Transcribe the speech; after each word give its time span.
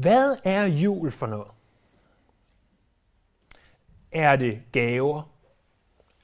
Hvad 0.00 0.36
er 0.44 0.64
jul 0.64 1.10
for 1.10 1.26
noget? 1.26 1.48
Er 4.12 4.36
det 4.36 4.62
gaver? 4.72 5.22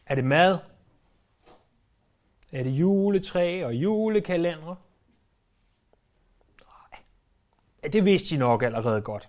Er 0.07 0.15
det 0.15 0.25
mad? 0.25 0.59
Er 2.53 2.63
det 2.63 2.71
juletræ 2.71 3.65
og 3.65 3.75
julekalendere? 3.75 4.77
Nej, 6.67 7.01
det 7.93 8.05
vidste 8.05 8.35
de 8.35 8.41
nok 8.41 8.63
allerede 8.63 9.01
godt. 9.01 9.29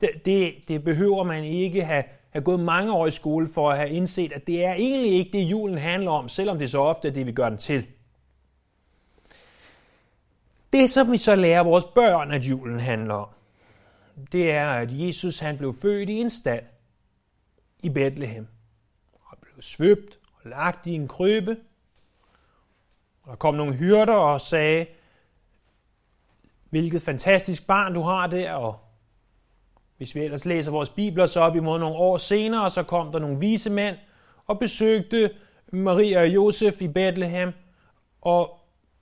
Det, 0.00 0.10
det, 0.24 0.54
det 0.68 0.84
behøver 0.84 1.24
man 1.24 1.44
ikke 1.44 1.84
have, 1.84 2.04
have 2.30 2.44
gået 2.44 2.60
mange 2.60 2.92
år 2.92 3.06
i 3.06 3.10
skole 3.10 3.48
for 3.48 3.70
at 3.70 3.76
have 3.76 3.90
indset, 3.90 4.32
at 4.32 4.46
det 4.46 4.64
er 4.64 4.72
egentlig 4.72 5.12
ikke 5.12 5.38
det, 5.38 5.44
julen 5.44 5.78
handler 5.78 6.10
om, 6.10 6.28
selvom 6.28 6.58
det 6.58 6.70
så 6.70 6.78
ofte 6.78 7.08
er 7.08 7.12
det, 7.12 7.26
vi 7.26 7.32
gør 7.32 7.48
den 7.48 7.58
til. 7.58 7.86
Det, 10.72 10.90
som 10.90 11.12
vi 11.12 11.16
så 11.16 11.34
lærer 11.34 11.64
vores 11.64 11.84
børn, 11.84 12.30
at 12.30 12.42
julen 12.42 12.80
handler 12.80 13.14
om, 13.14 13.28
det 14.32 14.50
er, 14.50 14.68
at 14.68 14.88
Jesus 14.90 15.38
han 15.38 15.58
blev 15.58 15.74
født 15.82 16.08
i 16.08 16.12
en 16.12 16.30
stald 16.30 16.64
i 17.80 17.88
Bethlehem 17.88 18.46
og 19.12 19.38
blev 19.40 19.62
svøbt 19.62 20.18
og 20.34 20.50
lagt 20.50 20.86
i 20.86 20.92
en 20.92 21.08
krybe. 21.08 21.56
Og 23.22 23.30
der 23.30 23.36
kom 23.36 23.54
nogle 23.54 23.74
hyrder 23.74 24.14
og 24.14 24.40
sagde, 24.40 24.86
hvilket 26.70 27.02
fantastisk 27.02 27.66
barn 27.66 27.94
du 27.94 28.00
har 28.00 28.26
der, 28.26 28.52
og 28.52 28.78
hvis 29.96 30.14
vi 30.14 30.20
ellers 30.20 30.44
læser 30.44 30.70
vores 30.70 30.90
bibler, 30.90 31.26
så 31.26 31.40
op 31.40 31.56
imod 31.56 31.78
nogle 31.78 31.96
år 31.96 32.18
senere, 32.18 32.70
så 32.70 32.82
kom 32.82 33.12
der 33.12 33.18
nogle 33.18 33.38
vise 33.40 33.70
mænd 33.70 33.96
og 34.46 34.58
besøgte 34.58 35.30
Maria 35.72 36.20
og 36.20 36.28
Josef 36.28 36.82
i 36.82 36.88
Bethlehem, 36.88 37.52
og 38.20 38.58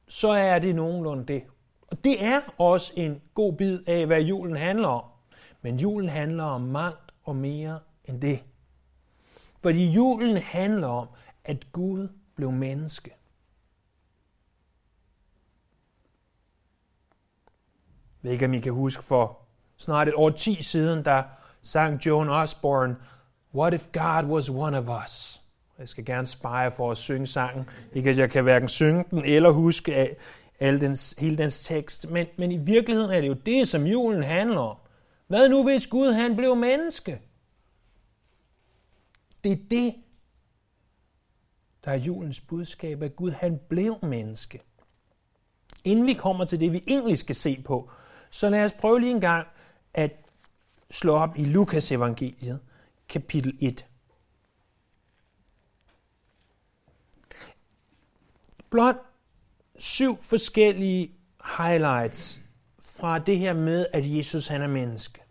så 0.09 0.31
er 0.31 0.59
det 0.59 0.75
nogenlunde 0.75 1.27
det. 1.27 1.43
Og 1.93 2.05
det 2.05 2.25
er 2.25 2.41
også 2.59 2.93
en 2.97 3.23
god 3.35 3.53
bid 3.53 3.81
af, 3.87 4.07
hvad 4.07 4.21
julen 4.21 4.57
handler 4.57 4.89
om. 4.89 5.05
Men 5.63 5.81
julen 5.81 6.09
handler 6.09 6.45
om 6.45 6.61
mangt 6.61 7.13
og 7.25 7.37
mere 7.37 7.81
end 8.05 8.21
det. 8.21 8.45
Fordi 9.63 9.91
julen 9.91 10.37
handler 10.37 10.89
om, 10.89 11.09
at 11.45 11.73
Gud 11.73 12.09
blev 12.37 12.53
menneske. 12.53 13.11
Jeg 18.23 18.29
ved 18.29 18.33
ikke, 18.33 18.45
om 18.45 18.55
I 18.55 18.61
kan 18.61 18.73
huske 18.73 19.05
for 19.05 19.39
snart 19.77 20.09
et 20.09 20.15
år 20.15 20.31
10 20.31 20.63
siden, 20.63 21.05
der 21.05 21.23
sang 21.63 22.07
Joan 22.07 22.29
Osborne, 22.29 22.97
What 23.55 23.75
if 23.75 23.89
God 23.93 24.25
was 24.25 24.49
one 24.51 24.79
of 24.79 25.05
us? 25.05 25.43
Jeg 25.79 25.89
skal 25.89 26.05
gerne 26.05 26.27
spare 26.27 26.71
for 26.71 26.91
at 26.91 26.97
synge 26.97 27.27
sangen. 27.27 27.69
Ikke 27.93 28.11
at 28.11 28.19
jeg 28.19 28.31
kan 28.31 28.43
hverken 28.43 28.69
synge 28.69 29.05
den 29.11 29.25
eller 29.25 29.51
huske 29.51 29.95
af 29.95 30.17
alle 30.63 30.81
dens, 30.81 31.15
hele 31.19 31.39
dens 31.39 31.65
tekst. 31.65 32.11
Men, 32.11 32.27
men 32.39 32.53
i 32.53 32.57
virkeligheden 32.57 33.11
er 33.11 33.21
det 33.21 33.29
jo 33.29 33.33
det, 33.33 33.69
som 33.69 33.87
julen 33.87 34.23
handler 34.23 34.61
om. 34.61 34.77
Hvad 35.27 35.49
nu 35.49 35.65
hvis 35.65 35.87
Gud 35.87 36.13
han 36.13 36.37
blev 36.37 36.57
menneske? 36.57 37.21
Det 39.45 39.53
er 39.53 39.57
det, 39.71 39.95
der 41.85 41.91
er 41.91 41.97
julens 41.97 42.41
budskab, 42.41 43.03
at 43.03 43.17
Gud 43.17 43.31
han 43.31 43.61
blev 43.69 43.99
menneske. 44.03 44.63
Inden 45.85 46.07
vi 46.07 46.15
kommer 46.15 46.45
til 46.45 46.61
det, 46.61 46.73
vi 46.73 46.85
egentlig 46.87 47.19
skal 47.19 47.35
se 47.35 47.63
på, 47.65 47.91
så 48.31 48.51
lad 48.51 48.65
os 48.65 48.73
prøve 48.73 49.01
lige 49.01 49.15
en 49.15 49.21
gang 49.21 49.47
at 49.95 50.13
slå 50.91 51.15
op 51.15 51.39
i 51.39 51.45
Lukas 51.45 51.93
evangeliet, 51.93 52.61
kapitel 53.09 53.59
1. 53.61 53.87
Blot 58.71 59.12
syv 59.83 60.23
forskellige 60.23 61.13
highlights 61.59 62.41
fra 62.81 63.19
det 63.19 63.39
her 63.39 63.53
med, 63.53 63.87
at 63.93 64.17
Jesus 64.17 64.47
han 64.47 64.63
er 64.63 64.67
menneske. 64.67 65.23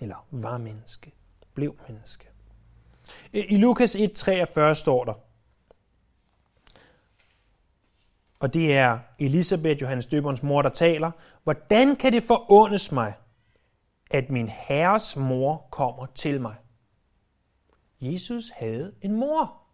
Eller 0.00 0.26
var 0.30 0.58
menneske. 0.58 1.12
Blev 1.54 1.76
menneske. 1.88 2.28
I 3.32 3.56
Lukas 3.56 3.96
1:43 3.96 4.74
står 4.74 5.04
der, 5.04 5.14
og 8.40 8.54
det 8.54 8.76
er 8.76 8.98
Elisabeth, 9.18 9.82
Johannes 9.82 10.06
Døberens 10.06 10.42
mor, 10.42 10.62
der 10.62 10.70
taler, 10.70 11.10
hvordan 11.44 11.96
kan 11.96 12.12
det 12.12 12.22
forundes 12.22 12.92
mig, 12.92 13.14
at 14.10 14.30
min 14.30 14.48
herres 14.48 15.16
mor 15.16 15.68
kommer 15.70 16.06
til 16.06 16.40
mig? 16.40 16.54
Jesus 18.00 18.50
havde 18.50 18.94
en 19.02 19.12
mor. 19.12 19.65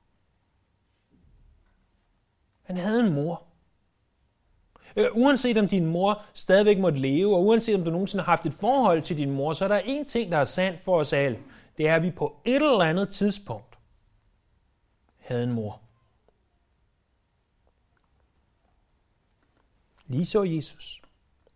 Han 2.72 2.80
havde 2.80 3.00
en 3.00 3.12
mor. 3.12 3.42
Øh, 4.96 5.06
uanset 5.12 5.58
om 5.58 5.68
din 5.68 5.86
mor 5.86 6.22
stadigvæk 6.34 6.78
måtte 6.78 6.98
leve, 6.98 7.36
og 7.36 7.44
uanset 7.44 7.74
om 7.74 7.84
du 7.84 7.90
nogensinde 7.90 8.24
har 8.24 8.32
haft 8.32 8.46
et 8.46 8.54
forhold 8.54 9.02
til 9.02 9.16
din 9.16 9.30
mor, 9.30 9.52
så 9.52 9.64
er 9.64 9.68
der 9.68 9.80
én 9.80 10.08
ting, 10.08 10.32
der 10.32 10.38
er 10.38 10.44
sandt 10.44 10.80
for 10.80 11.00
os 11.00 11.12
alle. 11.12 11.38
Det 11.76 11.88
er, 11.88 11.96
at 11.96 12.02
vi 12.02 12.10
på 12.10 12.40
et 12.44 12.54
eller 12.54 12.80
andet 12.80 13.08
tidspunkt 13.08 13.78
havde 15.18 15.44
en 15.44 15.52
mor. 15.52 15.80
Lige 20.06 20.26
så 20.26 20.42
Jesus. 20.42 21.02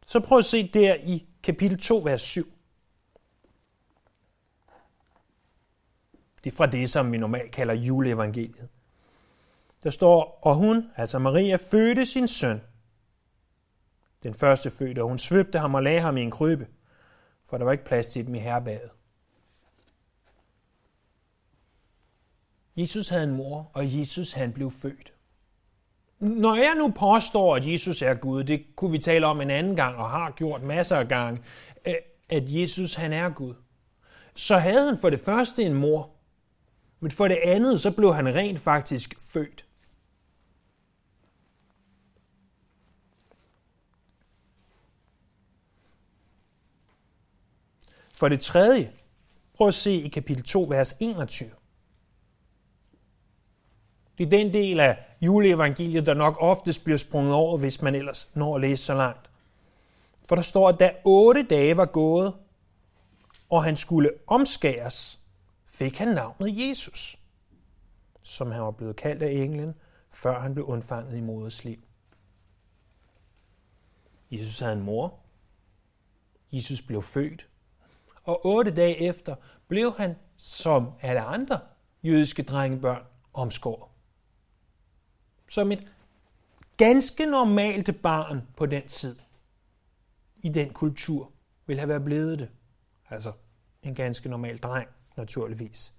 Så 0.06 0.20
prøv 0.20 0.38
at 0.38 0.44
se 0.44 0.68
der 0.68 0.94
i 0.94 1.26
kapitel 1.42 1.78
2, 1.78 1.98
vers 1.98 2.22
7. 2.22 2.46
Det 6.44 6.52
er 6.52 6.56
fra 6.56 6.66
det, 6.66 6.90
som 6.90 7.12
vi 7.12 7.18
normalt 7.18 7.52
kalder 7.52 7.74
juleevangeliet. 7.74 8.68
Der 9.86 9.92
står, 9.92 10.38
og 10.42 10.54
hun, 10.54 10.90
altså 10.96 11.18
Maria, 11.18 11.56
fødte 11.56 12.06
sin 12.06 12.28
søn, 12.28 12.60
den 14.22 14.34
første 14.34 14.70
fødte, 14.70 15.02
og 15.02 15.08
hun 15.08 15.18
svøbte 15.18 15.58
ham 15.58 15.74
og 15.74 15.82
lagde 15.82 16.00
ham 16.00 16.16
i 16.16 16.22
en 16.22 16.30
krybe, 16.30 16.66
for 17.48 17.58
der 17.58 17.64
var 17.64 17.72
ikke 17.72 17.84
plads 17.84 18.06
til 18.06 18.26
dem 18.26 18.34
i 18.34 18.38
herrebadet. 18.38 18.90
Jesus 22.76 23.08
havde 23.08 23.24
en 23.24 23.36
mor, 23.36 23.70
og 23.74 23.98
Jesus 23.98 24.32
han 24.32 24.52
blev 24.52 24.70
født. 24.70 25.12
Når 26.18 26.56
jeg 26.56 26.74
nu 26.74 26.92
påstår, 26.98 27.56
at 27.56 27.66
Jesus 27.66 28.02
er 28.02 28.14
Gud, 28.14 28.44
det 28.44 28.76
kunne 28.76 28.90
vi 28.90 28.98
tale 28.98 29.26
om 29.26 29.40
en 29.40 29.50
anden 29.50 29.76
gang, 29.76 29.96
og 29.96 30.10
har 30.10 30.30
gjort 30.30 30.62
masser 30.62 30.96
af 30.96 31.08
gange, 31.08 31.42
at 32.28 32.44
Jesus 32.46 32.94
han 32.94 33.12
er 33.12 33.30
Gud, 33.30 33.54
så 34.34 34.58
havde 34.58 34.86
han 34.86 34.98
for 34.98 35.10
det 35.10 35.20
første 35.20 35.62
en 35.62 35.74
mor, 35.74 36.10
men 37.00 37.10
for 37.10 37.28
det 37.28 37.38
andet, 37.44 37.80
så 37.80 37.90
blev 37.90 38.14
han 38.14 38.34
rent 38.34 38.60
faktisk 38.60 39.14
født. 39.32 39.65
For 48.16 48.28
det 48.28 48.40
tredje, 48.40 48.92
prøv 49.54 49.68
at 49.68 49.74
se 49.74 49.92
i 49.92 50.08
kapitel 50.08 50.44
2, 50.44 50.62
vers 50.62 50.96
21. 51.00 51.50
Det 54.18 54.26
er 54.26 54.30
den 54.30 54.54
del 54.54 54.80
af 54.80 54.98
juleevangeliet, 55.20 56.06
der 56.06 56.14
nok 56.14 56.36
oftest 56.40 56.84
bliver 56.84 56.98
sprunget 56.98 57.34
over, 57.34 57.58
hvis 57.58 57.82
man 57.82 57.94
ellers 57.94 58.30
når 58.34 58.54
at 58.54 58.60
læse 58.60 58.84
så 58.84 58.94
langt. 58.94 59.30
For 60.28 60.36
der 60.36 60.42
står, 60.42 60.68
at 60.68 60.80
da 60.80 60.92
otte 61.04 61.42
dage 61.42 61.76
var 61.76 61.84
gået, 61.84 62.34
og 63.48 63.64
han 63.64 63.76
skulle 63.76 64.10
omskæres, 64.26 65.20
fik 65.66 65.98
han 65.98 66.08
navnet 66.08 66.68
Jesus, 66.68 67.18
som 68.22 68.50
han 68.50 68.62
var 68.62 68.70
blevet 68.70 68.96
kaldt 68.96 69.22
af 69.22 69.30
englen, 69.30 69.74
før 70.10 70.40
han 70.40 70.54
blev 70.54 70.66
undfanget 70.66 71.18
i 71.18 71.20
moders 71.20 71.64
liv. 71.64 71.78
Jesus 74.30 74.58
havde 74.58 74.72
en 74.72 74.82
mor. 74.82 75.18
Jesus 76.52 76.82
blev 76.82 77.02
født 77.02 77.48
og 78.26 78.46
otte 78.46 78.74
dage 78.74 79.02
efter 79.02 79.36
blev 79.68 79.94
han, 79.96 80.16
som 80.36 80.92
alle 81.00 81.20
andre 81.20 81.60
jødiske 82.02 82.42
drengebørn, 82.42 83.02
omskåret. 83.32 83.90
Som 85.48 85.72
et 85.72 85.86
ganske 86.76 87.26
normalt 87.26 88.02
barn 88.02 88.42
på 88.56 88.66
den 88.66 88.88
tid, 88.88 89.16
i 90.36 90.48
den 90.48 90.72
kultur, 90.72 91.32
ville 91.66 91.80
have 91.80 91.88
været 91.88 92.04
blevet 92.04 92.38
det. 92.38 92.50
Altså 93.10 93.32
en 93.82 93.94
ganske 93.94 94.28
normal 94.28 94.58
dreng, 94.58 94.88
naturligvis. 95.16 95.94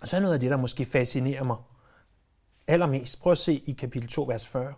Og 0.00 0.08
så 0.08 0.16
er 0.16 0.20
noget 0.20 0.34
af 0.34 0.40
det, 0.40 0.50
der 0.50 0.56
måske 0.56 0.84
fascinerer 0.84 1.44
mig 1.44 1.56
allermest. 2.66 3.20
Prøv 3.20 3.32
at 3.32 3.38
se 3.38 3.54
i 3.54 3.72
kapitel 3.72 4.08
2, 4.08 4.22
vers 4.22 4.48
40. 4.48 4.74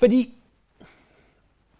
Fordi 0.00 0.34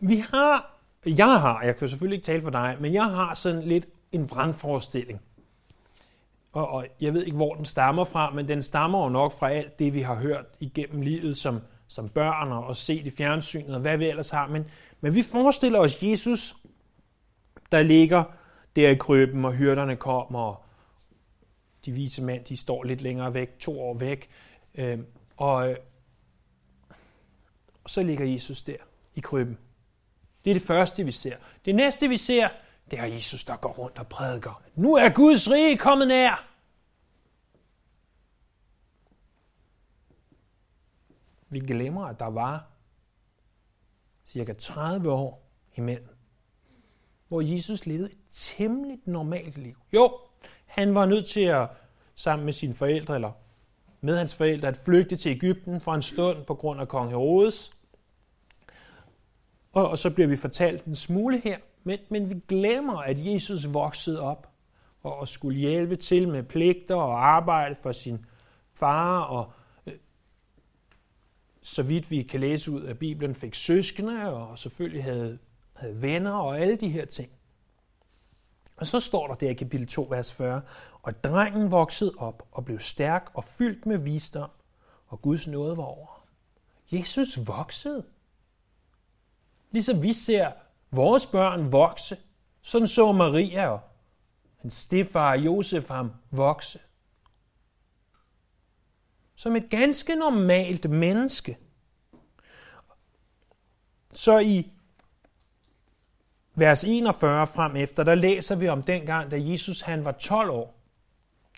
vi 0.01 0.17
har, 0.17 0.81
jeg 1.07 1.41
har, 1.41 1.63
jeg 1.63 1.77
kan 1.77 1.87
jo 1.87 1.89
selvfølgelig 1.89 2.17
ikke 2.17 2.27
tale 2.27 2.43
for 2.43 2.51
dig, 2.51 2.77
men 2.81 2.95
jeg 2.95 3.05
har 3.05 3.35
sådan 3.35 3.63
lidt 3.63 3.87
en 4.13 4.31
vrangforestilling. 4.31 5.21
Og, 6.53 6.69
og 6.69 6.87
jeg 7.01 7.15
ved 7.15 7.25
ikke, 7.25 7.37
hvor 7.37 7.55
den 7.55 7.65
stammer 7.65 8.05
fra, 8.05 8.31
men 8.31 8.49
den 8.49 8.63
stammer 8.63 9.03
jo 9.03 9.09
nok 9.09 9.33
fra 9.39 9.51
alt 9.51 9.79
det, 9.79 9.95
vi 9.95 10.01
har 10.01 10.15
hørt 10.15 10.45
igennem 10.61 11.03
livet 11.03 11.37
som, 11.37 11.61
som 11.87 12.09
børn 12.09 12.53
og 12.53 12.77
set 12.77 13.07
i 13.07 13.11
fjernsynet 13.11 13.75
og 13.75 13.81
hvad 13.81 13.99
vi 13.99 14.09
ellers 14.09 14.31
har. 14.31 14.47
Men, 14.47 14.65
men 15.01 15.15
vi 15.15 15.23
forestiller 15.23 15.79
os 15.79 16.03
Jesus, 16.03 16.55
der 17.73 17.83
ligger 17.83 18.25
der 18.77 18.91
i 18.91 18.95
krøben, 18.95 19.45
og 19.45 19.53
hyrderne 19.53 19.97
kommer, 19.97 20.41
og 20.41 20.65
de 21.85 21.93
vise 21.93 22.23
mænd, 22.23 22.45
de 22.45 22.57
står 22.57 22.83
lidt 22.83 23.01
længere 23.01 23.35
væk, 23.35 23.59
to 23.59 23.81
år 23.81 23.95
væk. 23.95 24.29
Øh, 24.75 24.99
og, 25.37 25.77
og 27.85 27.91
så 27.91 28.03
ligger 28.03 28.25
Jesus 28.25 28.63
der 28.63 28.77
i 29.15 29.21
krybben. 29.21 29.59
Det 30.45 30.51
er 30.51 30.55
det 30.55 30.63
første, 30.63 31.05
vi 31.05 31.13
ser. 31.13 31.37
Det 31.65 31.75
næste, 31.75 32.09
vi 32.09 32.17
ser, 32.17 32.49
det 32.91 32.99
er 32.99 33.05
Jesus, 33.05 33.45
der 33.45 33.57
går 33.57 33.73
rundt 33.73 33.99
og 33.99 34.07
prædiker. 34.07 34.63
Nu 34.75 34.95
er 34.95 35.09
Guds 35.09 35.51
rige 35.51 35.79
kommet 35.79 36.09
nær. 36.09 36.47
Vi 41.49 41.59
glemmer, 41.59 42.07
at 42.07 42.19
der 42.19 42.27
var 42.27 42.67
cirka 44.27 44.53
30 44.53 45.13
år 45.13 45.51
imellem, 45.75 46.17
hvor 47.29 47.41
Jesus 47.41 47.87
levede 47.87 48.11
et 48.11 48.19
temmelig 48.31 49.01
normalt 49.05 49.59
liv. 49.59 49.77
Jo, 49.93 50.19
han 50.67 50.95
var 50.95 51.07
nødt 51.07 51.27
til 51.27 51.41
at 51.41 51.69
sammen 52.15 52.45
med 52.45 52.53
sine 52.53 52.75
forældre, 52.75 53.15
eller 53.15 53.33
med 54.01 54.19
hans 54.19 54.35
forældre, 54.35 54.69
at 54.69 54.77
flygte 54.77 55.17
til 55.17 55.31
Ægypten 55.31 55.81
for 55.81 55.95
en 55.95 56.03
stund 56.03 56.45
på 56.45 56.55
grund 56.55 56.81
af 56.81 56.89
kong 56.89 57.11
Herodes. 57.11 57.73
Og, 59.73 59.89
og 59.89 59.99
så 59.99 60.11
bliver 60.11 60.29
vi 60.29 60.37
fortalt 60.37 60.85
en 60.85 60.97
smule 60.97 61.39
her, 61.39 61.59
men, 61.85 61.99
men 62.09 62.31
vi 62.31 62.35
glemmer, 62.49 62.97
at 62.99 63.27
Jesus 63.27 63.73
voksede 63.73 64.21
op 64.21 64.49
og, 65.03 65.19
og 65.19 65.29
skulle 65.29 65.59
hjælpe 65.59 65.97
til 65.97 66.29
med 66.29 66.43
pligter 66.43 66.95
og 66.95 67.29
arbejde 67.29 67.75
for 67.75 67.93
sin 67.93 68.27
far, 68.75 69.21
og 69.21 69.53
øh, 69.87 69.93
så 71.63 71.83
vidt 71.83 72.11
vi 72.11 72.23
kan 72.23 72.41
læse 72.41 72.71
ud 72.71 72.83
af 72.83 72.99
Bibelen, 72.99 73.35
fik 73.35 73.55
søskende, 73.55 74.33
og 74.33 74.59
selvfølgelig 74.59 75.05
havde, 75.05 75.39
havde 75.73 76.03
venner 76.03 76.33
og 76.33 76.61
alle 76.61 76.77
de 76.77 76.89
her 76.89 77.05
ting. 77.05 77.31
Og 78.81 78.87
så 78.87 79.01
står 79.01 79.27
der 79.27 79.35
der 79.35 79.51
i 79.51 79.55
kapitel 79.55 79.87
2, 79.87 80.07
vers 80.11 80.33
40, 80.33 80.63
og 81.03 81.25
drengen 81.25 81.71
voksede 81.71 82.15
op 82.19 82.49
og 82.53 82.65
blev 82.65 82.79
stærk 82.79 83.31
og 83.35 83.45
fyldt 83.45 83.87
med 83.87 83.99
visdom, 83.99 84.51
og 85.07 85.23
Guds 85.23 85.47
nåde 85.47 85.77
var 85.77 85.83
over 85.83 86.27
Jesus 86.93 87.47
voksede. 87.47 88.05
Ligesom 89.71 90.03
vi 90.03 90.13
ser 90.13 90.53
vores 90.91 91.27
børn 91.27 91.73
vokse, 91.73 92.17
sådan 92.63 92.89
så 92.89 93.13
Maria 93.13 93.69
og 93.69 93.81
hans 94.57 94.75
stefar 94.75 95.35
Josef 95.35 95.89
ham 95.89 96.13
vokse. 96.31 96.79
Som 99.35 99.57
et 99.57 99.71
ganske 99.71 100.15
normalt 100.15 100.91
menneske. 100.91 101.59
Så 104.15 104.39
i 104.39 104.73
vers 106.61 106.85
41 106.85 107.47
frem 107.47 107.77
efter, 107.77 108.05
der 108.05 108.15
læser 108.15 108.57
vi 108.57 108.69
om 108.69 108.83
dengang, 108.83 109.31
da 109.31 109.37
Jesus 109.41 109.81
han 109.81 110.05
var 110.05 110.13
12 110.13 110.51
år. 110.51 110.75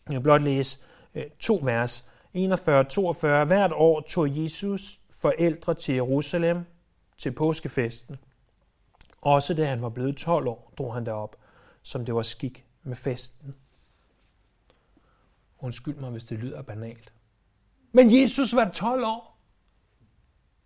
Jeg 0.06 0.14
vil 0.14 0.22
blot 0.22 0.42
læse 0.42 0.78
øh, 1.14 1.24
to 1.40 1.60
vers. 1.62 2.08
41-42. 2.36 3.26
Hvert 3.44 3.72
år 3.72 4.00
tog 4.00 4.42
Jesus 4.42 5.00
forældre 5.10 5.74
til 5.74 5.94
Jerusalem 5.94 6.64
til 7.18 7.32
påskefesten. 7.32 8.16
Også 9.20 9.54
da 9.54 9.66
han 9.66 9.82
var 9.82 9.88
blevet 9.88 10.16
12 10.16 10.48
år, 10.48 10.72
drog 10.78 10.94
han 10.94 11.06
derop, 11.06 11.36
som 11.82 12.04
det 12.04 12.14
var 12.14 12.22
skik 12.22 12.66
med 12.82 12.96
festen. 12.96 13.54
Undskyld 15.58 15.96
mig, 15.96 16.10
hvis 16.10 16.24
det 16.24 16.38
lyder 16.38 16.62
banalt. 16.62 17.12
Men 17.92 18.20
Jesus 18.20 18.56
var 18.56 18.70
12 18.70 19.04
år. 19.04 19.38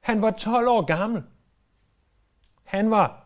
Han 0.00 0.22
var 0.22 0.30
12 0.30 0.68
år 0.68 0.84
gammel. 0.84 1.22
Han 2.64 2.90
var 2.90 3.25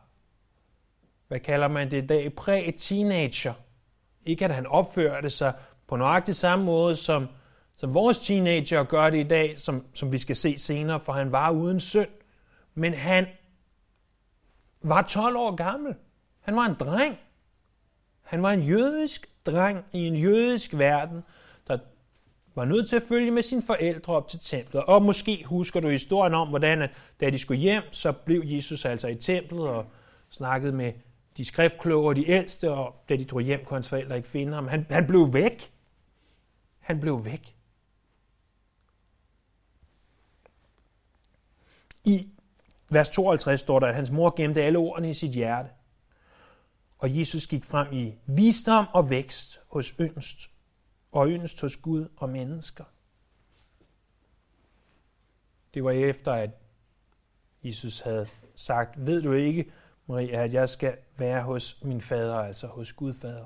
hvad 1.30 1.40
kalder 1.40 1.68
man 1.68 1.90
det 1.90 2.02
i 2.02 2.06
dag, 2.06 2.34
præ-teenager. 2.34 3.52
Ikke 4.26 4.44
at 4.44 4.54
han 4.54 4.66
opførte 4.66 5.30
sig 5.30 5.52
på 5.86 5.96
nøjagtig 5.96 6.36
samme 6.36 6.64
måde, 6.64 6.96
som, 6.96 7.28
som 7.76 7.94
vores 7.94 8.18
teenager 8.18 8.84
gør 8.84 9.10
det 9.10 9.18
i 9.18 9.28
dag, 9.28 9.60
som, 9.60 9.84
som 9.94 10.12
vi 10.12 10.18
skal 10.18 10.36
se 10.36 10.58
senere, 10.58 11.00
for 11.00 11.12
han 11.12 11.32
var 11.32 11.50
uden 11.50 11.80
synd. 11.80 12.08
Men 12.74 12.94
han 12.94 13.26
var 14.82 15.02
12 15.02 15.36
år 15.36 15.54
gammel. 15.54 15.94
Han 16.40 16.56
var 16.56 16.64
en 16.64 16.74
dreng. 16.74 17.16
Han 18.22 18.42
var 18.42 18.50
en 18.50 18.62
jødisk 18.62 19.26
dreng 19.46 19.84
i 19.92 20.06
en 20.06 20.16
jødisk 20.16 20.78
verden, 20.78 21.22
der 21.68 21.78
var 22.54 22.64
nødt 22.64 22.88
til 22.88 22.96
at 22.96 23.02
følge 23.08 23.30
med 23.30 23.42
sine 23.42 23.62
forældre 23.62 24.12
op 24.12 24.28
til 24.28 24.40
templet. 24.42 24.82
Og 24.82 25.02
måske 25.02 25.44
husker 25.46 25.80
du 25.80 25.88
historien 25.88 26.34
om, 26.34 26.48
hvordan 26.48 26.82
at, 26.82 26.90
da 27.20 27.30
de 27.30 27.38
skulle 27.38 27.60
hjem, 27.60 27.82
så 27.90 28.12
blev 28.12 28.42
Jesus 28.44 28.84
altså 28.84 29.08
i 29.08 29.14
templet 29.14 29.68
og 29.68 29.86
snakkede 30.30 30.72
med 30.72 30.92
de 31.40 31.44
skriftkloge 31.44 32.08
og 32.08 32.16
de 32.16 32.30
ældste, 32.30 32.70
og 32.70 33.04
da 33.08 33.16
de 33.16 33.24
drog 33.24 33.42
hjem, 33.42 33.64
kunne 33.64 33.76
hans 33.76 33.88
forældre 33.88 34.16
ikke 34.16 34.28
finde 34.28 34.52
ham. 34.52 34.68
Han, 34.68 34.86
han 34.90 35.06
blev 35.06 35.32
væk. 35.32 35.72
Han 36.78 37.00
blev 37.00 37.24
væk. 37.24 37.56
I 42.04 42.28
vers 42.90 43.08
52 43.08 43.60
står 43.60 43.78
der, 43.78 43.86
at 43.86 43.94
hans 43.94 44.10
mor 44.10 44.34
gemte 44.36 44.62
alle 44.62 44.78
ordene 44.78 45.10
i 45.10 45.14
sit 45.14 45.30
hjerte. 45.30 45.70
Og 46.98 47.18
Jesus 47.18 47.46
gik 47.46 47.64
frem 47.64 47.92
i 47.92 48.14
visdom 48.26 48.86
og 48.94 49.10
vækst 49.10 49.60
hos 49.66 49.94
yndst, 50.00 50.50
og 51.12 51.28
yndst 51.28 51.60
hos 51.60 51.76
Gud 51.76 52.08
og 52.16 52.28
mennesker. 52.28 52.84
Det 55.74 55.84
var 55.84 55.90
efter, 55.90 56.32
at 56.32 56.50
Jesus 57.62 58.00
havde 58.00 58.28
sagt, 58.54 59.06
ved 59.06 59.22
du 59.22 59.32
ikke, 59.32 59.72
Maria, 60.10 60.44
at 60.44 60.52
jeg 60.52 60.68
skal 60.68 60.96
være 61.16 61.42
hos 61.42 61.84
min 61.84 62.00
fader, 62.00 62.34
altså 62.34 62.66
hos 62.66 62.92
Gud 62.92 63.14
fader. 63.14 63.44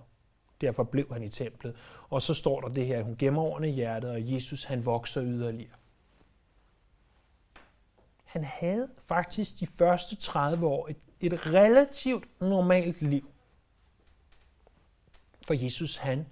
Derfor 0.60 0.84
blev 0.84 1.12
han 1.12 1.22
i 1.22 1.28
templet. 1.28 1.76
Og 2.10 2.22
så 2.22 2.34
står 2.34 2.60
der 2.60 2.68
det 2.68 2.86
her, 2.86 2.98
at 2.98 3.04
hun 3.04 3.16
gemmer 3.16 3.42
ordene 3.42 3.68
i 3.68 3.72
hjertet, 3.72 4.10
og 4.10 4.32
Jesus 4.32 4.64
han 4.64 4.86
vokser 4.86 5.24
yderligere. 5.24 5.74
Han 8.24 8.44
havde 8.44 8.88
faktisk 8.98 9.60
de 9.60 9.66
første 9.66 10.16
30 10.16 10.66
år 10.66 10.88
et, 10.88 10.96
et 11.20 11.46
relativt 11.46 12.24
normalt 12.40 13.02
liv. 13.02 13.30
For 15.46 15.54
Jesus 15.64 15.96
han 15.96 16.26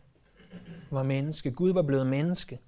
var 0.91 1.03
menneske. 1.03 1.51
Gud 1.51 1.73
var 1.73 1.83
blevet 1.83 2.07
menneske. 2.07 2.61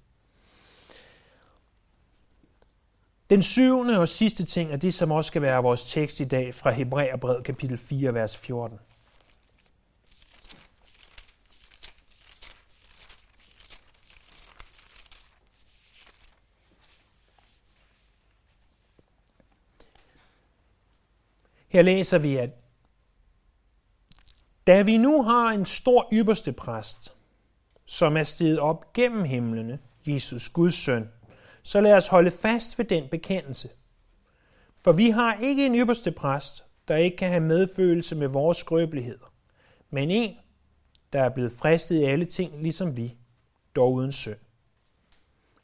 Den 3.35 3.43
syvende 3.43 3.99
og 3.99 4.09
sidste 4.09 4.45
ting 4.45 4.71
er 4.71 4.77
det, 4.77 4.93
som 4.93 5.11
også 5.11 5.27
skal 5.27 5.41
være 5.41 5.63
vores 5.63 5.83
tekst 5.83 6.19
i 6.19 6.23
dag 6.23 6.53
fra 6.53 6.71
Hebræerbrevet 6.71 7.43
kapitel 7.43 7.77
4, 7.77 8.13
vers 8.13 8.37
14. 8.37 8.79
Her 21.67 21.81
læser 21.81 22.17
vi, 22.17 22.35
at 22.35 22.49
da 24.67 24.81
vi 24.81 24.97
nu 24.97 25.23
har 25.23 25.49
en 25.49 25.65
stor 25.65 26.09
ypperste 26.13 26.53
præst, 26.53 27.13
som 27.85 28.17
er 28.17 28.23
steget 28.23 28.59
op 28.59 28.93
gennem 28.93 29.23
himlene, 29.23 29.79
Jesus, 30.05 30.49
Guds 30.49 30.75
søn, 30.75 31.09
så 31.65 31.81
lad 31.81 31.93
os 31.93 32.07
holde 32.07 32.31
fast 32.31 32.77
ved 32.77 32.85
den 32.85 33.07
bekendelse. 33.11 33.69
For 34.77 34.91
vi 34.91 35.09
har 35.09 35.33
ikke 35.33 35.65
en 35.65 35.75
ypperste 35.75 36.11
præst, 36.11 36.63
der 36.87 36.95
ikke 36.95 37.17
kan 37.17 37.29
have 37.29 37.41
medfølelse 37.41 38.15
med 38.15 38.27
vores 38.27 38.57
skrøbeligheder, 38.57 39.33
men 39.89 40.11
en, 40.11 40.35
der 41.13 41.23
er 41.23 41.29
blevet 41.29 41.51
fristet 41.51 41.95
i 41.95 42.03
alle 42.03 42.25
ting, 42.25 42.61
ligesom 42.61 42.97
vi, 42.97 43.17
dog 43.75 43.93
uden 43.93 44.11
synd. 44.11 44.37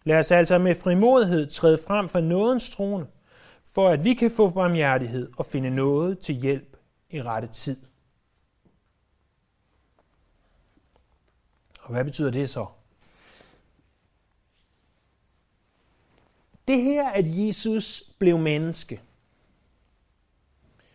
Lad 0.04 0.20
os 0.20 0.32
altså 0.32 0.58
med 0.58 0.76
frimodighed 0.76 1.48
træde 1.48 1.80
frem 1.88 2.10
for 2.10 2.22
nådens 2.22 2.70
trone, 2.70 3.08
for 3.64 3.90
at 3.90 4.04
vi 4.04 4.14
kan 4.14 4.32
få 4.32 4.50
barmhjertighed 4.50 5.32
og 5.38 5.46
finde 5.46 5.70
noget 5.70 6.20
til 6.20 6.36
hjælp 6.36 6.78
i 7.10 7.22
rette 7.22 7.48
tid. 7.48 7.78
Og 11.82 11.92
hvad 11.92 12.04
betyder 12.04 12.32
det 12.32 12.50
så? 12.50 12.66
Det 16.72 16.82
her, 16.82 17.10
at 17.10 17.26
Jesus 17.28 18.04
blev 18.20 18.38
menneske, 18.38 19.02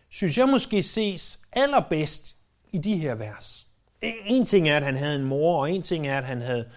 synes 0.09 0.37
jeg 0.37 0.49
måske 0.49 0.83
ses 0.83 1.47
allerbedst 1.53 2.35
i 2.71 2.77
de 2.77 2.97
her 2.97 3.15
vers. 3.15 3.67
En 4.01 4.45
ting 4.45 4.69
er, 4.69 4.77
at 4.77 4.83
han 4.83 4.97
havde 4.97 5.15
en 5.15 5.23
mor, 5.23 5.61
og 5.61 5.71
en 5.71 5.81
ting 5.81 6.07
er, 6.07 6.17
at 6.17 6.23
han 6.23 6.41
havde 6.41 6.69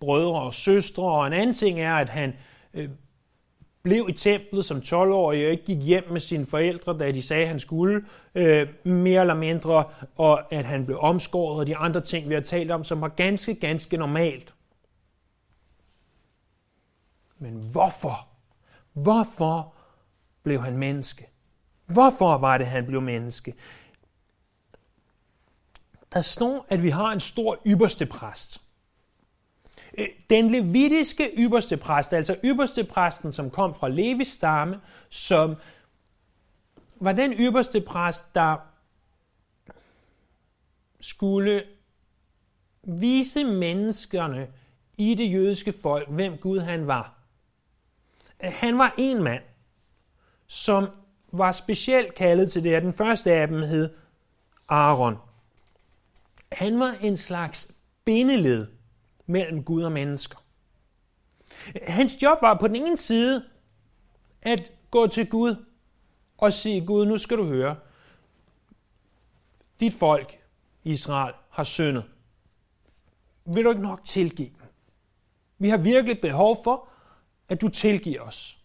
brødre 0.00 0.40
og 0.40 0.54
søstre, 0.54 1.02
og 1.02 1.26
en 1.26 1.32
anden 1.32 1.54
ting 1.54 1.80
er, 1.80 1.94
at 1.94 2.08
han 2.08 2.34
øh, 2.74 2.88
blev 3.82 4.06
i 4.08 4.12
templet 4.12 4.64
som 4.64 4.78
12-årig 4.78 5.46
og 5.46 5.52
ikke 5.52 5.64
gik 5.64 5.82
hjem 5.82 6.04
med 6.10 6.20
sine 6.20 6.46
forældre, 6.46 6.98
da 6.98 7.12
de 7.12 7.22
sagde, 7.22 7.42
at 7.42 7.48
han 7.48 7.60
skulle, 7.60 8.04
øh, 8.34 8.68
mere 8.84 9.20
eller 9.20 9.34
mindre, 9.34 9.84
og 10.16 10.52
at 10.52 10.64
han 10.64 10.86
blev 10.86 10.98
omskåret, 10.98 11.60
og 11.60 11.66
de 11.66 11.76
andre 11.76 12.00
ting, 12.00 12.28
vi 12.28 12.34
har 12.34 12.40
talt 12.40 12.70
om, 12.70 12.84
som 12.84 13.00
var 13.00 13.08
ganske, 13.08 13.54
ganske 13.54 13.96
normalt. 13.96 14.54
Men 17.38 17.54
hvorfor 17.54 18.35
Hvorfor 18.96 19.74
blev 20.42 20.60
han 20.60 20.78
menneske? 20.78 21.28
Hvorfor 21.86 22.38
var 22.38 22.58
det, 22.58 22.66
han 22.66 22.86
blev 22.86 23.02
menneske? 23.02 23.54
Der 26.12 26.20
står, 26.20 26.66
at 26.68 26.82
vi 26.82 26.90
har 26.90 27.12
en 27.12 27.20
stor 27.20 27.58
ypperste 27.66 28.06
præst. 28.06 28.60
Øh, 29.98 30.06
den 30.30 30.50
levitiske 30.50 31.30
ypperste 31.38 31.76
præst, 31.76 32.12
altså 32.12 32.36
ypperste 32.44 32.84
præsten, 32.84 33.32
som 33.32 33.50
kom 33.50 33.74
fra 33.74 33.88
Levis 33.88 34.28
stamme, 34.28 34.80
som 35.08 35.54
var 36.96 37.12
den 37.12 37.32
ypperste 37.32 37.80
præst, 37.80 38.34
der 38.34 38.56
skulle 41.00 41.62
vise 42.82 43.44
menneskerne 43.44 44.48
i 44.96 45.14
det 45.14 45.32
jødiske 45.32 45.72
folk, 45.82 46.08
hvem 46.08 46.38
Gud 46.38 46.58
han 46.58 46.86
var. 46.86 47.15
Han 48.40 48.78
var 48.78 48.94
en 48.98 49.22
mand, 49.22 49.42
som 50.46 50.88
var 51.32 51.52
specielt 51.52 52.14
kaldet 52.14 52.52
til 52.52 52.64
det. 52.64 52.82
Den 52.82 52.92
første 52.92 53.32
af 53.32 53.48
dem 53.48 53.62
hed 53.62 53.94
Aaron. 54.68 55.16
Han 56.52 56.80
var 56.80 56.92
en 57.00 57.16
slags 57.16 57.72
bindeled 58.04 58.66
mellem 59.26 59.64
Gud 59.64 59.82
og 59.82 59.92
mennesker. 59.92 60.38
Hans 61.82 62.22
job 62.22 62.38
var 62.42 62.54
på 62.54 62.68
den 62.68 62.76
ene 62.76 62.96
side 62.96 63.44
at 64.42 64.72
gå 64.90 65.06
til 65.06 65.30
Gud 65.30 65.64
og 66.38 66.52
sige, 66.52 66.86
Gud, 66.86 67.06
nu 67.06 67.18
skal 67.18 67.36
du 67.36 67.44
høre, 67.44 67.76
dit 69.80 69.94
folk, 69.94 70.38
Israel, 70.84 71.34
har 71.50 71.64
syndet. 71.64 72.04
Vil 73.44 73.64
du 73.64 73.70
ikke 73.70 73.82
nok 73.82 74.04
tilgive 74.04 74.48
dem? 74.48 74.68
Vi 75.58 75.68
har 75.68 75.76
virkelig 75.76 76.20
behov 76.20 76.56
for, 76.64 76.88
at 77.48 77.60
du 77.60 77.68
tilgiver 77.68 78.20
os. 78.20 78.58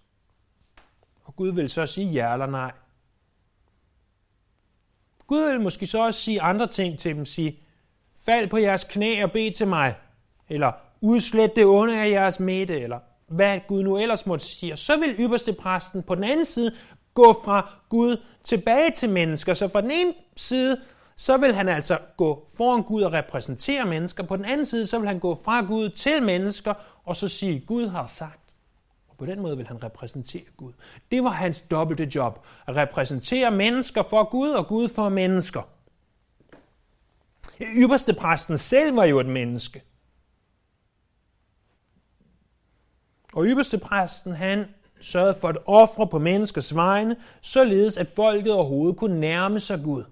Og 1.23 1.35
Gud 1.35 1.51
vil 1.51 1.69
så 1.69 1.85
sige 1.85 2.07
ja 2.07 2.33
eller 2.33 2.45
nej. 2.45 2.71
Gud 5.27 5.51
vil 5.51 5.61
måske 5.61 5.88
så 5.88 6.03
også 6.03 6.21
sige 6.21 6.41
andre 6.41 6.67
ting 6.67 7.00
til 7.00 7.15
dem. 7.15 7.25
Sige, 7.25 7.59
fald 8.25 8.50
på 8.50 8.57
jeres 8.57 8.83
knæ 8.83 9.23
og 9.23 9.31
bed 9.31 9.51
til 9.51 9.67
mig. 9.67 9.95
Eller 10.50 10.71
udslet 11.01 11.55
det 11.55 11.65
onde 11.65 12.01
af 12.01 12.09
jeres 12.09 12.39
midte. 12.39 12.79
Eller 12.79 13.00
hvad 13.27 13.59
Gud 13.67 13.83
nu 13.83 13.97
ellers 13.97 14.25
måtte 14.25 14.45
sige. 14.45 14.77
Så 14.77 14.97
vil 14.97 15.15
ypperste 15.19 15.53
præsten 15.53 16.03
på 16.03 16.15
den 16.15 16.23
anden 16.23 16.45
side 16.45 16.75
gå 17.13 17.33
fra 17.45 17.69
Gud 17.89 18.17
tilbage 18.43 18.91
til 18.91 19.09
mennesker. 19.09 19.53
Så 19.53 19.67
fra 19.67 19.81
den 19.81 19.91
ene 19.91 20.13
side, 20.35 20.81
så 21.15 21.38
vil 21.38 21.55
han 21.55 21.69
altså 21.69 21.97
gå 22.17 22.47
foran 22.57 22.83
Gud 22.83 23.01
og 23.01 23.13
repræsentere 23.13 23.85
mennesker. 23.85 24.23
På 24.23 24.38
den 24.38 24.45
anden 24.45 24.65
side, 24.65 24.88
så 24.88 25.00
vil 25.00 25.07
han 25.07 25.19
gå 25.19 25.39
fra 25.45 25.61
Gud 25.61 25.89
til 25.89 26.23
mennesker 26.23 26.73
og 27.05 27.15
så 27.15 27.27
sige, 27.27 27.59
Gud 27.59 27.88
har 27.88 28.07
sagt. 28.07 28.40
På 29.21 29.25
den 29.25 29.39
måde 29.39 29.57
vil 29.57 29.67
han 29.67 29.83
repræsentere 29.83 30.43
Gud. 30.57 30.73
Det 31.11 31.23
var 31.23 31.29
hans 31.29 31.61
dobbelte 31.61 32.11
job. 32.15 32.45
At 32.67 32.75
repræsentere 32.75 33.51
mennesker 33.51 34.03
for 34.03 34.29
Gud 34.29 34.49
og 34.49 34.67
Gud 34.67 34.89
for 34.89 35.09
mennesker. 35.09 35.61
Ypperste 37.61 38.13
præsten 38.13 38.57
selv 38.57 38.95
var 38.95 39.05
jo 39.05 39.19
et 39.19 39.25
menneske. 39.25 39.83
Og 43.33 43.45
ypperste 43.45 43.77
præsten, 43.79 44.33
han 44.33 44.65
sørgede 45.01 45.35
for 45.41 45.47
at 45.47 45.57
ofre 45.65 46.07
på 46.07 46.19
menneskers 46.19 46.75
vegne, 46.75 47.15
således 47.41 47.97
at 47.97 48.09
folket 48.09 48.53
overhovedet 48.53 48.97
kunne 48.97 49.19
nærme 49.19 49.59
sig 49.59 49.81
Gud. 49.83 50.03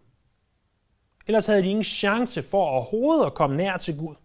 Ellers 1.27 1.45
havde 1.45 1.63
de 1.63 1.69
ingen 1.69 1.83
chance 1.83 2.43
for 2.43 2.65
overhovedet 2.65 3.25
at 3.25 3.33
komme 3.33 3.57
nær 3.57 3.77
til 3.77 3.97
Gud. 3.97 4.15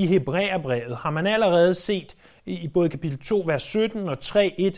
I 0.00 0.06
Hebræerbrevet 0.06 0.96
har 0.96 1.10
man 1.10 1.26
allerede 1.26 1.74
set 1.74 2.16
i 2.44 2.68
både 2.68 2.88
kapitel 2.88 3.18
2, 3.18 3.42
vers 3.46 3.62
17 3.62 4.08
og 4.08 4.18
3.1 4.22 4.70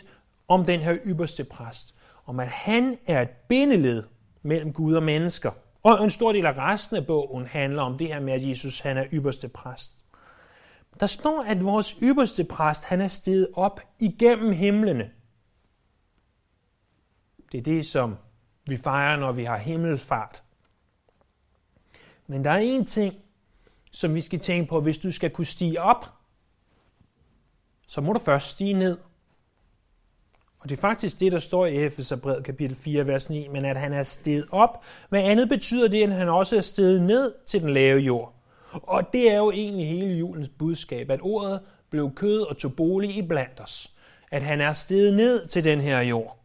om 0.47 0.65
den 0.65 0.79
her 0.79 0.97
ypperste 1.05 1.43
præst. 1.43 1.95
Om 2.25 2.39
at 2.39 2.47
han 2.47 2.97
er 3.05 3.21
et 3.21 3.29
bindeled 3.29 4.03
mellem 4.41 4.73
Gud 4.73 4.93
og 4.93 5.03
mennesker. 5.03 5.51
Og 5.83 6.03
en 6.03 6.09
stor 6.09 6.31
del 6.31 6.45
af 6.45 6.57
resten 6.57 6.97
af 6.97 7.07
bogen 7.07 7.45
handler 7.45 7.81
om 7.81 7.97
det 7.97 8.07
her 8.07 8.19
med, 8.19 8.33
at 8.33 8.49
Jesus 8.49 8.79
han 8.79 8.97
er 8.97 9.05
ypperste 9.13 9.47
præst. 9.47 9.99
Der 10.99 11.07
står, 11.07 11.43
at 11.43 11.65
vores 11.65 11.97
ypperste 12.01 12.43
præst, 12.43 12.85
han 12.85 13.01
er 13.01 13.07
steget 13.07 13.47
op 13.53 13.79
igennem 13.99 14.51
himlene. 14.51 15.09
Det 17.51 17.57
er 17.57 17.63
det, 17.63 17.85
som 17.85 18.17
vi 18.67 18.77
fejrer, 18.77 19.17
når 19.17 19.31
vi 19.31 19.43
har 19.43 19.57
himmelfart. 19.57 20.43
Men 22.27 22.45
der 22.45 22.51
er 22.51 22.57
en 22.57 22.85
ting, 22.85 23.22
som 23.93 24.15
vi 24.15 24.21
skal 24.21 24.39
tænke 24.39 24.69
på. 24.69 24.81
Hvis 24.81 24.97
du 24.97 25.11
skal 25.11 25.29
kunne 25.29 25.45
stige 25.45 25.81
op, 25.81 26.05
så 27.87 28.01
må 28.01 28.13
du 28.13 28.19
først 28.19 28.49
stige 28.49 28.73
ned. 28.73 28.97
Og 30.59 30.69
det 30.69 30.77
er 30.77 30.81
faktisk 30.81 31.19
det, 31.19 31.31
der 31.31 31.39
står 31.39 31.65
i 31.65 31.75
Efeserbrevet 31.75 32.45
kapitel 32.45 32.77
4, 32.77 33.07
vers 33.07 33.29
9, 33.29 33.47
men 33.47 33.65
at 33.65 33.77
han 33.77 33.93
er 33.93 34.03
steget 34.03 34.45
op. 34.51 34.83
Hvad 35.09 35.23
andet 35.23 35.49
betyder 35.49 35.87
det, 35.87 36.03
at 36.03 36.11
han 36.11 36.29
også 36.29 36.57
er 36.57 36.61
steget 36.61 37.01
ned 37.01 37.33
til 37.45 37.61
den 37.61 37.73
lave 37.73 37.99
jord? 37.99 38.33
Og 38.71 39.13
det 39.13 39.31
er 39.31 39.37
jo 39.37 39.51
egentlig 39.51 39.87
hele 39.87 40.15
julens 40.15 40.49
budskab, 40.49 41.09
at 41.09 41.19
ordet 41.21 41.61
blev 41.89 42.13
kød 42.15 42.41
og 42.41 42.57
tog 42.57 42.75
bolig 42.75 43.17
i 43.17 43.21
blandt 43.21 43.59
os. 43.59 43.91
At 44.31 44.41
han 44.41 44.61
er 44.61 44.73
steget 44.73 45.13
ned 45.13 45.47
til 45.47 45.63
den 45.63 45.81
her 45.81 45.99
jord. 45.99 46.39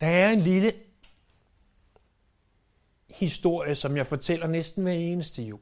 Der 0.00 0.06
er 0.06 0.30
en 0.30 0.40
lille 0.40 0.72
historie, 3.20 3.74
som 3.74 3.96
jeg 3.96 4.06
fortæller 4.06 4.46
næsten 4.46 4.82
hver 4.82 4.92
eneste 4.92 5.42
jul. 5.42 5.60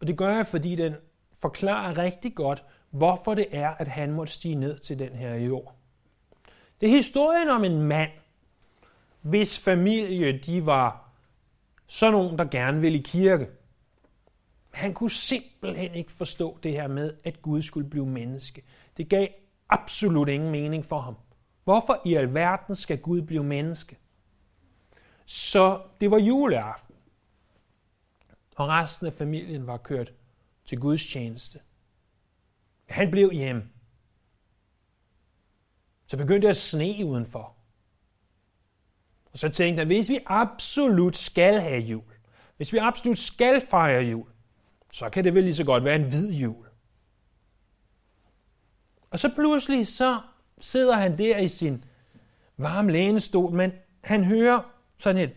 Og 0.00 0.06
det 0.06 0.16
gør 0.16 0.36
jeg, 0.36 0.46
fordi 0.46 0.76
den 0.76 0.94
forklarer 1.40 1.98
rigtig 1.98 2.34
godt, 2.34 2.64
hvorfor 2.90 3.34
det 3.34 3.46
er, 3.50 3.70
at 3.70 3.88
han 3.88 4.12
måtte 4.12 4.32
stige 4.32 4.54
ned 4.54 4.78
til 4.78 4.98
den 4.98 5.12
her 5.12 5.34
jord. 5.34 5.74
Det 6.80 6.88
er 6.88 6.92
historien 6.92 7.48
om 7.48 7.64
en 7.64 7.82
mand, 7.82 8.10
hvis 9.22 9.58
familie 9.58 10.38
de 10.46 10.66
var 10.66 11.10
sådan 11.86 12.12
nogen, 12.12 12.38
der 12.38 12.44
gerne 12.44 12.80
ville 12.80 12.98
i 12.98 13.02
kirke. 13.02 13.48
Han 14.72 14.94
kunne 14.94 15.10
simpelthen 15.10 15.94
ikke 15.94 16.12
forstå 16.12 16.58
det 16.62 16.72
her 16.72 16.88
med, 16.88 17.12
at 17.24 17.42
Gud 17.42 17.62
skulle 17.62 17.90
blive 17.90 18.06
menneske. 18.06 18.62
Det 18.96 19.08
gav 19.08 19.28
absolut 19.68 20.28
ingen 20.28 20.50
mening 20.50 20.84
for 20.84 20.98
ham. 20.98 21.16
Hvorfor 21.64 22.02
i 22.04 22.14
alverden 22.14 22.74
skal 22.74 22.98
Gud 22.98 23.22
blive 23.22 23.44
menneske? 23.44 23.96
Så 25.26 25.82
det 26.00 26.10
var 26.10 26.18
juleaften, 26.18 26.94
og 28.56 28.68
resten 28.68 29.06
af 29.06 29.12
familien 29.12 29.66
var 29.66 29.76
kørt 29.76 30.12
til 30.64 30.80
Guds 30.80 31.06
tjeneste. 31.06 31.60
Han 32.88 33.10
blev 33.10 33.32
hjem. 33.32 33.68
Så 36.06 36.16
begyndte 36.16 36.46
det 36.46 36.50
at 36.50 36.56
sne 36.56 37.04
udenfor. 37.04 37.56
Og 39.32 39.38
så 39.38 39.48
tænkte 39.48 39.80
han, 39.80 39.86
hvis 39.86 40.08
vi 40.08 40.18
absolut 40.26 41.16
skal 41.16 41.60
have 41.60 41.80
jul, 41.80 42.12
hvis 42.56 42.72
vi 42.72 42.78
absolut 42.78 43.18
skal 43.18 43.60
fejre 43.60 44.02
jul, 44.02 44.28
så 44.90 45.10
kan 45.10 45.24
det 45.24 45.34
vel 45.34 45.44
lige 45.44 45.54
så 45.54 45.64
godt 45.64 45.84
være 45.84 45.96
en 45.96 46.08
hvid 46.08 46.32
jul. 46.32 46.66
Og 49.10 49.18
så 49.18 49.34
pludselig 49.34 49.86
så 49.86 50.20
sidder 50.60 50.96
han 50.96 51.18
der 51.18 51.38
i 51.38 51.48
sin 51.48 51.84
varme 52.56 52.92
lænestol, 52.92 53.52
men 53.52 53.72
han 54.00 54.24
hører 54.24 54.75
sådan 54.98 55.22
et... 55.22 55.36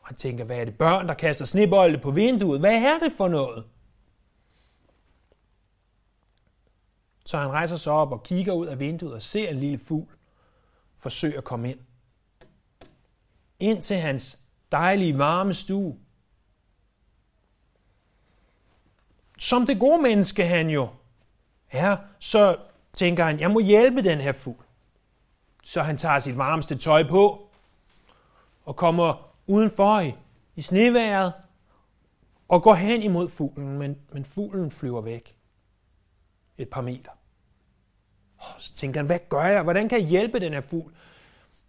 Og 0.00 0.06
han 0.06 0.16
tænker, 0.16 0.44
hvad 0.44 0.56
er 0.56 0.64
det 0.64 0.78
børn, 0.78 1.08
der 1.08 1.14
kaster 1.14 1.44
snebolde 1.44 1.98
på 1.98 2.10
vinduet? 2.10 2.60
Hvad 2.60 2.74
er 2.74 2.98
det 2.98 3.12
for 3.16 3.28
noget? 3.28 3.64
Så 7.24 7.38
han 7.38 7.48
rejser 7.48 7.76
sig 7.76 7.92
op 7.92 8.12
og 8.12 8.22
kigger 8.22 8.52
ud 8.52 8.66
af 8.66 8.78
vinduet 8.78 9.14
og 9.14 9.22
ser 9.22 9.48
en 9.48 9.60
lille 9.60 9.78
fugl 9.78 10.18
forsøge 10.96 11.36
at 11.36 11.44
komme 11.44 11.70
ind. 11.70 11.80
Ind 13.60 13.82
til 13.82 13.96
hans 13.96 14.40
dejlige 14.72 15.18
varme 15.18 15.54
stue. 15.54 15.98
Som 19.38 19.66
det 19.66 19.80
gode 19.80 20.02
menneske 20.02 20.46
han 20.46 20.70
jo 20.70 20.88
er, 21.70 21.96
så 22.18 22.56
tænker 22.92 23.24
han, 23.24 23.40
jeg 23.40 23.50
må 23.50 23.60
hjælpe 23.60 24.02
den 24.02 24.20
her 24.20 24.32
fugl. 24.32 24.64
Så 25.68 25.82
han 25.82 25.96
tager 25.96 26.18
sit 26.18 26.38
varmeste 26.38 26.76
tøj 26.76 27.08
på 27.08 27.50
og 28.64 28.76
kommer 28.76 29.32
udenfor 29.46 30.00
i, 30.00 30.14
i 30.56 30.62
sneværet 30.62 31.32
og 32.48 32.62
går 32.62 32.74
hen 32.74 33.02
imod 33.02 33.28
fuglen, 33.28 33.78
men, 33.78 33.98
men 34.12 34.24
fuglen 34.24 34.70
flyver 34.70 35.00
væk 35.00 35.36
et 36.58 36.68
par 36.68 36.80
meter. 36.80 37.10
Så 38.58 38.74
tænker 38.74 39.00
han, 39.00 39.06
hvad 39.06 39.18
gør 39.28 39.44
jeg? 39.44 39.62
Hvordan 39.62 39.88
kan 39.88 40.00
jeg 40.00 40.08
hjælpe 40.08 40.40
den 40.40 40.52
her 40.52 40.60
fugl? 40.60 40.92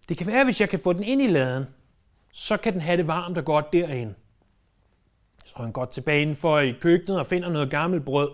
Det 0.09 0.17
kan 0.17 0.27
være, 0.27 0.43
hvis 0.43 0.61
jeg 0.61 0.69
kan 0.69 0.79
få 0.79 0.93
den 0.93 1.03
ind 1.03 1.21
i 1.21 1.27
laden, 1.27 1.65
så 2.31 2.57
kan 2.57 2.73
den 2.73 2.81
have 2.81 2.97
det 2.97 3.07
varmt 3.07 3.37
og 3.37 3.45
godt 3.45 3.73
derinde. 3.73 4.15
Så 5.45 5.53
han 5.55 5.71
går 5.71 5.85
tilbage 5.85 6.21
indenfor 6.21 6.59
i 6.59 6.71
køkkenet 6.71 7.19
og 7.19 7.27
finder 7.27 7.49
noget 7.49 7.71
gammelt 7.71 8.05
brød. 8.05 8.31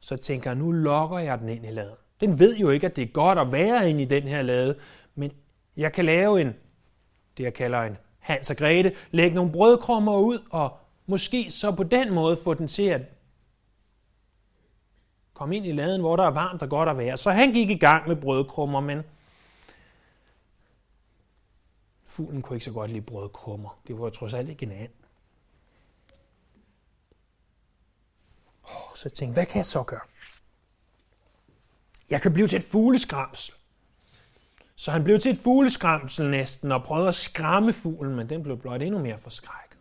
Så 0.00 0.16
tænker 0.16 0.50
han, 0.50 0.58
nu 0.58 0.70
lokker 0.70 1.18
jeg 1.18 1.38
den 1.38 1.48
ind 1.48 1.66
i 1.66 1.70
laden. 1.70 1.96
Den 2.20 2.38
ved 2.38 2.56
jo 2.56 2.70
ikke, 2.70 2.86
at 2.86 2.96
det 2.96 3.02
er 3.02 3.12
godt 3.12 3.38
at 3.38 3.52
være 3.52 3.90
inde 3.90 4.02
i 4.02 4.04
den 4.04 4.22
her 4.22 4.42
lade, 4.42 4.78
men 5.14 5.32
jeg 5.76 5.92
kan 5.92 6.04
lave 6.04 6.40
en, 6.40 6.54
det 7.38 7.44
jeg 7.44 7.54
kalder 7.54 7.82
en 7.82 7.96
Hans 8.18 8.50
og 8.50 8.56
Grete, 8.56 8.96
lægge 9.10 9.34
nogle 9.34 9.52
brødkrummer 9.52 10.18
ud, 10.18 10.38
og 10.50 10.78
måske 11.06 11.50
så 11.50 11.72
på 11.72 11.82
den 11.82 12.14
måde 12.14 12.38
få 12.44 12.54
den 12.54 12.68
til 12.68 12.82
at 12.88 13.00
komme 15.34 15.56
ind 15.56 15.66
i 15.66 15.72
laden, 15.72 16.00
hvor 16.00 16.16
der 16.16 16.24
er 16.24 16.30
varmt 16.30 16.62
og 16.62 16.68
godt 16.68 16.88
at 16.88 16.98
være. 16.98 17.16
Så 17.16 17.30
han 17.30 17.52
gik 17.52 17.70
i 17.70 17.78
gang 17.78 18.08
med 18.08 18.16
brødkrummer, 18.16 18.80
men 18.80 19.02
fuglen 22.04 22.42
kunne 22.42 22.56
ikke 22.56 22.64
så 22.64 22.72
godt 22.72 22.90
lide 22.90 23.02
brødkrummer. 23.02 23.78
Det 23.86 23.98
var 23.98 24.10
trods 24.10 24.34
alt 24.34 24.48
ikke 24.48 24.66
en 24.66 24.72
and. 24.72 24.90
Så 28.94 29.02
jeg 29.04 29.12
tænkte, 29.12 29.34
hvad 29.34 29.46
kan 29.46 29.56
jeg 29.56 29.66
så 29.66 29.82
gøre? 29.82 30.00
Jeg 32.10 32.22
kan 32.22 32.32
blive 32.32 32.48
til 32.48 32.58
et 32.58 32.64
fugleskramsel. 32.64 33.54
Så 34.76 34.90
han 34.90 35.04
blev 35.04 35.20
til 35.20 35.30
et 35.30 35.38
fugleskramsel 35.38 36.30
næsten 36.30 36.72
og 36.72 36.82
prøvede 36.82 37.08
at 37.08 37.14
skræmme 37.14 37.72
fuglen, 37.72 38.16
men 38.16 38.28
den 38.28 38.42
blev 38.42 38.58
blot 38.58 38.82
endnu 38.82 38.98
mere 38.98 39.18
forskrækket. 39.18 39.78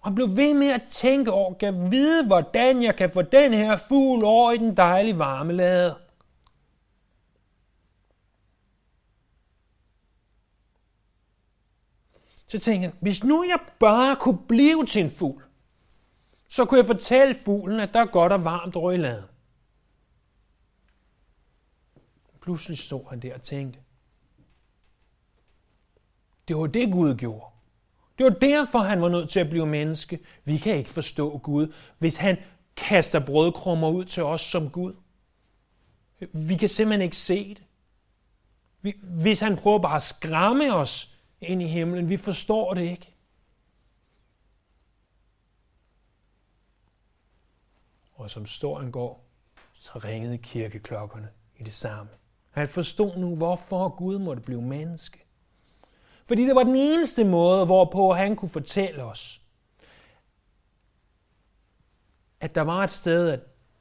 Og 0.00 0.10
han 0.10 0.14
blev 0.14 0.36
ved 0.36 0.54
med 0.54 0.66
at 0.66 0.82
tænke 0.90 1.32
over, 1.32 1.54
kan 1.54 1.90
vide, 1.90 2.26
hvordan 2.26 2.82
jeg 2.82 2.96
kan 2.96 3.10
få 3.10 3.22
den 3.22 3.54
her 3.54 3.76
fugl 3.76 4.24
over 4.24 4.52
i 4.52 4.58
den 4.58 4.76
dejlige 4.76 5.18
varme 5.18 5.52
lade. 5.52 5.96
Så 12.48 12.58
tænkte 12.58 12.88
han, 12.88 12.92
hvis 13.00 13.24
nu 13.24 13.44
jeg 13.44 13.58
bare 13.80 14.16
kunne 14.16 14.38
blive 14.48 14.86
til 14.86 15.04
en 15.04 15.10
fugl, 15.10 15.42
så 16.48 16.64
kunne 16.64 16.78
jeg 16.78 16.86
fortælle 16.86 17.34
fuglen, 17.44 17.80
at 17.80 17.90
der 17.92 18.00
er 18.00 18.06
godt 18.06 18.32
og 18.32 18.44
varmt 18.44 18.76
over 18.76 18.92
i 18.92 18.96
laden. 18.96 19.24
Pludselig 22.44 22.78
stod 22.78 23.08
han 23.08 23.20
der 23.20 23.34
og 23.34 23.42
tænkte, 23.42 23.78
det 26.48 26.56
var 26.56 26.66
det 26.66 26.92
Gud 26.92 27.14
gjorde. 27.14 27.46
Det 28.18 28.24
var 28.24 28.30
derfor, 28.30 28.78
han 28.78 29.02
var 29.02 29.08
nødt 29.08 29.30
til 29.30 29.40
at 29.40 29.50
blive 29.50 29.66
menneske. 29.66 30.20
Vi 30.44 30.58
kan 30.58 30.76
ikke 30.76 30.90
forstå 30.90 31.38
Gud, 31.38 31.74
hvis 31.98 32.16
han 32.16 32.36
kaster 32.76 33.26
brødkrummer 33.26 33.88
ud 33.88 34.04
til 34.04 34.22
os 34.22 34.40
som 34.40 34.70
Gud. 34.70 34.94
Vi 36.32 36.56
kan 36.56 36.68
simpelthen 36.68 37.02
ikke 37.02 37.16
se 37.16 37.54
det. 37.54 37.64
Hvis 39.02 39.40
han 39.40 39.56
prøver 39.56 39.78
bare 39.78 39.96
at 39.96 40.02
skræmme 40.02 40.74
os 40.74 41.18
ind 41.40 41.62
i 41.62 41.66
himlen, 41.66 42.08
vi 42.08 42.16
forstår 42.16 42.74
det 42.74 42.82
ikke. 42.82 43.14
Og 48.14 48.30
som 48.30 48.46
står 48.46 48.90
går, 48.90 49.24
så 49.72 49.98
ringede 49.98 50.38
kirkeklokkerne 50.38 51.28
i 51.56 51.62
det 51.62 51.74
samme. 51.74 52.10
Han 52.54 52.68
forstod 52.68 53.16
nu, 53.16 53.36
hvorfor 53.36 53.88
Gud 53.88 54.18
måtte 54.18 54.42
blive 54.42 54.62
menneske. 54.62 55.24
Fordi 56.26 56.46
det 56.46 56.54
var 56.54 56.62
den 56.62 56.76
eneste 56.76 57.24
måde, 57.24 57.64
hvorpå 57.64 58.12
han 58.12 58.36
kunne 58.36 58.48
fortælle 58.48 59.04
os, 59.04 59.40
at 62.40 62.54
der 62.54 62.60
var 62.60 62.84
et 62.84 62.90
sted, 62.90 63.38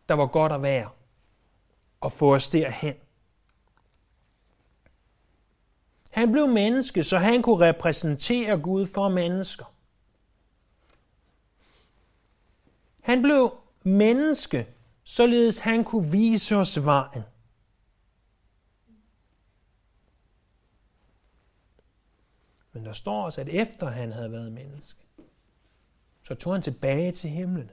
der 0.10 0.16
var 0.16 0.26
godt 0.26 0.52
at 0.52 0.62
være, 0.62 0.90
og 2.02 2.12
få 2.12 2.36
os 2.36 2.50
derhen. 2.50 2.96
Han 6.12 6.32
blev 6.32 6.48
menneske, 6.48 7.04
så 7.04 7.18
han 7.18 7.42
kunne 7.42 7.68
repræsentere 7.68 8.60
Gud 8.60 8.88
for 8.88 9.10
mennesker. 9.10 9.74
Han 13.02 13.22
blev 13.22 13.58
menneske, 13.84 14.68
således 15.04 15.60
han 15.60 15.84
kunne 15.84 16.12
vise 16.12 16.56
os 16.56 16.86
vejen. 16.86 17.24
Men 22.74 22.86
der 22.86 22.92
står 22.92 23.26
også, 23.26 23.42
at 23.42 23.50
efter 23.50 23.90
han 23.90 24.12
havde 24.12 24.32
været 24.32 24.52
menneske, 24.52 25.00
så 26.28 26.36
tog 26.36 26.54
han 26.54 26.62
tilbage 26.62 27.12
til 27.12 27.30
himlen. 27.30 27.72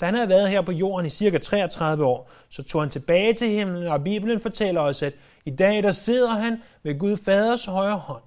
Da 0.00 0.04
han 0.04 0.14
havde 0.14 0.28
været 0.28 0.48
her 0.48 0.60
på 0.60 0.72
jorden 0.72 1.06
i 1.06 1.10
cirka 1.10 1.38
33 1.38 2.04
år, 2.04 2.30
så 2.48 2.62
tog 2.62 2.82
han 2.82 2.90
tilbage 2.90 3.34
til 3.34 3.48
himlen, 3.48 3.86
og 3.86 4.04
Bibelen 4.04 4.40
fortæller 4.40 4.80
os, 4.80 5.02
at 5.02 5.14
i 5.44 5.50
dag 5.50 5.82
der 5.82 5.92
sidder 5.92 6.32
han 6.32 6.62
ved 6.82 6.98
Gud 6.98 7.16
Faders 7.16 7.64
højre 7.64 7.98
hånd. 7.98 8.22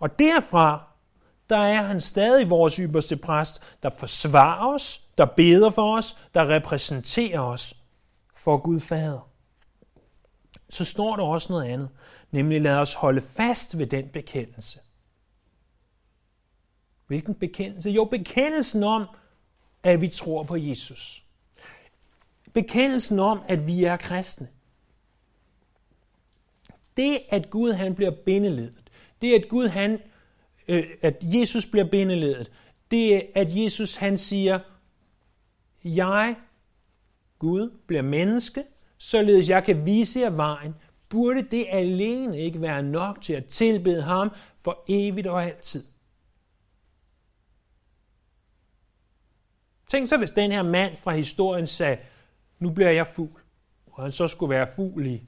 Og 0.00 0.18
derfra, 0.18 0.82
der 1.50 1.56
er 1.58 1.82
han 1.82 2.00
stadig 2.00 2.50
vores 2.50 2.76
ypperste 2.76 3.16
præst, 3.16 3.62
der 3.82 3.90
forsvarer 3.90 4.74
os, 4.74 5.02
der 5.18 5.24
beder 5.24 5.70
for 5.70 5.96
os, 5.96 6.16
der 6.34 6.48
repræsenterer 6.48 7.40
os 7.40 7.76
for 8.34 8.56
Gud 8.56 8.80
Fader. 8.80 9.28
Så 10.68 10.84
står 10.84 11.16
der 11.16 11.22
også 11.22 11.52
noget 11.52 11.64
andet, 11.64 11.88
nemlig 12.30 12.60
lad 12.60 12.76
os 12.76 12.94
holde 12.94 13.20
fast 13.20 13.78
ved 13.78 13.86
den 13.86 14.08
bekendelse. 14.08 14.80
Hvilken 17.06 17.34
bekendelse? 17.34 17.90
Jo, 17.90 18.04
bekendelsen 18.04 18.82
om, 18.82 19.06
at 19.82 20.00
vi 20.00 20.08
tror 20.08 20.42
på 20.42 20.56
Jesus. 20.56 21.24
Bekendelsen 22.52 23.18
om, 23.18 23.40
at 23.48 23.66
vi 23.66 23.84
er 23.84 23.96
kristne. 23.96 24.48
Det, 26.96 27.22
at 27.28 27.50
Gud 27.50 27.72
han 27.72 27.94
bliver 27.94 28.10
bindeledet. 28.10 28.90
Det, 29.20 29.34
at 29.34 29.48
Gud 29.48 29.68
han, 29.68 30.00
øh, 30.68 30.84
at 31.02 31.16
Jesus 31.22 31.66
bliver 31.66 31.90
bindeledet. 31.90 32.52
Det, 32.90 33.22
at 33.34 33.56
Jesus 33.56 33.94
han 33.94 34.18
siger, 34.18 34.60
jeg, 35.84 36.36
Gud, 37.38 37.70
bliver 37.86 38.02
menneske, 38.02 38.64
således 38.98 39.48
jeg 39.48 39.64
kan 39.64 39.86
vise 39.86 40.20
jer 40.20 40.30
vejen, 40.30 40.74
burde 41.08 41.42
det 41.42 41.66
alene 41.70 42.38
ikke 42.38 42.60
være 42.60 42.82
nok 42.82 43.22
til 43.22 43.32
at 43.32 43.46
tilbede 43.46 44.02
ham 44.02 44.30
for 44.56 44.84
evigt 44.88 45.26
og 45.26 45.44
altid. 45.44 45.84
Tænk 49.88 50.08
så, 50.08 50.18
hvis 50.18 50.30
den 50.30 50.52
her 50.52 50.62
mand 50.62 50.96
fra 50.96 51.10
historien 51.10 51.66
sagde, 51.66 51.98
nu 52.58 52.70
bliver 52.70 52.90
jeg 52.90 53.06
fugl, 53.06 53.40
og 53.86 54.02
han 54.02 54.12
så 54.12 54.28
skulle 54.28 54.50
være 54.50 54.68
fugl 54.76 55.06
i, 55.06 55.22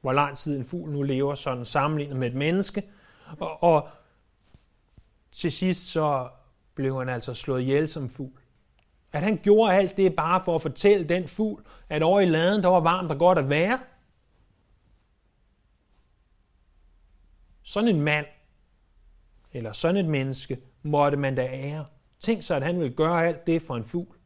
hvor 0.00 0.12
lang 0.12 0.36
tid 0.36 0.58
en 0.58 0.64
fugl 0.64 0.90
nu 0.90 1.02
lever, 1.02 1.34
sådan 1.34 1.64
sammenlignet 1.64 2.16
med 2.16 2.28
et 2.28 2.34
menneske, 2.34 2.82
og, 3.38 3.62
og 3.62 3.88
til 5.32 5.52
sidst 5.52 5.86
så 5.86 6.28
blev 6.74 6.98
han 6.98 7.08
altså 7.08 7.34
slået 7.34 7.60
ihjel 7.60 7.88
som 7.88 8.08
fugl. 8.08 8.40
At 9.12 9.22
han 9.22 9.40
gjorde 9.42 9.74
alt 9.74 9.96
det 9.96 10.16
bare 10.16 10.40
for 10.44 10.54
at 10.54 10.62
fortælle 10.62 11.08
den 11.08 11.28
fugl, 11.28 11.64
at 11.88 12.02
over 12.02 12.20
i 12.20 12.26
laden, 12.26 12.62
der 12.62 12.68
var 12.68 12.80
varmt 12.80 13.10
og 13.10 13.18
godt 13.18 13.38
at 13.38 13.48
være. 13.48 13.78
Sådan 17.62 17.88
en 17.88 18.00
mand, 18.00 18.26
eller 19.52 19.72
sådan 19.72 19.96
et 19.96 20.10
menneske, 20.10 20.58
måtte 20.82 21.16
man 21.16 21.34
da 21.34 21.42
ære. 21.42 21.86
Tænk 22.20 22.42
sig, 22.42 22.56
at 22.56 22.62
han 22.62 22.80
vil 22.80 22.94
gøre 22.94 23.26
alt 23.26 23.46
det 23.46 23.62
for 23.62 23.76
en 23.76 23.84
fugl. 23.84 24.16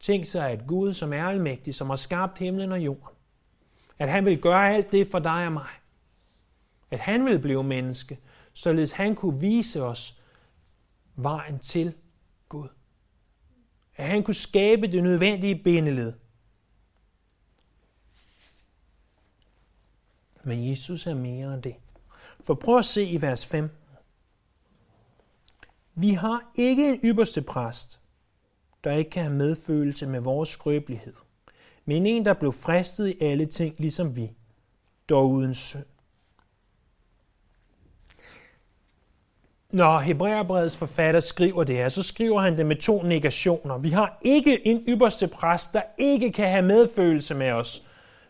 Tænk 0.00 0.26
sig, 0.26 0.50
at 0.50 0.66
Gud, 0.66 0.92
som 0.92 1.12
er 1.12 1.24
almægtig, 1.24 1.74
som 1.74 1.88
har 1.90 1.96
skabt 1.96 2.38
himlen 2.38 2.72
og 2.72 2.84
jorden, 2.84 3.16
at 3.98 4.10
han 4.10 4.24
vil 4.24 4.40
gøre 4.40 4.74
alt 4.74 4.92
det 4.92 5.10
for 5.10 5.18
dig 5.18 5.46
og 5.46 5.52
mig. 5.52 5.68
At 6.90 6.98
han 6.98 7.24
vil 7.24 7.38
blive 7.38 7.64
menneske, 7.64 8.18
således 8.52 8.92
han 8.92 9.14
kunne 9.14 9.40
vise 9.40 9.82
os 9.82 10.22
vejen 11.16 11.58
til 11.58 11.94
Gud. 12.48 12.68
At 13.96 14.08
han 14.08 14.22
kunne 14.22 14.34
skabe 14.34 14.86
det 14.86 15.02
nødvendige 15.02 15.62
bindeled. 15.64 16.12
Men 20.42 20.70
Jesus 20.70 21.06
er 21.06 21.14
mere 21.14 21.54
end 21.54 21.62
det. 21.62 21.76
For 22.46 22.54
prøv 22.54 22.78
at 22.78 22.84
se 22.84 23.04
i 23.04 23.22
vers 23.22 23.46
5. 23.46 23.70
Vi 25.94 26.10
har 26.10 26.50
ikke 26.54 26.88
en 26.88 27.00
ypperste 27.04 27.42
præst, 27.42 28.00
der 28.84 28.92
ikke 28.92 29.10
kan 29.10 29.22
have 29.22 29.34
medfølelse 29.34 30.06
med 30.06 30.20
vores 30.20 30.48
skrøbelighed, 30.48 31.14
men 31.84 32.06
en, 32.06 32.24
der 32.24 32.34
blev 32.34 32.52
fristet 32.52 33.08
i 33.08 33.24
alle 33.24 33.46
ting, 33.46 33.74
ligesom 33.78 34.16
vi, 34.16 34.32
dog 35.08 35.30
uden 35.30 35.54
synd. 35.54 35.84
Når 39.70 39.98
Hebræerbrevets 39.98 40.76
forfatter 40.76 41.20
skriver 41.20 41.64
det 41.64 41.76
her, 41.76 41.88
så 41.88 42.02
skriver 42.02 42.40
han 42.40 42.58
det 42.58 42.66
med 42.66 42.76
to 42.76 43.02
negationer. 43.02 43.78
Vi 43.78 43.90
har 43.90 44.18
ikke 44.22 44.66
en 44.66 44.84
ypperste 44.88 45.28
præst, 45.28 45.72
der 45.72 45.82
ikke 45.98 46.32
kan 46.32 46.50
have 46.50 46.62
medfølelse 46.62 47.34
med 47.34 47.52
os. 47.52 47.82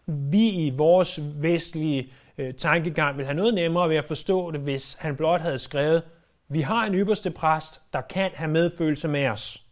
Vi 0.07 0.49
i 0.49 0.71
vores 0.71 1.21
vestlige 1.43 2.13
øh, 2.39 2.55
tankegang 2.55 3.19
vil 3.19 3.25
have 3.25 3.37
noget 3.37 3.55
nemmere 3.55 3.89
ved 3.89 3.97
at 3.97 4.05
forstå 4.05 4.51
det, 4.51 4.61
hvis 4.61 4.95
han 4.95 5.17
blot 5.17 5.41
havde 5.41 5.59
skrevet, 5.59 6.03
vi 6.49 6.61
har 6.61 6.87
en 6.87 6.95
ypperste 6.95 7.31
præst, 7.31 7.93
der 7.93 8.01
kan 8.01 8.31
have 8.35 8.51
medfølelse 8.51 9.09
med 9.09 9.29
os. 9.29 9.63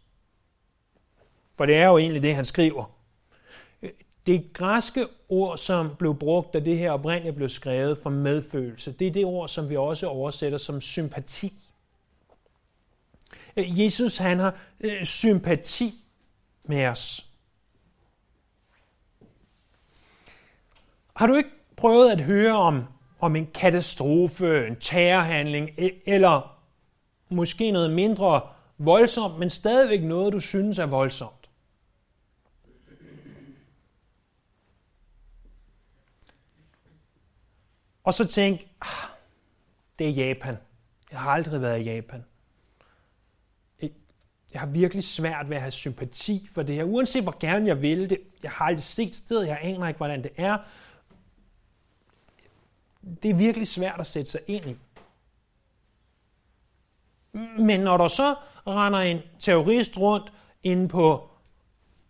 For 1.53 1.65
det 1.65 1.75
er 1.75 1.87
jo 1.87 1.97
egentlig 1.97 2.23
det, 2.23 2.35
han 2.35 2.45
skriver. 2.45 2.97
Øh, 3.81 3.89
det 4.25 4.53
græske 4.53 5.07
ord, 5.29 5.57
som 5.57 5.95
blev 5.99 6.19
brugt, 6.19 6.53
da 6.53 6.59
det 6.59 6.77
her 6.77 6.91
oprindeligt 6.91 7.35
blev 7.35 7.49
skrevet 7.49 7.97
for 7.97 8.09
medfølelse, 8.09 8.91
det 8.91 9.07
er 9.07 9.11
det 9.11 9.25
ord, 9.25 9.49
som 9.49 9.69
vi 9.69 9.75
også 9.75 10.07
oversætter 10.07 10.57
som 10.57 10.81
sympati. 10.81 11.53
Øh, 13.57 13.79
Jesus, 13.83 14.17
han 14.17 14.39
har 14.39 14.55
øh, 14.79 15.03
sympati 15.03 15.93
med 16.63 16.85
os. 16.85 17.25
Har 21.15 21.27
du 21.27 21.35
ikke 21.35 21.49
prøvet 21.77 22.11
at 22.11 22.21
høre 22.21 22.53
om, 22.53 22.83
om 23.19 23.35
en 23.35 23.47
katastrofe, 23.53 24.67
en 24.67 24.75
terrorhandling, 24.75 25.69
e- 25.69 26.03
eller 26.05 26.57
måske 27.29 27.71
noget 27.71 27.91
mindre 27.91 28.41
voldsomt, 28.77 29.39
men 29.39 29.49
stadigvæk 29.49 30.03
noget, 30.03 30.33
du 30.33 30.39
synes 30.39 30.79
er 30.79 30.85
voldsomt? 30.85 31.49
Og 38.03 38.13
så 38.13 38.27
tænk, 38.27 38.67
ah, 38.81 39.09
det 39.99 40.09
er 40.09 40.11
Japan. 40.11 40.57
Jeg 41.11 41.19
har 41.19 41.31
aldrig 41.31 41.61
været 41.61 41.79
i 41.79 41.83
Japan. 41.83 42.25
jeg 44.53 44.61
har 44.61 44.67
virkelig 44.67 45.03
svært 45.03 45.49
ved 45.49 45.55
at 45.55 45.61
have 45.61 45.71
sympati 45.71 46.47
for 46.53 46.63
det 46.63 46.75
her. 46.75 46.83
Uanset 46.83 47.23
hvor 47.23 47.37
gerne 47.39 47.67
jeg 47.67 47.81
vil 47.81 48.09
det, 48.09 48.19
jeg 48.43 48.51
har 48.51 48.65
aldrig 48.65 48.83
set 48.83 49.15
stedet, 49.15 49.47
jeg 49.47 49.59
aner 49.61 49.87
ikke, 49.87 49.97
hvordan 49.97 50.23
det 50.23 50.31
er. 50.37 50.57
Det 53.23 53.31
er 53.31 53.35
virkelig 53.35 53.67
svært 53.67 53.99
at 53.99 54.07
sætte 54.07 54.31
sig 54.31 54.41
ind 54.47 54.65
i. 54.65 54.75
Men 57.59 57.79
når 57.79 57.97
der 57.97 58.07
så 58.07 58.35
render 58.67 58.99
en 58.99 59.19
terrorist 59.39 59.97
rundt 59.97 60.33
inde 60.63 60.87
på 60.87 61.29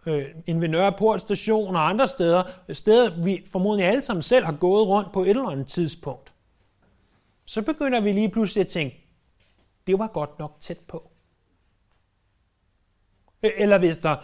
øh, 0.05 0.25
en 0.45 0.62
ved 0.62 0.67
Nørreport 0.67 1.21
station 1.21 1.75
og 1.75 1.89
andre 1.89 2.08
steder, 2.08 2.43
steder 2.73 3.23
vi 3.23 3.45
formodentlig 3.51 3.88
alle 3.88 4.03
sammen 4.03 4.21
selv 4.21 4.45
har 4.45 4.53
gået 4.53 4.88
rundt 4.88 5.13
på 5.13 5.23
et 5.23 5.29
eller 5.29 5.49
andet 5.49 5.67
tidspunkt, 5.67 6.34
så 7.45 7.62
begynder 7.62 8.01
vi 8.01 8.12
lige 8.12 8.29
pludselig 8.29 8.62
at 8.62 8.67
tænke, 8.67 9.05
det 9.88 9.99
var 9.99 10.08
godt 10.08 10.39
nok 10.39 10.58
tæt 10.60 10.79
på. 10.88 11.12
Øh, 13.43 13.51
eller 13.58 13.77
hvis 13.77 13.97
der 13.97 14.15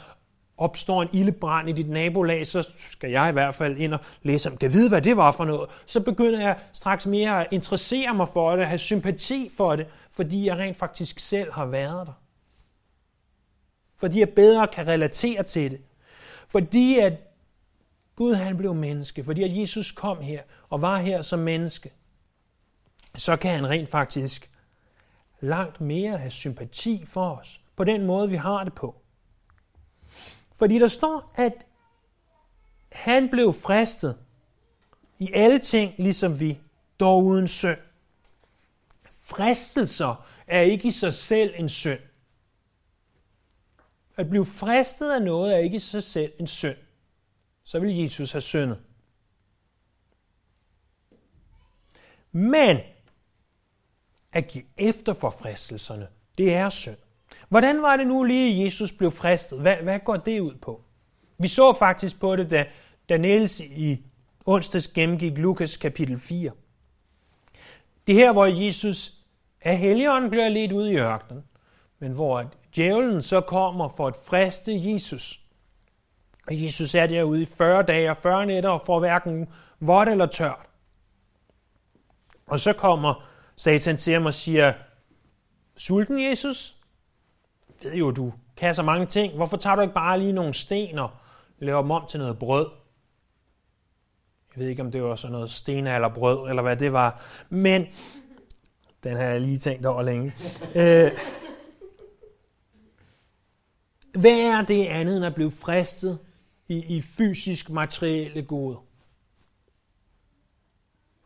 opstår 0.61 1.01
en 1.01 1.09
ildebrand 1.13 1.69
i 1.69 1.71
dit 1.71 1.89
nabolag, 1.89 2.47
så 2.47 2.69
skal 2.77 3.11
jeg 3.11 3.29
i 3.29 3.31
hvert 3.31 3.55
fald 3.55 3.77
ind 3.77 3.93
og 3.93 3.99
læse 4.23 4.49
om, 4.49 4.57
kan 4.57 4.73
vide, 4.73 4.89
hvad 4.89 5.01
det 5.01 5.17
var 5.17 5.31
for 5.31 5.45
noget. 5.45 5.69
Så 5.85 5.99
begynder 5.99 6.41
jeg 6.41 6.59
straks 6.73 7.05
mere 7.05 7.41
at 7.41 7.47
interessere 7.51 8.13
mig 8.13 8.27
for 8.27 8.55
det, 8.55 8.67
have 8.67 8.79
sympati 8.79 9.51
for 9.57 9.75
det, 9.75 9.87
fordi 10.11 10.47
jeg 10.47 10.57
rent 10.57 10.77
faktisk 10.77 11.19
selv 11.19 11.51
har 11.51 11.65
været 11.65 12.07
der. 12.07 12.13
Fordi 13.97 14.19
jeg 14.19 14.29
bedre 14.29 14.67
kan 14.67 14.87
relatere 14.87 15.43
til 15.43 15.71
det. 15.71 15.81
Fordi 16.47 16.99
at 16.99 17.13
Gud 18.15 18.33
han 18.33 18.57
blev 18.57 18.75
menneske, 18.75 19.23
fordi 19.23 19.43
at 19.43 19.57
Jesus 19.57 19.91
kom 19.91 20.21
her 20.21 20.41
og 20.69 20.81
var 20.81 20.97
her 20.97 21.21
som 21.21 21.39
menneske, 21.39 21.91
så 23.17 23.35
kan 23.35 23.55
han 23.55 23.69
rent 23.69 23.89
faktisk 23.89 24.51
langt 25.39 25.81
mere 25.81 26.17
have 26.17 26.31
sympati 26.31 27.05
for 27.05 27.35
os, 27.35 27.61
på 27.75 27.83
den 27.83 28.05
måde, 28.05 28.29
vi 28.29 28.35
har 28.35 28.63
det 28.63 28.73
på. 28.73 29.00
Fordi 30.61 30.79
der 30.79 30.87
står, 30.87 31.33
at 31.35 31.65
han 32.91 33.29
blev 33.29 33.53
fristet 33.53 34.17
i 35.19 35.31
alle 35.33 35.59
ting, 35.59 35.93
ligesom 35.97 36.39
vi, 36.39 36.59
dog 36.99 37.23
uden 37.23 37.47
synd. 37.47 37.77
Fristelser 39.11 40.27
er 40.47 40.61
ikke 40.61 40.87
i 40.87 40.91
sig 40.91 41.13
selv 41.13 41.53
en 41.57 41.69
synd. 41.69 41.99
At 44.17 44.29
blive 44.29 44.45
fristet 44.45 45.11
af 45.11 45.21
noget 45.21 45.53
er 45.53 45.57
ikke 45.57 45.77
i 45.77 45.79
sig 45.79 46.03
selv 46.03 46.33
en 46.39 46.47
synd. 46.47 46.77
Så 47.63 47.79
vil 47.79 47.97
Jesus 47.97 48.31
have 48.31 48.41
syndet. 48.41 48.81
Men 52.31 52.77
at 54.31 54.47
give 54.47 54.63
efter 54.77 55.13
for 55.13 55.29
fristelserne, 55.29 56.07
det 56.37 56.53
er 56.53 56.69
synd. 56.69 56.97
Hvordan 57.51 57.81
var 57.81 57.97
det 57.97 58.07
nu 58.07 58.23
lige, 58.23 58.65
Jesus 58.65 58.91
blev 58.91 59.11
fristet? 59.11 59.61
Hvad, 59.61 59.75
hvad 59.75 59.99
går 59.99 60.17
det 60.17 60.39
ud 60.39 60.55
på? 60.55 60.81
Vi 61.37 61.47
så 61.47 61.73
faktisk 61.73 62.19
på 62.19 62.35
det, 62.35 62.51
da, 62.51 62.65
da 63.09 63.17
Niels 63.17 63.59
i 63.59 64.05
onsdags 64.45 64.87
gennemgik 64.87 65.37
Lukas 65.37 65.77
kapitel 65.77 66.19
4. 66.19 66.51
Det 68.07 68.15
her, 68.15 68.33
hvor 68.33 68.45
Jesus 68.45 69.13
af 69.61 69.77
Helligånden 69.77 70.29
bliver 70.29 70.49
ledt 70.49 70.71
ud 70.71 70.87
i 70.87 70.95
ørkenen, 70.95 71.43
men 71.99 72.11
hvor 72.11 72.45
djævlen 72.75 73.21
så 73.21 73.41
kommer 73.41 73.89
for 73.89 74.07
at 74.07 74.15
friste 74.25 74.91
Jesus. 74.91 75.39
Og 76.47 76.63
Jesus 76.63 76.95
er 76.95 77.07
derude 77.07 77.41
i 77.41 77.45
40 77.45 77.83
dage 77.83 78.09
og 78.09 78.17
40 78.17 78.45
nætter 78.45 78.69
og 78.69 78.81
får 78.81 78.99
hverken 78.99 79.47
vådt 79.79 80.09
eller 80.09 80.25
tørt. 80.25 80.69
Og 82.47 82.59
så 82.59 82.73
kommer 82.73 83.27
Satan 83.55 83.97
til 83.97 84.13
ham 84.13 84.25
og 84.25 84.33
siger, 84.33 84.73
sulten 85.77 86.23
Jesus? 86.23 86.80
Ved 87.83 87.93
jo, 87.93 88.11
du 88.11 88.33
kan 88.57 88.75
så 88.75 88.83
mange 88.83 89.05
ting. 89.05 89.35
Hvorfor 89.35 89.57
tager 89.57 89.75
du 89.75 89.81
ikke 89.81 89.93
bare 89.93 90.19
lige 90.19 90.33
nogle 90.33 90.53
sten 90.53 90.99
og 90.99 91.09
laver 91.59 91.81
dem 91.81 91.91
om 91.91 92.05
til 92.09 92.19
noget 92.19 92.39
brød? 92.39 92.67
Jeg 94.55 94.63
ved 94.63 94.69
ikke, 94.69 94.81
om 94.81 94.91
det 94.91 95.03
var 95.03 95.15
sådan 95.15 95.31
noget 95.31 95.51
sten 95.51 95.87
eller 95.87 96.09
brød, 96.09 96.49
eller 96.49 96.61
hvad 96.61 96.77
det 96.77 96.93
var. 96.93 97.21
Men 97.49 97.85
den 99.03 99.17
har 99.17 99.23
jeg 99.23 99.41
lige 99.41 99.57
tænkt 99.57 99.85
over 99.85 100.01
længe. 100.01 100.33
Øh, 100.75 101.11
hvad 104.13 104.39
er 104.39 104.65
det 104.65 104.85
andet 104.85 105.17
end 105.17 105.25
at 105.25 105.35
blive 105.35 105.51
fristet 105.51 106.19
i, 106.67 106.97
i 106.97 107.01
fysisk 107.01 107.69
materielle 107.69 108.41
gode? 108.41 108.77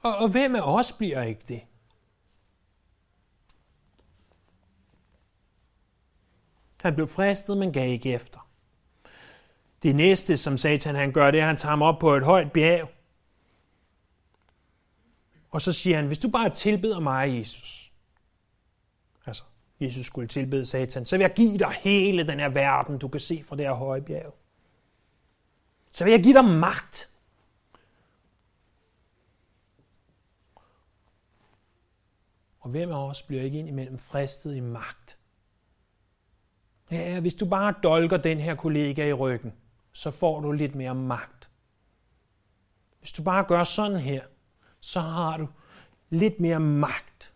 Og, 0.01 0.15
og 0.17 0.29
hvem 0.29 0.55
af 0.55 0.61
os 0.61 0.91
bliver 0.91 1.23
ikke 1.23 1.41
det? 1.47 1.61
Han 6.85 6.95
blev 6.95 7.07
fristet, 7.07 7.57
men 7.57 7.73
gav 7.73 7.89
ikke 7.89 8.13
efter. 8.13 8.49
Det 9.83 9.95
næste, 9.95 10.37
som 10.37 10.57
Satan 10.57 10.95
han 10.95 11.11
gør, 11.11 11.31
det 11.31 11.39
er, 11.39 11.43
at 11.43 11.47
han 11.47 11.57
tager 11.57 11.69
ham 11.69 11.81
op 11.81 11.99
på 11.99 12.15
et 12.15 12.23
højt 12.23 12.51
bjerg. 12.51 12.89
Og 15.51 15.61
så 15.61 15.71
siger 15.71 15.95
han, 15.95 16.07
hvis 16.07 16.17
du 16.17 16.29
bare 16.29 16.49
tilbeder 16.49 16.99
mig, 16.99 17.39
Jesus, 17.39 17.91
altså 19.25 19.43
Jesus 19.79 20.05
skulle 20.05 20.27
tilbede 20.27 20.65
Satan, 20.65 21.05
så 21.05 21.17
vil 21.17 21.23
jeg 21.23 21.33
give 21.33 21.57
dig 21.57 21.71
hele 21.71 22.27
den 22.27 22.39
her 22.39 22.49
verden, 22.49 22.97
du 22.97 23.07
kan 23.07 23.19
se 23.19 23.43
fra 23.43 23.55
det 23.55 23.65
her 23.65 23.73
høje 23.73 24.01
bjerg. 24.01 24.35
Så 25.91 26.03
vil 26.03 26.11
jeg 26.11 26.23
give 26.23 26.33
dig 26.33 26.45
magt. 26.45 27.09
Og 32.59 32.69
hvem 32.69 32.91
af 32.91 33.09
os 33.09 33.21
bliver 33.21 33.43
ikke 33.43 33.59
ind 33.59 33.67
imellem 33.67 33.97
fristet 33.97 34.55
i 34.55 34.59
magt? 34.59 35.17
Ja, 36.91 37.19
hvis 37.19 37.33
du 37.33 37.45
bare 37.45 37.73
dolker 37.83 38.17
den 38.17 38.39
her 38.39 38.55
kollega 38.55 39.07
i 39.07 39.13
ryggen, 39.13 39.53
så 39.93 40.11
får 40.11 40.39
du 40.39 40.51
lidt 40.51 40.75
mere 40.75 40.95
magt. 40.95 41.49
Hvis 42.99 43.11
du 43.11 43.23
bare 43.23 43.43
gør 43.43 43.63
sådan 43.63 43.99
her, 43.99 44.25
så 44.79 44.99
har 44.99 45.37
du 45.37 45.47
lidt 46.09 46.39
mere 46.39 46.59
magt. 46.59 47.33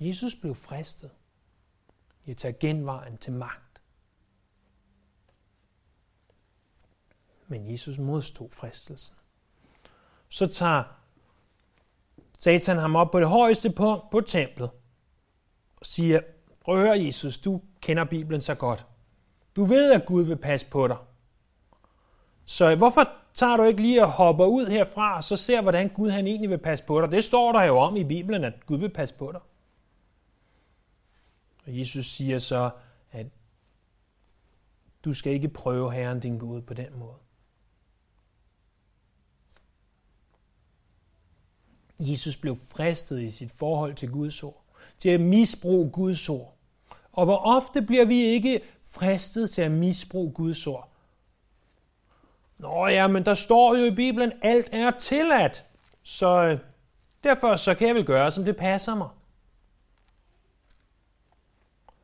Jesus 0.00 0.34
blev 0.34 0.54
fristet 0.54 1.10
i 2.24 2.30
at 2.30 2.36
tage 2.36 2.56
genvejen 2.60 3.18
til 3.18 3.32
magt. 3.32 3.82
Men 7.46 7.72
Jesus 7.72 7.98
modstod 7.98 8.50
fristelsen. 8.50 9.16
Så 10.28 10.46
tager 10.46 10.84
Satan 12.38 12.78
ham 12.78 12.96
op 12.96 13.10
på 13.10 13.20
det 13.20 13.28
højeste 13.28 13.72
punkt 13.72 14.10
på 14.10 14.20
templet 14.20 14.70
og 15.80 15.86
siger, 15.86 16.20
prøv 16.60 16.74
at 16.74 16.80
høre 16.80 17.04
Jesus, 17.04 17.38
du 17.38 17.62
kender 17.80 18.04
Bibelen 18.04 18.40
så 18.40 18.54
godt. 18.54 18.86
Du 19.56 19.64
ved, 19.64 19.92
at 19.92 20.06
Gud 20.06 20.22
vil 20.22 20.36
passe 20.36 20.66
på 20.66 20.88
dig. 20.88 20.96
Så 22.44 22.76
hvorfor 22.76 23.08
tager 23.34 23.56
du 23.56 23.64
ikke 23.64 23.82
lige 23.82 24.02
og 24.02 24.10
hopper 24.10 24.46
ud 24.46 24.66
herfra, 24.66 25.16
og 25.16 25.24
så 25.24 25.36
ser, 25.36 25.62
hvordan 25.62 25.88
Gud 25.88 26.10
han 26.10 26.26
egentlig 26.26 26.50
vil 26.50 26.58
passe 26.58 26.84
på 26.84 27.00
dig? 27.00 27.10
Det 27.10 27.24
står 27.24 27.52
der 27.52 27.62
jo 27.62 27.78
om 27.78 27.96
i 27.96 28.04
Bibelen, 28.04 28.44
at 28.44 28.66
Gud 28.66 28.78
vil 28.78 28.88
passe 28.88 29.14
på 29.14 29.32
dig. 29.32 29.40
Og 31.66 31.78
Jesus 31.78 32.06
siger 32.06 32.38
så, 32.38 32.70
at 33.12 33.26
du 35.04 35.14
skal 35.14 35.32
ikke 35.32 35.48
prøve 35.48 35.92
Herren 35.92 36.20
din 36.20 36.38
Gud 36.38 36.60
på 36.60 36.74
den 36.74 36.98
måde. 36.98 37.16
Jesus 41.98 42.36
blev 42.36 42.56
fristet 42.56 43.20
i 43.20 43.30
sit 43.30 43.50
forhold 43.50 43.94
til 43.94 44.10
Guds 44.10 44.42
ord, 44.42 44.59
til 44.98 45.08
at 45.08 45.20
misbruge 45.20 45.90
Guds 45.90 46.28
ord. 46.28 46.54
Og 47.12 47.24
hvor 47.24 47.36
ofte 47.36 47.82
bliver 47.82 48.04
vi 48.04 48.20
ikke 48.22 48.60
fristet 48.82 49.50
til 49.50 49.62
at 49.62 49.70
misbruge 49.70 50.32
Guds 50.32 50.66
ord? 50.66 50.90
Nå 52.58 52.86
ja, 52.86 53.06
men 53.06 53.24
der 53.24 53.34
står 53.34 53.76
jo 53.76 53.84
i 53.84 53.94
Bibelen, 53.94 54.32
alt 54.42 54.68
er 54.72 54.90
tilladt. 54.90 55.64
Så 56.02 56.42
øh, 56.42 56.58
derfor 57.24 57.56
så 57.56 57.74
kan 57.74 57.86
jeg 57.88 57.94
vel 57.94 58.04
gøre, 58.04 58.30
som 58.30 58.44
det 58.44 58.56
passer 58.56 58.94
mig. 58.94 59.08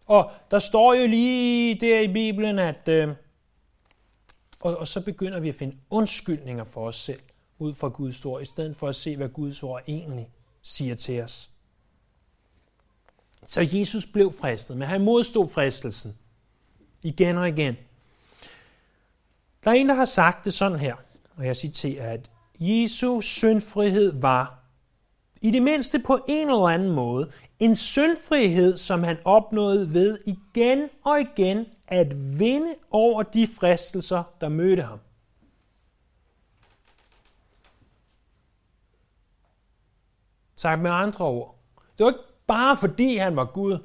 Og 0.06 0.30
der 0.50 0.58
står 0.58 0.94
jo 0.94 1.06
lige 1.06 1.80
der 1.80 2.00
i 2.00 2.12
Bibelen, 2.12 2.58
at... 2.58 2.88
Øh, 2.88 3.08
og, 4.60 4.76
og 4.76 4.88
så 4.88 5.00
begynder 5.00 5.40
vi 5.40 5.48
at 5.48 5.54
finde 5.54 5.76
undskyldninger 5.90 6.64
for 6.64 6.86
os 6.86 6.96
selv 6.96 7.20
ud 7.58 7.74
fra 7.74 7.88
Guds 7.88 8.24
ord, 8.24 8.42
i 8.42 8.44
stedet 8.44 8.76
for 8.76 8.88
at 8.88 8.96
se, 8.96 9.16
hvad 9.16 9.28
Guds 9.28 9.62
ord 9.62 9.82
egentlig 9.88 10.30
siger 10.62 10.94
til 10.94 11.22
os. 11.22 11.50
Så 13.46 13.68
Jesus 13.72 14.06
blev 14.06 14.32
fristet, 14.40 14.76
men 14.76 14.88
han 14.88 15.04
modstod 15.04 15.48
fristelsen 15.48 16.18
igen 17.02 17.36
og 17.36 17.48
igen. 17.48 17.76
Der 19.64 19.70
er 19.70 19.74
en, 19.74 19.88
der 19.88 19.94
har 19.94 20.04
sagt 20.04 20.44
det 20.44 20.54
sådan 20.54 20.78
her, 20.78 20.94
og 21.36 21.46
jeg 21.46 21.56
citerer, 21.56 22.12
at 22.12 22.30
Jesu 22.60 23.20
syndfrihed 23.20 24.20
var, 24.20 24.58
i 25.42 25.50
det 25.50 25.62
mindste 25.62 25.98
på 25.98 26.24
en 26.28 26.48
eller 26.48 26.68
anden 26.68 26.90
måde, 26.90 27.32
en 27.58 27.76
syndfrihed, 27.76 28.76
som 28.76 29.02
han 29.02 29.16
opnåede 29.24 29.94
ved 29.94 30.18
igen 30.26 30.88
og 31.04 31.20
igen 31.20 31.66
at 31.88 32.38
vinde 32.38 32.74
over 32.90 33.22
de 33.22 33.48
fristelser, 33.60 34.22
der 34.40 34.48
mødte 34.48 34.82
ham. 34.82 34.98
Sagt 40.56 40.80
med 40.82 40.90
andre 40.90 41.24
ord. 41.24 41.58
Det 41.98 42.04
var 42.04 42.10
ikke 42.10 42.35
bare 42.46 42.76
fordi 42.76 43.16
han 43.16 43.36
var 43.36 43.44
Gud, 43.44 43.78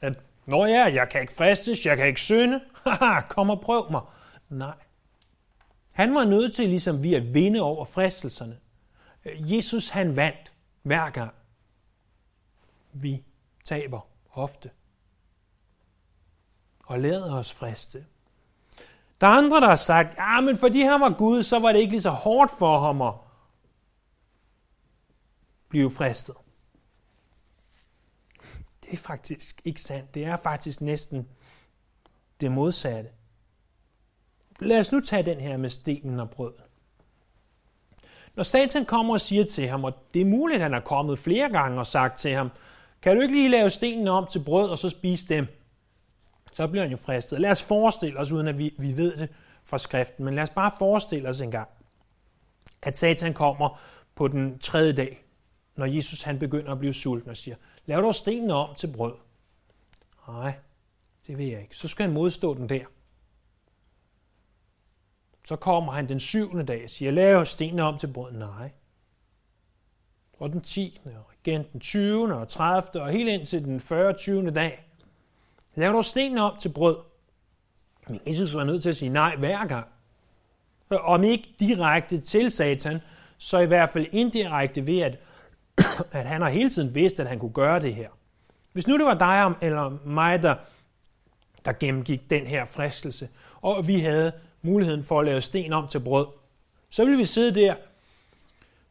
at 0.00 0.18
Nå 0.48 0.66
ja, 0.66 0.84
jeg 0.94 1.08
kan 1.08 1.20
ikke 1.20 1.32
fristes, 1.32 1.86
jeg 1.86 1.96
kan 1.96 2.06
ikke 2.06 2.20
synde. 2.20 2.60
Haha, 2.84 3.20
kom 3.20 3.50
og 3.50 3.60
prøv 3.60 3.90
mig. 3.90 4.00
Nej. 4.48 4.74
Han 5.92 6.14
var 6.14 6.24
nødt 6.24 6.54
til, 6.54 6.68
ligesom 6.68 7.02
vi, 7.02 7.14
at 7.14 7.34
vinde 7.34 7.60
over 7.60 7.84
fristelserne. 7.84 8.58
Øh, 9.24 9.56
Jesus, 9.56 9.88
han 9.88 10.16
vandt 10.16 10.52
hver 10.82 11.10
gang. 11.10 11.34
Vi 12.92 13.24
taber 13.64 14.00
ofte. 14.32 14.70
Og 16.84 17.00
lader 17.00 17.34
os 17.34 17.52
friste. 17.52 18.06
Der 19.20 19.26
er 19.26 19.30
andre, 19.30 19.60
der 19.60 19.68
har 19.68 19.76
sagt, 19.76 20.16
ja, 20.16 20.40
men 20.40 20.56
fordi 20.56 20.80
han 20.80 21.00
var 21.00 21.14
Gud, 21.18 21.42
så 21.42 21.58
var 21.58 21.72
det 21.72 21.78
ikke 21.78 21.90
lige 21.90 22.02
så 22.02 22.10
hårdt 22.10 22.52
for 22.58 22.80
ham 22.80 23.02
at 23.02 23.14
blive 25.68 25.90
fristet. 25.90 26.34
Det 28.88 28.98
er 28.98 29.02
faktisk 29.02 29.60
ikke 29.64 29.80
sandt. 29.80 30.14
Det 30.14 30.24
er 30.24 30.36
faktisk 30.36 30.80
næsten 30.80 31.28
det 32.40 32.52
modsatte. 32.52 33.10
Lad 34.60 34.80
os 34.80 34.92
nu 34.92 35.00
tage 35.00 35.22
den 35.22 35.40
her 35.40 35.56
med 35.56 35.70
stenen 35.70 36.20
og 36.20 36.30
brød. 36.30 36.52
Når 38.34 38.42
Satan 38.42 38.84
kommer 38.84 39.14
og 39.14 39.20
siger 39.20 39.44
til 39.44 39.68
ham, 39.68 39.84
og 39.84 39.94
det 40.14 40.22
er 40.22 40.26
muligt, 40.26 40.56
at 40.56 40.62
han 40.62 40.74
er 40.74 40.80
kommet 40.80 41.18
flere 41.18 41.50
gange 41.50 41.78
og 41.78 41.86
sagt 41.86 42.18
til 42.18 42.34
ham, 42.34 42.50
kan 43.02 43.16
du 43.16 43.22
ikke 43.22 43.34
lige 43.34 43.48
lave 43.48 43.70
stenen 43.70 44.08
om 44.08 44.26
til 44.26 44.44
brød 44.44 44.70
og 44.70 44.78
så 44.78 44.90
spise 44.90 45.28
dem? 45.28 45.46
Så 46.52 46.66
bliver 46.66 46.82
han 46.82 46.90
jo 46.90 46.96
fristet. 46.96 47.40
Lad 47.40 47.50
os 47.50 47.62
forestille 47.62 48.18
os, 48.18 48.32
uden 48.32 48.48
at 48.48 48.58
vi, 48.58 48.74
vi 48.78 48.96
ved 48.96 49.16
det 49.16 49.28
fra 49.62 49.78
skriften, 49.78 50.24
men 50.24 50.34
lad 50.34 50.42
os 50.42 50.50
bare 50.50 50.72
forestille 50.78 51.28
os 51.28 51.40
en 51.40 51.50
gang, 51.50 51.68
at 52.82 52.96
Satan 52.96 53.34
kommer 53.34 53.80
på 54.14 54.28
den 54.28 54.58
tredje 54.58 54.92
dag, 54.92 55.24
når 55.76 55.86
Jesus 55.86 56.22
han 56.22 56.38
begynder 56.38 56.72
at 56.72 56.78
blive 56.78 56.94
sulten 56.94 57.30
og 57.30 57.36
siger, 57.36 57.56
lav 57.88 58.02
dog 58.02 58.14
stenene 58.14 58.54
om 58.54 58.74
til 58.74 58.92
brød. 58.96 59.14
Nej, 60.28 60.52
det 61.26 61.38
vil 61.38 61.46
jeg 61.46 61.62
ikke. 61.62 61.76
Så 61.76 61.88
skal 61.88 62.04
han 62.04 62.14
modstå 62.14 62.54
den 62.54 62.68
der. 62.68 62.84
Så 65.44 65.56
kommer 65.56 65.92
han 65.92 66.08
den 66.08 66.20
syvende 66.20 66.64
dag 66.64 66.84
og 66.84 66.90
siger, 66.90 67.10
lav 67.10 67.44
stenene 67.44 67.82
om 67.82 67.98
til 67.98 68.06
brød. 68.12 68.32
Nej. 68.32 68.70
Og 70.38 70.52
den 70.52 70.60
10. 70.60 71.00
og 71.04 71.32
igen 71.44 71.64
den 71.72 71.80
20. 71.80 72.34
og 72.34 72.48
30. 72.48 73.02
og 73.02 73.10
helt 73.10 73.28
ind 73.28 73.46
til 73.46 73.64
den 73.64 73.80
40. 73.80 74.12
20. 74.12 74.50
dag. 74.50 74.88
Lav 75.74 75.92
dog 75.92 76.04
stenene 76.04 76.42
om 76.42 76.58
til 76.60 76.68
brød. 76.68 76.98
Men 78.08 78.20
Jesus 78.26 78.54
var 78.54 78.64
nødt 78.64 78.82
til 78.82 78.88
at 78.88 78.96
sige 78.96 79.08
nej 79.08 79.36
hver 79.36 79.66
gang. 79.66 79.86
Om 80.90 81.24
ikke 81.24 81.54
direkte 81.60 82.20
til 82.20 82.50
Satan, 82.50 83.00
så 83.38 83.58
i 83.58 83.66
hvert 83.66 83.90
fald 83.90 84.06
indirekte 84.10 84.86
ved, 84.86 85.00
at, 85.00 85.18
at 86.12 86.24
han 86.24 86.42
har 86.42 86.48
hele 86.48 86.70
tiden 86.70 86.94
vidst, 86.94 87.20
at 87.20 87.26
han 87.26 87.38
kunne 87.38 87.52
gøre 87.52 87.80
det 87.80 87.94
her. 87.94 88.08
Hvis 88.72 88.86
nu 88.86 88.98
det 88.98 89.06
var 89.06 89.14
dig 89.14 89.54
eller 89.60 89.98
mig, 90.04 90.42
der, 90.42 90.54
der 91.64 91.72
gennemgik 91.72 92.30
den 92.30 92.46
her 92.46 92.64
fristelse, 92.64 93.28
og 93.60 93.88
vi 93.88 93.98
havde 93.98 94.32
muligheden 94.62 95.04
for 95.04 95.20
at 95.20 95.26
lave 95.26 95.40
sten 95.40 95.72
om 95.72 95.88
til 95.88 96.00
brød, 96.00 96.26
så 96.90 97.04
ville 97.04 97.18
vi 97.18 97.24
sidde 97.24 97.60
der 97.60 97.74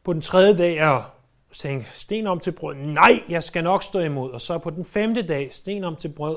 på 0.04 0.12
den 0.12 0.20
tredje 0.20 0.58
dag 0.58 0.82
og 0.82 1.04
tænke, 1.52 1.86
sten 1.90 2.26
om 2.26 2.40
til 2.40 2.52
brød, 2.52 2.74
nej, 2.74 3.22
jeg 3.28 3.42
skal 3.42 3.64
nok 3.64 3.82
stå 3.82 3.98
imod. 3.98 4.30
Og 4.30 4.40
så 4.40 4.58
på 4.58 4.70
den 4.70 4.84
femte 4.84 5.22
dag, 5.22 5.48
sten 5.52 5.84
om 5.84 5.96
til 5.96 6.08
brød, 6.08 6.36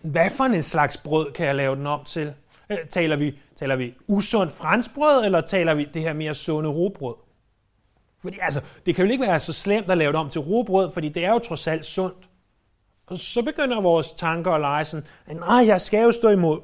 hvad 0.00 0.30
for 0.30 0.44
en 0.44 0.62
slags 0.62 0.96
brød 0.96 1.32
kan 1.32 1.46
jeg 1.46 1.54
lave 1.54 1.76
den 1.76 1.86
om 1.86 2.04
til? 2.04 2.34
Øh, 2.70 2.78
taler 2.90 3.16
vi, 3.16 3.38
taler 3.56 3.76
vi 3.76 3.94
usund 4.06 4.50
franskbrød, 4.50 5.24
eller 5.24 5.40
taler 5.40 5.74
vi 5.74 5.84
det 5.94 6.02
her 6.02 6.12
mere 6.12 6.34
sunde 6.34 6.70
robrød? 6.70 7.14
Fordi 8.22 8.38
altså, 8.40 8.62
det 8.86 8.94
kan 8.94 9.06
jo 9.06 9.12
ikke 9.12 9.24
være 9.24 9.40
så 9.40 9.52
slemt 9.52 9.90
at 9.90 9.98
lave 9.98 10.12
det 10.12 10.20
om 10.20 10.30
til 10.30 10.40
robrød, 10.40 10.92
fordi 10.92 11.08
det 11.08 11.24
er 11.24 11.32
jo 11.32 11.38
trods 11.38 11.66
alt 11.66 11.84
sundt. 11.84 12.28
Og 13.06 13.18
så 13.18 13.42
begynder 13.42 13.80
vores 13.80 14.12
tanker 14.12 14.52
at 14.52 14.60
lege 14.60 14.84
sådan, 14.84 15.06
nej, 15.26 15.66
jeg 15.66 15.80
skal 15.80 16.02
jo 16.02 16.12
stå 16.12 16.28
imod. 16.28 16.60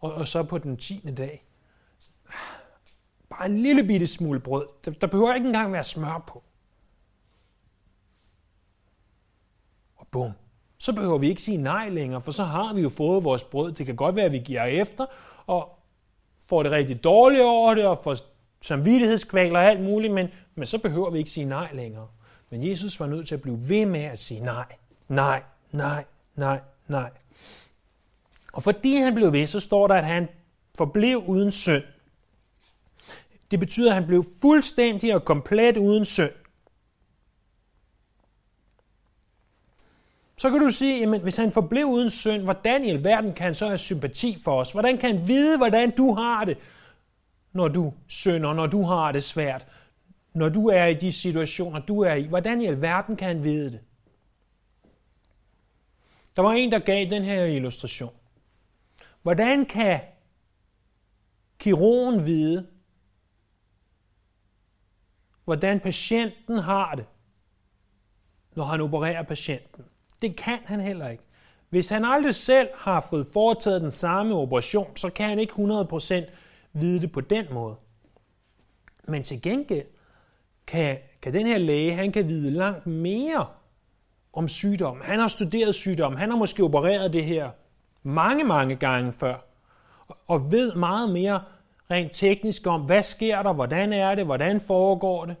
Og, 0.00 0.14
og 0.14 0.28
så 0.28 0.42
på 0.42 0.58
den 0.58 0.76
10. 0.76 1.14
dag, 1.16 1.44
bare 3.30 3.46
en 3.46 3.58
lille 3.58 3.84
bitte 3.84 4.06
smule 4.06 4.40
brød. 4.40 4.66
Der, 4.84 4.90
der 4.90 5.06
behøver 5.06 5.34
ikke 5.34 5.46
engang 5.46 5.72
være 5.72 5.84
smør 5.84 6.24
på. 6.26 6.42
Og 9.96 10.06
bum, 10.10 10.32
så 10.78 10.92
behøver 10.92 11.18
vi 11.18 11.28
ikke 11.28 11.42
sige 11.42 11.56
nej 11.56 11.88
længere, 11.88 12.20
for 12.20 12.32
så 12.32 12.44
har 12.44 12.74
vi 12.74 12.80
jo 12.80 12.88
fået 12.88 13.24
vores 13.24 13.44
brød. 13.44 13.72
Det 13.72 13.86
kan 13.86 13.96
godt 13.96 14.16
være, 14.16 14.24
at 14.24 14.32
vi 14.32 14.38
giver 14.38 14.64
efter, 14.64 15.06
og 15.46 15.78
får 16.40 16.62
det 16.62 16.72
rigtig 16.72 17.04
dårligt 17.04 17.42
over 17.42 17.74
det, 17.74 17.86
og 17.86 17.98
får 17.98 18.16
samvittighedskvaler 18.60 19.58
og 19.58 19.64
alt 19.64 19.80
muligt, 19.80 20.12
men, 20.12 20.28
men 20.54 20.66
så 20.66 20.78
behøver 20.78 21.10
vi 21.10 21.18
ikke 21.18 21.30
sige 21.30 21.46
nej 21.46 21.68
længere. 21.72 22.08
Men 22.50 22.68
Jesus 22.68 23.00
var 23.00 23.06
nødt 23.06 23.28
til 23.28 23.34
at 23.34 23.42
blive 23.42 23.68
ved 23.68 23.86
med 23.86 24.04
at 24.04 24.18
sige 24.18 24.40
nej, 24.40 24.66
nej, 25.08 25.42
nej, 25.72 26.04
nej, 26.36 26.60
nej. 26.88 27.10
Og 28.52 28.62
fordi 28.62 28.96
han 28.96 29.14
blev 29.14 29.32
ved, 29.32 29.46
så 29.46 29.60
står 29.60 29.86
der, 29.86 29.94
at 29.94 30.06
han 30.06 30.28
forblev 30.78 31.24
uden 31.26 31.50
synd. 31.50 31.82
Det 33.50 33.60
betyder, 33.60 33.90
at 33.90 33.94
han 33.94 34.06
blev 34.06 34.24
fuldstændig 34.40 35.14
og 35.14 35.24
komplet 35.24 35.76
uden 35.76 36.04
synd. 36.04 36.32
Så 40.36 40.50
kan 40.50 40.60
du 40.60 40.70
sige, 40.70 41.00
jamen 41.00 41.20
hvis 41.20 41.36
han 41.36 41.52
forblev 41.52 41.86
uden 41.86 42.10
synd, 42.10 42.42
hvordan 42.42 42.84
i 42.84 42.90
alverden 42.90 43.34
kan 43.34 43.44
han 43.44 43.54
så 43.54 43.66
have 43.66 43.78
sympati 43.78 44.38
for 44.44 44.60
os? 44.60 44.72
Hvordan 44.72 44.98
kan 44.98 45.16
han 45.16 45.28
vide, 45.28 45.56
hvordan 45.56 45.90
du 45.96 46.14
har 46.14 46.44
det, 46.44 46.58
når 47.52 47.68
du 47.68 47.92
synder, 48.06 48.52
når 48.52 48.66
du 48.66 48.82
har 48.82 49.12
det 49.12 49.24
svært, 49.24 49.66
når 50.32 50.48
du 50.48 50.66
er 50.66 50.84
i 50.84 50.94
de 50.94 51.12
situationer, 51.12 51.80
du 51.80 52.00
er 52.00 52.14
i? 52.14 52.26
Hvordan 52.26 52.60
i 52.60 52.66
alverden 52.66 53.16
kan 53.16 53.28
han 53.28 53.44
vide 53.44 53.70
det? 53.70 53.80
Der 56.36 56.42
var 56.42 56.52
en, 56.52 56.72
der 56.72 56.78
gav 56.78 57.10
den 57.10 57.22
her 57.22 57.44
illustration. 57.44 58.14
Hvordan 59.22 59.66
kan 59.66 60.00
kirurgen 61.58 62.26
vide, 62.26 62.66
hvordan 65.44 65.80
patienten 65.80 66.58
har 66.58 66.94
det, 66.94 67.06
når 68.54 68.64
han 68.64 68.80
opererer 68.80 69.22
patienten? 69.22 69.84
Det 70.22 70.36
kan 70.36 70.58
han 70.64 70.80
heller 70.80 71.08
ikke. 71.08 71.24
Hvis 71.68 71.88
han 71.88 72.04
aldrig 72.04 72.34
selv 72.34 72.68
har 72.74 73.06
fået 73.10 73.26
foretaget 73.32 73.80
den 73.80 73.90
samme 73.90 74.34
operation, 74.34 74.96
så 74.96 75.10
kan 75.10 75.28
han 75.28 75.38
ikke 75.38 75.52
100% 75.52 76.30
vide 76.80 77.00
det 77.00 77.12
på 77.12 77.20
den 77.20 77.46
måde. 77.52 77.74
Men 79.08 79.22
til 79.22 79.42
gengæld 79.42 79.86
kan, 80.66 80.98
kan 81.22 81.32
den 81.32 81.46
her 81.46 81.58
læge, 81.58 81.94
han 81.94 82.12
kan 82.12 82.28
vide 82.28 82.50
langt 82.50 82.86
mere 82.86 83.46
om 84.32 84.48
sygdommen. 84.48 85.04
Han 85.04 85.20
har 85.20 85.28
studeret 85.28 85.74
sygdommen, 85.74 86.18
han 86.18 86.30
har 86.30 86.36
måske 86.36 86.62
opereret 86.62 87.12
det 87.12 87.24
her 87.24 87.50
mange, 88.02 88.44
mange 88.44 88.76
gange 88.76 89.12
før, 89.12 89.36
og 90.26 90.40
ved 90.52 90.74
meget 90.74 91.10
mere 91.10 91.42
rent 91.90 92.10
teknisk 92.14 92.66
om, 92.66 92.80
hvad 92.80 93.02
sker 93.02 93.42
der, 93.42 93.52
hvordan 93.52 93.92
er 93.92 94.14
det, 94.14 94.24
hvordan 94.24 94.60
foregår 94.60 95.24
det, 95.24 95.36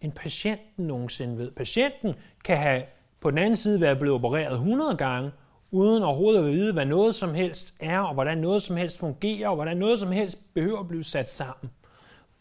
end 0.00 0.12
patienten 0.12 0.86
nogensinde 0.86 1.38
ved. 1.38 1.50
Patienten 1.50 2.14
kan 2.44 2.56
have 2.56 2.82
på 3.20 3.30
den 3.30 3.38
anden 3.38 3.56
side 3.56 3.80
være 3.80 3.96
blevet 3.96 4.14
opereret 4.14 4.52
100 4.52 4.96
gange, 4.96 5.30
uden 5.70 6.02
overhovedet 6.02 6.38
at 6.38 6.52
vide, 6.52 6.72
hvad 6.72 6.86
noget 6.86 7.14
som 7.14 7.34
helst 7.34 7.74
er, 7.80 7.98
og 8.00 8.14
hvordan 8.14 8.38
noget 8.38 8.62
som 8.62 8.76
helst 8.76 8.98
fungerer, 8.98 9.48
og 9.48 9.54
hvordan 9.54 9.76
noget 9.76 9.98
som 9.98 10.12
helst 10.12 10.54
behøver 10.54 10.80
at 10.80 10.88
blive 10.88 11.04
sat 11.04 11.30
sammen. 11.30 11.70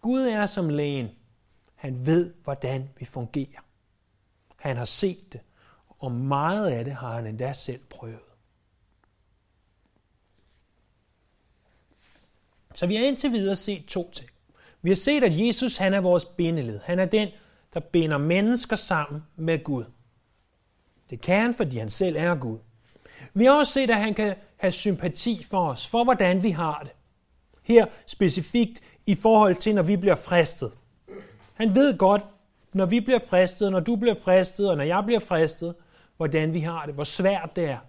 Gud 0.01 0.21
er 0.21 0.45
som 0.45 0.69
lægen. 0.69 1.09
Han 1.75 2.05
ved, 2.05 2.33
hvordan 2.43 2.89
vi 2.99 3.05
fungerer. 3.05 3.59
Han 4.55 4.77
har 4.77 4.85
set 4.85 5.33
det, 5.33 5.41
og 5.89 6.11
meget 6.11 6.69
af 6.69 6.85
det 6.85 6.93
har 6.93 7.15
han 7.15 7.27
endda 7.27 7.53
selv 7.53 7.81
prøvet. 7.89 8.19
Så 12.73 12.87
vi 12.87 12.95
har 12.95 13.05
indtil 13.05 13.31
videre 13.31 13.55
set 13.55 13.85
to 13.85 14.11
ting. 14.11 14.29
Vi 14.81 14.89
har 14.89 14.95
set, 14.95 15.23
at 15.23 15.39
Jesus 15.39 15.77
han 15.77 15.93
er 15.93 16.01
vores 16.01 16.25
bindeled. 16.25 16.79
Han 16.83 16.99
er 16.99 17.05
den, 17.05 17.29
der 17.73 17.79
binder 17.79 18.17
mennesker 18.17 18.75
sammen 18.75 19.23
med 19.35 19.63
Gud. 19.63 19.83
Det 21.09 21.21
kan 21.21 21.41
han, 21.41 21.53
fordi 21.53 21.77
han 21.77 21.89
selv 21.89 22.15
er 22.19 22.35
Gud. 22.35 22.57
Vi 23.33 23.45
har 23.45 23.51
også 23.51 23.73
set, 23.73 23.89
at 23.89 23.97
han 23.97 24.13
kan 24.13 24.35
have 24.57 24.71
sympati 24.71 25.43
for 25.43 25.69
os, 25.69 25.87
for 25.87 26.03
hvordan 26.03 26.43
vi 26.43 26.49
har 26.49 26.79
det. 26.83 26.91
Her 27.63 27.85
specifikt 28.05 28.81
i 29.05 29.15
forhold 29.15 29.55
til, 29.55 29.75
når 29.75 29.83
vi 29.83 29.95
bliver 29.95 30.15
fristet. 30.15 30.71
Han 31.53 31.75
ved 31.75 31.97
godt, 31.97 32.21
når 32.73 32.85
vi 32.85 32.99
bliver 32.99 33.19
fristet, 33.29 33.71
når 33.71 33.79
du 33.79 33.95
bliver 33.95 34.15
fristet, 34.15 34.69
og 34.69 34.77
når 34.77 34.83
jeg 34.83 35.03
bliver 35.05 35.19
fristet, 35.19 35.75
hvordan 36.17 36.53
vi 36.53 36.59
har 36.59 36.85
det, 36.85 36.93
hvor 36.93 37.03
svært 37.03 37.55
det 37.55 37.65
er. 37.65 37.79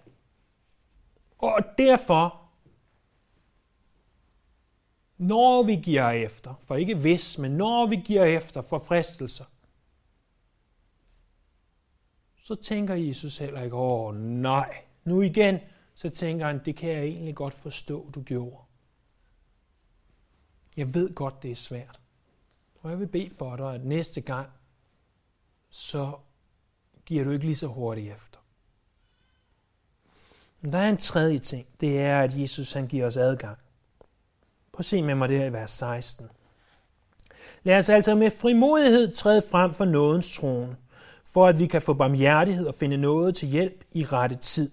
Og 1.37 1.59
derfor, 1.77 2.41
når 5.17 5.63
vi 5.63 5.75
giver 5.75 6.09
efter, 6.09 6.53
for 6.63 6.75
ikke 6.75 6.95
hvis, 6.95 7.37
men 7.37 7.51
når 7.51 7.87
vi 7.87 7.95
giver 7.95 8.23
efter 8.23 8.61
for 8.61 8.79
fristelser, 8.79 9.45
så 12.43 12.55
tænker 12.55 12.95
Jesus 12.95 13.37
heller 13.37 13.61
ikke, 13.61 13.75
åh 13.75 14.15
nej, 14.15 14.77
nu 15.03 15.21
igen, 15.21 15.59
så 15.95 16.09
tænker 16.09 16.45
han, 16.45 16.61
det 16.65 16.75
kan 16.75 16.89
jeg 16.89 17.03
egentlig 17.03 17.35
godt 17.35 17.53
forstå, 17.53 18.09
du 18.15 18.21
gjorde. 18.21 18.57
Jeg 20.77 20.93
ved 20.93 21.13
godt, 21.15 21.43
det 21.43 21.51
er 21.51 21.55
svært. 21.55 21.99
Og 22.81 22.89
jeg 22.89 22.99
vil 22.99 23.07
bede 23.07 23.29
for 23.37 23.55
dig, 23.55 23.73
at 23.73 23.85
næste 23.85 24.21
gang, 24.21 24.49
så 25.69 26.11
giver 27.05 27.23
du 27.23 27.31
ikke 27.31 27.45
lige 27.45 27.55
så 27.55 27.67
hurtigt 27.67 28.13
efter. 28.13 28.39
Men 30.61 30.71
der 30.71 30.79
er 30.79 30.89
en 30.89 30.97
tredje 30.97 31.39
ting. 31.39 31.67
Det 31.79 31.99
er, 31.99 32.21
at 32.21 32.39
Jesus 32.39 32.73
han 32.73 32.87
giver 32.87 33.07
os 33.07 33.17
adgang. 33.17 33.57
Prøv 34.71 34.79
at 34.79 34.85
se 34.85 35.03
med 35.03 35.15
mig 35.15 35.29
det 35.29 35.37
her 35.37 35.45
i 35.45 35.53
vers 35.53 35.71
16. 35.71 36.29
Lad 37.63 37.77
os 37.77 37.89
altså 37.89 38.15
med 38.15 38.31
frimodighed 38.31 39.13
træde 39.15 39.43
frem 39.51 39.73
for 39.73 39.85
nådens 39.85 40.35
trone, 40.35 40.77
for 41.25 41.47
at 41.47 41.59
vi 41.59 41.67
kan 41.67 41.81
få 41.81 41.93
barmhjertighed 41.93 42.67
og 42.67 42.75
finde 42.75 42.97
noget 42.97 43.35
til 43.35 43.47
hjælp 43.47 43.83
i 43.91 44.05
rette 44.05 44.35
tid. 44.35 44.71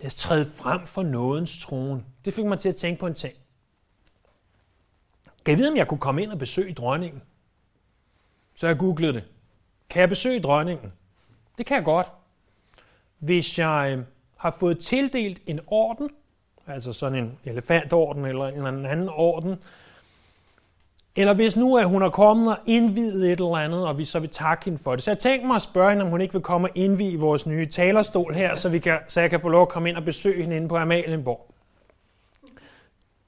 Lad 0.00 0.06
os 0.06 0.14
træde 0.14 0.46
frem 0.46 0.86
for 0.86 1.02
nådens 1.02 1.64
trone. 1.64 2.04
Det 2.24 2.34
fik 2.34 2.44
mig 2.44 2.58
til 2.58 2.68
at 2.68 2.76
tænke 2.76 3.00
på 3.00 3.06
en 3.06 3.14
ting. 3.14 3.34
Kan 5.44 5.52
jeg 5.52 5.58
vide, 5.58 5.70
om 5.70 5.76
jeg 5.76 5.88
kunne 5.88 6.00
komme 6.00 6.22
ind 6.22 6.32
og 6.32 6.38
besøge 6.38 6.74
dronningen? 6.74 7.22
Så 8.54 8.66
jeg 8.66 8.78
googlede 8.78 9.12
det. 9.12 9.24
Kan 9.90 10.00
jeg 10.00 10.08
besøge 10.08 10.40
dronningen? 10.40 10.92
Det 11.58 11.66
kan 11.66 11.76
jeg 11.76 11.84
godt. 11.84 12.06
Hvis 13.18 13.58
jeg 13.58 13.94
øh, 13.98 14.04
har 14.36 14.56
fået 14.60 14.78
tildelt 14.78 15.42
en 15.46 15.60
orden, 15.66 16.10
altså 16.66 16.92
sådan 16.92 17.24
en 17.24 17.38
elefantorden 17.44 18.24
eller 18.24 18.46
en 18.46 18.86
anden 18.86 19.08
orden, 19.08 19.56
eller 21.20 21.34
hvis 21.34 21.56
nu 21.56 21.76
at 21.76 21.88
hun 21.88 22.02
er 22.02 22.10
kommet 22.10 22.48
og 22.48 22.58
indvidet 22.66 23.32
et 23.32 23.40
eller 23.40 23.56
andet, 23.56 23.86
og 23.86 23.98
vi 23.98 24.04
så 24.04 24.18
vil 24.20 24.30
takke 24.30 24.64
hende 24.64 24.78
for 24.78 24.94
det. 24.94 25.04
Så 25.04 25.10
jeg 25.10 25.18
tænkte 25.18 25.46
mig 25.46 25.56
at 25.56 25.62
spørge 25.62 25.90
hende, 25.90 26.04
om 26.04 26.10
hun 26.10 26.20
ikke 26.20 26.32
vil 26.32 26.42
komme 26.42 26.68
og 26.68 26.70
indvige 26.74 27.20
vores 27.20 27.46
nye 27.46 27.66
talerstol 27.66 28.34
her, 28.34 28.54
så, 28.54 28.68
vi 28.68 28.78
kan, 28.78 28.98
så 29.08 29.20
jeg 29.20 29.30
kan 29.30 29.40
få 29.40 29.48
lov 29.48 29.62
at 29.62 29.68
komme 29.68 29.88
ind 29.88 29.96
og 29.96 30.04
besøge 30.04 30.42
hende 30.42 30.56
inde 30.56 30.68
på 30.68 30.76
Amalienborg. 30.76 31.54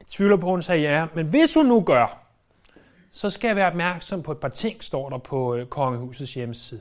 Jeg 0.00 0.06
tvivler 0.08 0.36
på, 0.36 0.46
at 0.46 0.50
hun 0.50 0.62
sagde 0.62 0.82
ja, 0.82 1.06
men 1.14 1.26
hvis 1.26 1.54
hun 1.54 1.66
nu 1.66 1.80
gør, 1.80 2.18
så 3.12 3.30
skal 3.30 3.48
jeg 3.48 3.56
være 3.56 3.66
opmærksom 3.66 4.22
på 4.22 4.32
et 4.32 4.38
par 4.38 4.48
ting, 4.48 4.84
står 4.84 5.08
der 5.08 5.18
på 5.18 5.54
øh, 5.54 5.66
kongehusets 5.66 6.34
hjemmeside. 6.34 6.80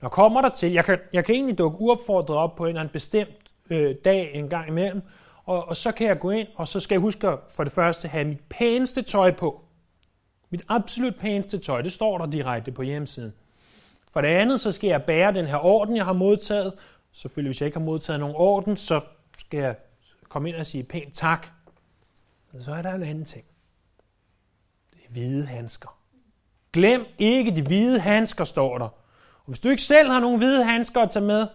Når 0.00 0.08
kommer 0.08 0.42
der 0.42 0.48
til, 0.48 0.72
jeg 0.72 0.84
kan, 0.84 0.98
jeg 1.12 1.24
kan 1.24 1.34
egentlig 1.34 1.58
dukke 1.58 1.80
uopfordret 1.80 2.36
op 2.36 2.54
på 2.54 2.64
en 2.64 2.68
eller 2.68 2.80
anden 2.80 2.92
bestemt 2.92 3.30
øh, 3.70 3.94
dag 4.04 4.30
en 4.34 4.48
gang 4.48 4.68
imellem, 4.68 5.02
og, 5.44 5.68
og 5.68 5.76
så 5.76 5.92
kan 5.92 6.06
jeg 6.06 6.18
gå 6.18 6.30
ind, 6.30 6.48
og 6.56 6.68
så 6.68 6.80
skal 6.80 6.94
jeg 6.94 7.00
huske 7.00 7.28
at 7.28 7.38
for 7.54 7.64
det 7.64 7.72
første 7.72 8.08
have 8.08 8.24
mit 8.24 8.40
pæneste 8.48 9.02
tøj 9.02 9.30
på. 9.30 9.67
Mit 10.50 10.64
absolut 10.68 11.16
pæneste 11.16 11.58
tøj, 11.58 11.82
det 11.82 11.92
står 11.92 12.18
der 12.18 12.26
direkte 12.26 12.72
på 12.72 12.82
hjemmesiden. 12.82 13.32
For 14.12 14.20
det 14.20 14.28
andet, 14.28 14.60
så 14.60 14.72
skal 14.72 14.88
jeg 14.88 15.02
bære 15.02 15.34
den 15.34 15.46
her 15.46 15.64
orden, 15.64 15.96
jeg 15.96 16.04
har 16.04 16.12
modtaget. 16.12 16.72
Selvfølgelig, 17.12 17.48
hvis 17.48 17.60
jeg 17.60 17.66
ikke 17.66 17.78
har 17.78 17.84
modtaget 17.84 18.20
nogen 18.20 18.34
orden, 18.38 18.76
så 18.76 19.00
skal 19.38 19.60
jeg 19.60 19.76
komme 20.28 20.48
ind 20.48 20.56
og 20.56 20.66
sige 20.66 20.84
pænt 20.84 21.14
tak. 21.14 21.46
Men 22.52 22.62
så 22.62 22.72
er 22.72 22.82
der 22.82 22.94
en 22.94 23.02
anden 23.02 23.24
ting. 23.24 23.44
Det 24.92 25.00
er 25.08 25.12
hvide 25.12 25.46
handsker. 25.46 25.98
Glem 26.72 27.04
ikke 27.18 27.50
de 27.56 27.62
hvide 27.62 28.00
handsker, 28.00 28.44
står 28.44 28.78
der. 28.78 28.84
Og 28.84 29.46
hvis 29.46 29.58
du 29.58 29.68
ikke 29.68 29.82
selv 29.82 30.10
har 30.10 30.20
nogen 30.20 30.38
hvide 30.38 30.64
handsker 30.64 31.00
at 31.00 31.10
tage 31.10 31.24
med, 31.24 31.46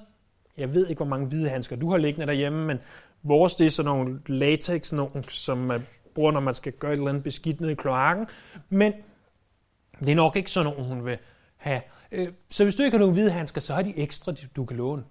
jeg 0.57 0.73
ved 0.73 0.87
ikke, 0.87 0.99
hvor 0.99 1.05
mange 1.05 1.27
hvide 1.27 1.49
handsker 1.49 1.75
du 1.75 1.91
har 1.91 1.97
liggende 1.97 2.27
derhjemme, 2.27 2.65
men 2.65 2.79
vores 3.23 3.55
det 3.55 3.67
er 3.67 3.71
sådan 3.71 3.91
nogle 3.91 4.19
latex, 4.27 4.91
nogle, 4.91 5.23
som 5.29 5.57
man 5.57 5.87
bruger, 6.13 6.31
når 6.31 6.39
man 6.39 6.53
skal 6.53 6.71
gøre 6.71 6.91
et 6.91 6.97
eller 6.97 7.09
andet 7.09 7.23
beskidt 7.23 7.61
ned 7.61 7.69
i 7.69 7.75
kloakken. 7.75 8.27
Men 8.69 8.93
det 9.99 10.09
er 10.09 10.15
nok 10.15 10.35
ikke 10.35 10.51
sådan 10.51 10.71
nogen, 10.71 10.87
hun 10.87 11.05
vil 11.05 11.17
have. 11.57 11.81
Øh, 12.11 12.33
så 12.49 12.63
hvis 12.63 12.75
du 12.75 12.83
ikke 12.83 12.97
har 12.97 12.99
nogen 12.99 13.13
hvide 13.13 13.31
handsker, 13.31 13.61
så 13.61 13.73
har 13.73 13.81
de 13.81 13.97
ekstra, 13.97 14.33
du 14.55 14.65
kan 14.65 14.77
låne. 14.77 15.03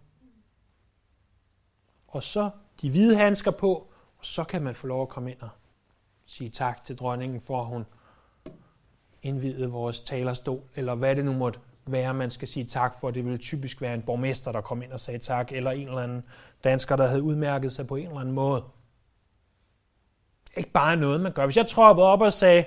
Og 2.08 2.22
så 2.22 2.50
de 2.82 2.90
hvide 2.90 3.16
handsker 3.16 3.50
på, 3.50 3.92
og 4.18 4.24
så 4.26 4.44
kan 4.44 4.62
man 4.62 4.74
få 4.74 4.86
lov 4.86 5.02
at 5.02 5.08
komme 5.08 5.30
ind 5.30 5.40
og 5.40 5.48
sige 6.26 6.50
tak 6.50 6.84
til 6.84 6.96
dronningen 6.96 7.40
for, 7.40 7.60
at 7.60 7.66
hun 7.66 7.86
indvidede 9.22 9.70
vores 9.70 10.00
talerstol, 10.00 10.62
eller 10.74 10.94
hvad 10.94 11.16
det 11.16 11.24
nu 11.24 11.32
måtte 11.32 11.60
være, 11.86 12.14
man 12.14 12.30
skal 12.30 12.48
sige 12.48 12.64
tak 12.64 12.94
for. 13.00 13.10
Det 13.10 13.24
ville 13.24 13.38
typisk 13.38 13.80
være 13.80 13.94
en 13.94 14.02
borgmester, 14.02 14.52
der 14.52 14.60
kom 14.60 14.82
ind 14.82 14.92
og 14.92 15.00
sagde 15.00 15.18
tak, 15.18 15.52
eller 15.52 15.70
en 15.70 15.88
eller 15.88 16.00
anden 16.00 16.22
dansker, 16.64 16.96
der 16.96 17.06
havde 17.06 17.22
udmærket 17.22 17.72
sig 17.72 17.86
på 17.86 17.96
en 17.96 18.06
eller 18.06 18.20
anden 18.20 18.34
måde. 18.34 18.64
Ikke 20.56 20.70
bare 20.70 20.96
noget, 20.96 21.20
man 21.20 21.32
gør. 21.32 21.44
Hvis 21.44 21.56
jeg 21.56 21.66
troppede 21.66 22.06
op 22.06 22.20
og 22.20 22.32
sagde, 22.32 22.64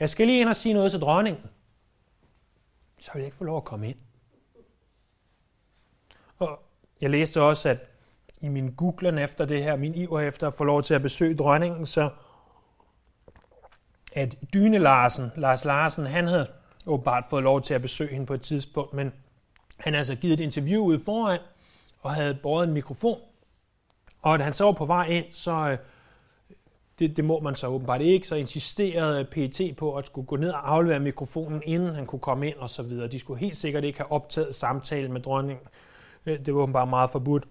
jeg 0.00 0.10
skal 0.10 0.26
lige 0.26 0.40
ind 0.40 0.48
og 0.48 0.56
sige 0.56 0.72
noget 0.72 0.90
til 0.90 1.00
dronningen, 1.00 1.42
så 2.98 3.10
ville 3.12 3.22
jeg 3.22 3.26
ikke 3.26 3.36
få 3.36 3.44
lov 3.44 3.56
at 3.56 3.64
komme 3.64 3.88
ind. 3.88 3.96
Og 6.38 6.62
jeg 7.00 7.10
læste 7.10 7.42
også, 7.42 7.68
at 7.68 7.78
i 8.40 8.48
min 8.48 8.74
googlen 8.74 9.18
efter 9.18 9.44
det 9.44 9.62
her, 9.62 9.76
min 9.76 9.94
iver 9.94 10.20
efter 10.20 10.46
at 10.46 10.54
få 10.54 10.64
lov 10.64 10.82
til 10.82 10.94
at 10.94 11.02
besøge 11.02 11.36
dronningen, 11.36 11.86
så 11.86 12.10
at 14.12 14.38
Dyne 14.54 14.78
Larsen, 14.78 15.30
Lars 15.36 15.64
Larsen, 15.64 16.06
han 16.06 16.28
havde 16.28 16.46
åbenbart 16.86 17.24
fået 17.30 17.42
lov 17.42 17.62
til 17.62 17.74
at 17.74 17.82
besøge 17.82 18.10
hende 18.10 18.26
på 18.26 18.34
et 18.34 18.42
tidspunkt, 18.42 18.94
men 18.94 19.12
han 19.76 19.92
havde 19.92 19.98
altså 19.98 20.14
givet 20.14 20.34
et 20.34 20.40
interview 20.40 20.82
ude 20.82 21.00
foran, 21.04 21.40
og 22.00 22.14
havde 22.14 22.38
båret 22.42 22.68
en 22.68 22.74
mikrofon. 22.74 23.20
Og 24.22 24.38
da 24.38 24.44
han 24.44 24.54
så 24.54 24.64
var 24.64 24.72
på 24.72 24.86
vej 24.86 25.06
ind, 25.06 25.24
så 25.32 25.52
øh, 25.52 25.78
det, 26.98 27.16
det 27.16 27.24
må 27.24 27.40
man 27.40 27.54
så 27.54 27.66
åbenbart 27.66 28.00
ikke, 28.00 28.28
så 28.28 28.34
insisterede 28.34 29.24
PET 29.24 29.76
på 29.76 29.96
at 29.96 30.06
skulle 30.06 30.26
gå 30.26 30.36
ned 30.36 30.50
og 30.50 30.72
aflevere 30.72 31.00
mikrofonen, 31.00 31.62
inden 31.64 31.94
han 31.94 32.06
kunne 32.06 32.20
komme 32.20 32.46
ind 32.48 32.56
og 32.56 32.70
så 32.70 32.82
videre. 32.82 33.08
De 33.08 33.18
skulle 33.18 33.40
helt 33.40 33.56
sikkert 33.56 33.84
ikke 33.84 33.98
have 33.98 34.12
optaget 34.12 34.54
samtalen 34.54 35.12
med 35.12 35.20
dronningen. 35.20 35.66
Øh, 36.26 36.38
det 36.46 36.54
var 36.54 36.60
åbenbart 36.60 36.88
meget 36.88 37.10
forbudt. 37.10 37.44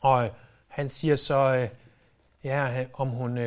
Og 0.00 0.24
øh, 0.24 0.30
han 0.68 0.88
siger 0.88 1.16
så, 1.16 1.56
øh, 1.56 1.68
ja, 2.44 2.84
om 2.94 3.08
hun 3.08 3.38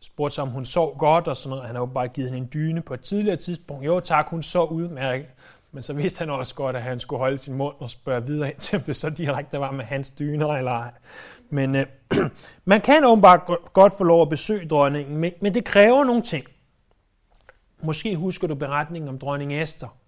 spurgte 0.00 0.34
sig, 0.34 0.42
om 0.42 0.50
hun 0.50 0.64
sov 0.64 0.98
godt 0.98 1.28
og 1.28 1.36
sådan 1.36 1.50
noget. 1.50 1.64
Han 1.66 1.74
har 1.74 1.82
jo 1.82 1.86
bare 1.86 2.08
givet 2.08 2.30
hende 2.30 2.44
en 2.44 2.50
dyne 2.54 2.82
på 2.82 2.94
et 2.94 3.00
tidligere 3.00 3.36
tidspunkt. 3.36 3.86
Jo 3.86 4.00
tak, 4.00 4.28
hun 4.28 4.42
så 4.42 4.64
udmærket. 4.64 5.26
Men 5.72 5.82
så 5.82 5.92
vidste 5.92 6.18
han 6.18 6.30
også 6.30 6.54
godt, 6.54 6.76
at 6.76 6.82
han 6.82 7.00
skulle 7.00 7.18
holde 7.20 7.38
sin 7.38 7.54
mund 7.54 7.74
og 7.78 7.90
spørge 7.90 8.26
videre 8.26 8.50
ind 8.50 8.58
til, 8.58 8.76
om 8.76 8.82
det 8.82 8.96
så 8.96 9.10
direkte 9.10 9.60
var 9.60 9.70
med 9.70 9.84
hans 9.84 10.10
dyner 10.10 10.48
eller 10.48 10.70
ej. 10.70 10.90
Men 11.52 11.74
øh, 11.74 11.86
man 12.64 12.80
kan 12.80 13.04
åbenbart 13.04 13.40
godt 13.72 13.92
få 13.98 14.04
lov 14.04 14.22
at 14.22 14.28
besøge 14.28 14.68
dronningen, 14.68 15.16
men, 15.16 15.32
men 15.40 15.54
det 15.54 15.64
kræver 15.64 16.04
nogle 16.04 16.22
ting. 16.22 16.46
Måske 17.82 18.16
husker 18.16 18.46
du 18.48 18.54
beretningen 18.54 19.08
om 19.08 19.18
dronning 19.18 19.62
Esther, 19.62 19.98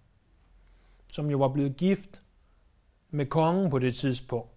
som 1.13 1.31
jo 1.31 1.39
var 1.39 1.49
blevet 1.49 1.77
gift 1.77 2.23
med 3.11 3.27
kongen 3.27 3.71
på 3.71 3.79
det 3.79 3.95
tidspunkt. 3.95 4.51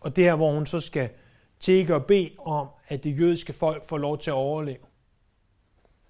Og 0.00 0.16
det 0.16 0.24
her, 0.24 0.36
hvor 0.36 0.52
hun 0.52 0.66
så 0.66 0.80
skal 0.80 1.10
tække 1.60 1.94
og 1.94 2.04
bede 2.06 2.30
om, 2.38 2.68
at 2.88 3.04
det 3.04 3.18
jødiske 3.18 3.52
folk 3.52 3.84
får 3.84 3.98
lov 3.98 4.18
til 4.18 4.30
at 4.30 4.34
overleve. 4.34 4.84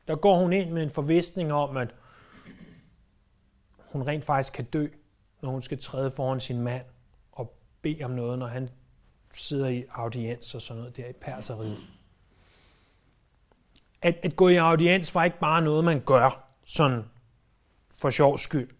Der 0.08 0.16
går 0.16 0.38
hun 0.38 0.52
ind 0.52 0.70
med 0.70 0.82
en 0.82 0.90
forvisning 0.90 1.52
om, 1.52 1.76
at 1.76 1.94
hun 3.78 4.06
rent 4.06 4.24
faktisk 4.24 4.52
kan 4.52 4.64
dø, 4.64 4.86
når 5.42 5.50
hun 5.50 5.62
skal 5.62 5.78
træde 5.78 6.10
foran 6.10 6.40
sin 6.40 6.60
mand 6.60 6.84
bede 7.82 8.04
om 8.04 8.10
noget, 8.10 8.38
når 8.38 8.46
han 8.46 8.68
sidder 9.34 9.68
i 9.68 9.84
audiens 9.90 10.54
og 10.54 10.62
sådan 10.62 10.78
noget 10.78 10.96
der 10.96 11.08
i 11.08 11.12
perseriet. 11.12 11.78
At, 14.02 14.18
at 14.22 14.36
gå 14.36 14.48
i 14.48 14.56
audiens 14.56 15.14
var 15.14 15.24
ikke 15.24 15.38
bare 15.38 15.62
noget, 15.62 15.84
man 15.84 16.00
gør 16.00 16.44
sådan 16.64 17.04
for 17.94 18.10
sjov 18.10 18.38
skyld. 18.38 18.70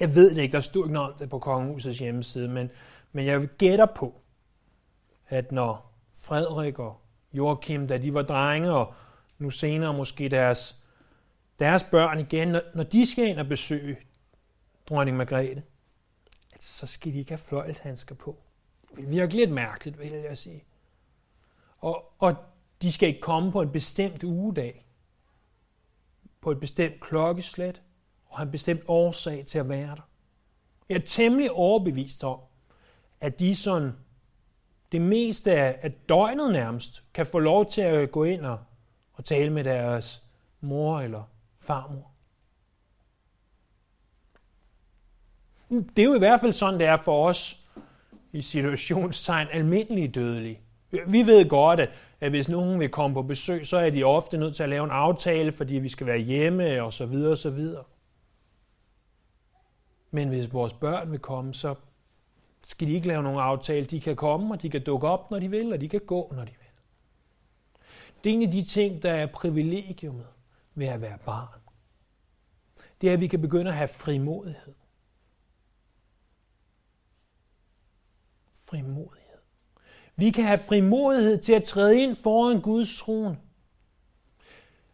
Jeg 0.00 0.14
ved 0.14 0.34
det 0.34 0.42
ikke, 0.42 0.52
der 0.52 0.60
stod 0.60 0.84
ikke 0.84 0.92
noget 0.92 1.12
om 1.12 1.18
det 1.18 1.30
på 1.30 1.38
kongehusets 1.38 1.98
hjemmeside, 1.98 2.48
men, 2.48 2.70
men 3.12 3.26
jeg 3.26 3.48
gætter 3.58 3.86
på, 3.86 4.20
at 5.28 5.52
når 5.52 5.94
Frederik 6.14 6.78
og 6.78 7.00
Joachim, 7.32 7.88
da 7.88 7.96
de 7.96 8.14
var 8.14 8.22
drenge, 8.22 8.72
og 8.72 8.94
nu 9.38 9.50
senere 9.50 9.94
måske 9.94 10.28
deres, 10.28 10.84
deres 11.58 11.84
børn 11.84 12.20
igen, 12.20 12.48
når, 12.48 12.62
når 12.74 12.82
de 12.82 13.06
skal 13.06 13.28
ind 13.28 13.38
og 13.38 13.46
besøge 13.46 13.96
dronning 14.88 15.16
Margrethe, 15.16 15.62
at 16.54 16.64
så 16.64 16.86
skal 16.86 17.12
de 17.12 17.18
ikke 17.18 17.30
have 17.30 17.38
fløjlshandsker 17.38 18.14
på. 18.14 18.42
Det 18.96 19.10
virker 19.10 19.36
lidt 19.36 19.50
mærkeligt, 19.50 19.98
vil 19.98 20.10
jeg 20.10 20.38
sige. 20.38 20.64
Og, 21.78 22.12
og 22.18 22.36
de 22.82 22.92
skal 22.92 23.08
ikke 23.08 23.20
komme 23.20 23.52
på 23.52 23.62
en 23.62 23.72
bestemt 23.72 24.24
ugedag, 24.24 24.86
på 26.40 26.50
et 26.50 26.60
bestemt 26.60 27.00
klokkeslæt, 27.00 27.82
og 28.26 28.38
have 28.38 28.46
en 28.46 28.52
bestemt 28.52 28.82
årsag 28.88 29.46
til 29.46 29.58
at 29.58 29.68
være 29.68 29.96
der. 29.96 30.08
Jeg 30.88 30.94
er 30.94 31.06
temmelig 31.06 31.50
overbevist 31.50 32.24
om, 32.24 32.40
at 33.20 33.40
de 33.40 33.56
sådan 33.56 33.92
det 34.92 35.00
meste 35.00 35.52
af 35.52 35.92
døgnet 35.92 36.52
nærmest 36.52 37.12
kan 37.14 37.26
få 37.26 37.38
lov 37.38 37.70
til 37.70 37.80
at 37.80 38.10
gå 38.10 38.24
ind 38.24 38.46
og, 38.46 38.58
og 39.12 39.24
tale 39.24 39.50
med 39.50 39.64
deres 39.64 40.24
mor 40.60 41.00
eller 41.00 41.22
farmor. 41.60 42.12
Det 45.70 45.98
er 45.98 46.04
jo 46.04 46.14
i 46.14 46.18
hvert 46.18 46.40
fald 46.40 46.52
sådan, 46.52 46.80
det 46.80 46.86
er 46.86 46.96
for 46.96 47.28
os 47.28 47.64
i 48.32 48.42
situationstegn 48.42 49.48
almindelige 49.52 50.08
dødelige. 50.08 50.60
Vi 51.06 51.22
ved 51.22 51.48
godt, 51.48 51.80
at, 51.80 51.90
at 52.20 52.30
hvis 52.30 52.48
nogen 52.48 52.80
vil 52.80 52.88
komme 52.88 53.14
på 53.14 53.22
besøg, 53.22 53.66
så 53.66 53.76
er 53.76 53.90
de 53.90 54.04
ofte 54.04 54.38
nødt 54.38 54.56
til 54.56 54.62
at 54.62 54.68
lave 54.68 54.84
en 54.84 54.90
aftale, 54.90 55.52
fordi 55.52 55.74
vi 55.74 55.88
skal 55.88 56.06
være 56.06 56.18
hjemme 56.18 56.82
og 56.82 56.92
så 56.92 57.06
videre 57.06 57.32
og 57.32 57.38
så 57.38 57.50
videre. 57.50 57.84
Men 60.10 60.28
hvis 60.28 60.52
vores 60.52 60.72
børn 60.72 61.10
vil 61.10 61.18
komme, 61.18 61.54
så 61.54 61.74
skal 62.66 62.88
de 62.88 62.92
ikke 62.92 63.08
lave 63.08 63.22
nogen 63.22 63.38
aftale. 63.38 63.86
De 63.86 64.00
kan 64.00 64.16
komme, 64.16 64.54
og 64.54 64.62
de 64.62 64.70
kan 64.70 64.84
dukke 64.84 65.08
op, 65.08 65.30
når 65.30 65.38
de 65.38 65.50
vil, 65.50 65.72
og 65.72 65.80
de 65.80 65.88
kan 65.88 66.00
gå, 66.00 66.32
når 66.36 66.44
de 66.44 66.50
vil. 66.50 66.68
Det 68.24 68.30
er 68.30 68.34
en 68.34 68.42
af 68.42 68.50
de 68.50 68.62
ting, 68.62 69.02
der 69.02 69.12
er 69.12 69.26
privilegiumet 69.26 70.26
ved 70.74 70.86
at 70.86 71.00
være 71.00 71.18
barn. 71.26 71.60
det 73.00 73.08
er, 73.08 73.12
at 73.12 73.20
vi 73.20 73.26
kan 73.26 73.40
begynde 73.40 73.70
at 73.70 73.76
have 73.76 73.88
frimodighed. 73.88 74.74
Frimodighed. 78.68 79.38
Vi 80.16 80.30
kan 80.30 80.44
have 80.44 80.58
frimodighed 80.58 81.38
til 81.38 81.52
at 81.52 81.64
træde 81.64 82.00
ind 82.00 82.16
foran 82.16 82.60
Guds 82.60 82.98
trone. 82.98 83.38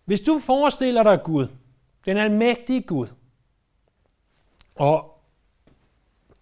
Hvis 0.04 0.20
du 0.20 0.38
forestiller 0.38 1.02
dig 1.02 1.20
Gud, 1.24 1.48
den 2.04 2.16
almægtige 2.16 2.82
Gud, 2.82 3.06
og 4.76 5.20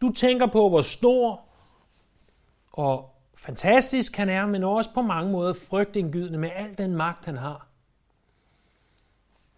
du 0.01 0.13
tænker 0.13 0.47
på, 0.47 0.69
hvor 0.69 0.83
stor 0.83 1.45
og 2.73 3.15
fantastisk 3.35 4.17
han 4.17 4.29
er, 4.29 4.47
men 4.47 4.65
også 4.65 4.95
på 4.95 5.03
mange 5.03 5.33
måder 5.33 5.55
frygtindgydende 5.55 6.39
med 6.39 6.51
al 6.55 6.79
den 6.79 6.95
magt, 6.95 7.25
han 7.25 7.37
har. 7.37 7.69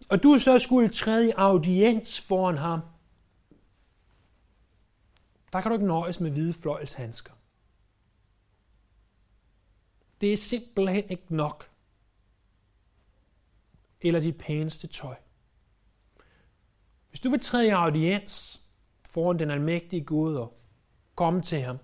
Og 0.09 0.23
du 0.23 0.39
så 0.39 0.59
skulle 0.59 0.89
træde 0.89 1.27
i 1.27 1.31
audiens 1.37 2.21
foran 2.21 2.57
ham. 2.57 2.81
Der 5.53 5.61
kan 5.61 5.71
du 5.71 5.75
ikke 5.75 5.87
nøjes 5.87 6.19
med 6.19 6.31
hvide 6.31 6.53
fløjlshandsker. 6.53 7.34
Det 10.21 10.33
er 10.33 10.37
simpelthen 10.37 11.09
ikke 11.09 11.35
nok. 11.35 11.71
Eller 14.01 14.19
dit 14.19 14.37
pæneste 14.37 14.87
tøj. 14.87 15.15
Hvis 17.09 17.19
du 17.19 17.29
vil 17.29 17.39
træde 17.39 17.67
i 17.67 17.69
audiens 17.69 18.63
foran 19.05 19.39
den 19.39 19.51
almægtige 19.51 20.03
Gud 20.03 20.35
og 20.35 20.59
komme 21.15 21.41
til 21.41 21.61
ham, 21.61 21.77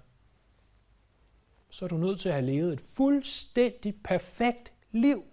så 1.70 1.86
er 1.86 1.90
du 1.90 1.98
nødt 1.98 2.20
til 2.20 2.30
at 2.30 2.36
have 2.36 2.46
levet 2.46 2.74
et 2.74 2.82
fuldstændig 2.82 3.96
perfekt 4.04 4.74
liv. 4.92 5.24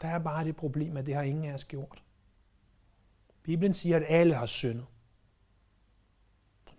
Der 0.00 0.08
er 0.08 0.18
bare 0.18 0.44
det 0.44 0.56
problem, 0.56 0.96
at 0.96 1.06
det 1.06 1.14
har 1.14 1.22
ingen 1.22 1.44
af 1.44 1.54
os 1.54 1.64
gjort. 1.64 2.02
Bibelen 3.42 3.74
siger, 3.74 3.96
at 3.96 4.04
alle 4.08 4.34
har 4.34 4.46
syndet. 4.46 4.86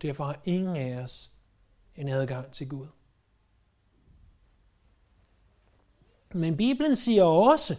Derfor 0.01 0.23
har 0.23 0.39
ingen 0.45 0.75
af 0.75 1.03
os 1.03 1.31
en 1.95 2.09
adgang 2.09 2.51
til 2.51 2.69
Gud. 2.69 2.87
Men 6.33 6.57
Bibelen 6.57 6.95
siger 6.95 7.23
også, 7.23 7.75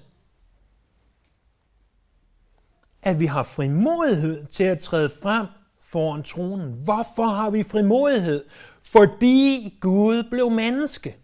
at 3.03 3.19
vi 3.19 3.27
har 3.27 3.43
frimodighed 3.43 4.47
til 4.47 4.65
at 4.65 4.81
træde 4.81 5.11
frem 5.23 5.47
foran 5.79 6.23
tronen. 6.23 6.73
Hvorfor 6.73 7.27
har 7.27 7.51
vi 7.51 7.63
frimodighed? 7.63 8.45
Fordi 8.83 9.79
Gud 9.81 10.31
blev 10.31 10.51
menneske. 10.51 11.17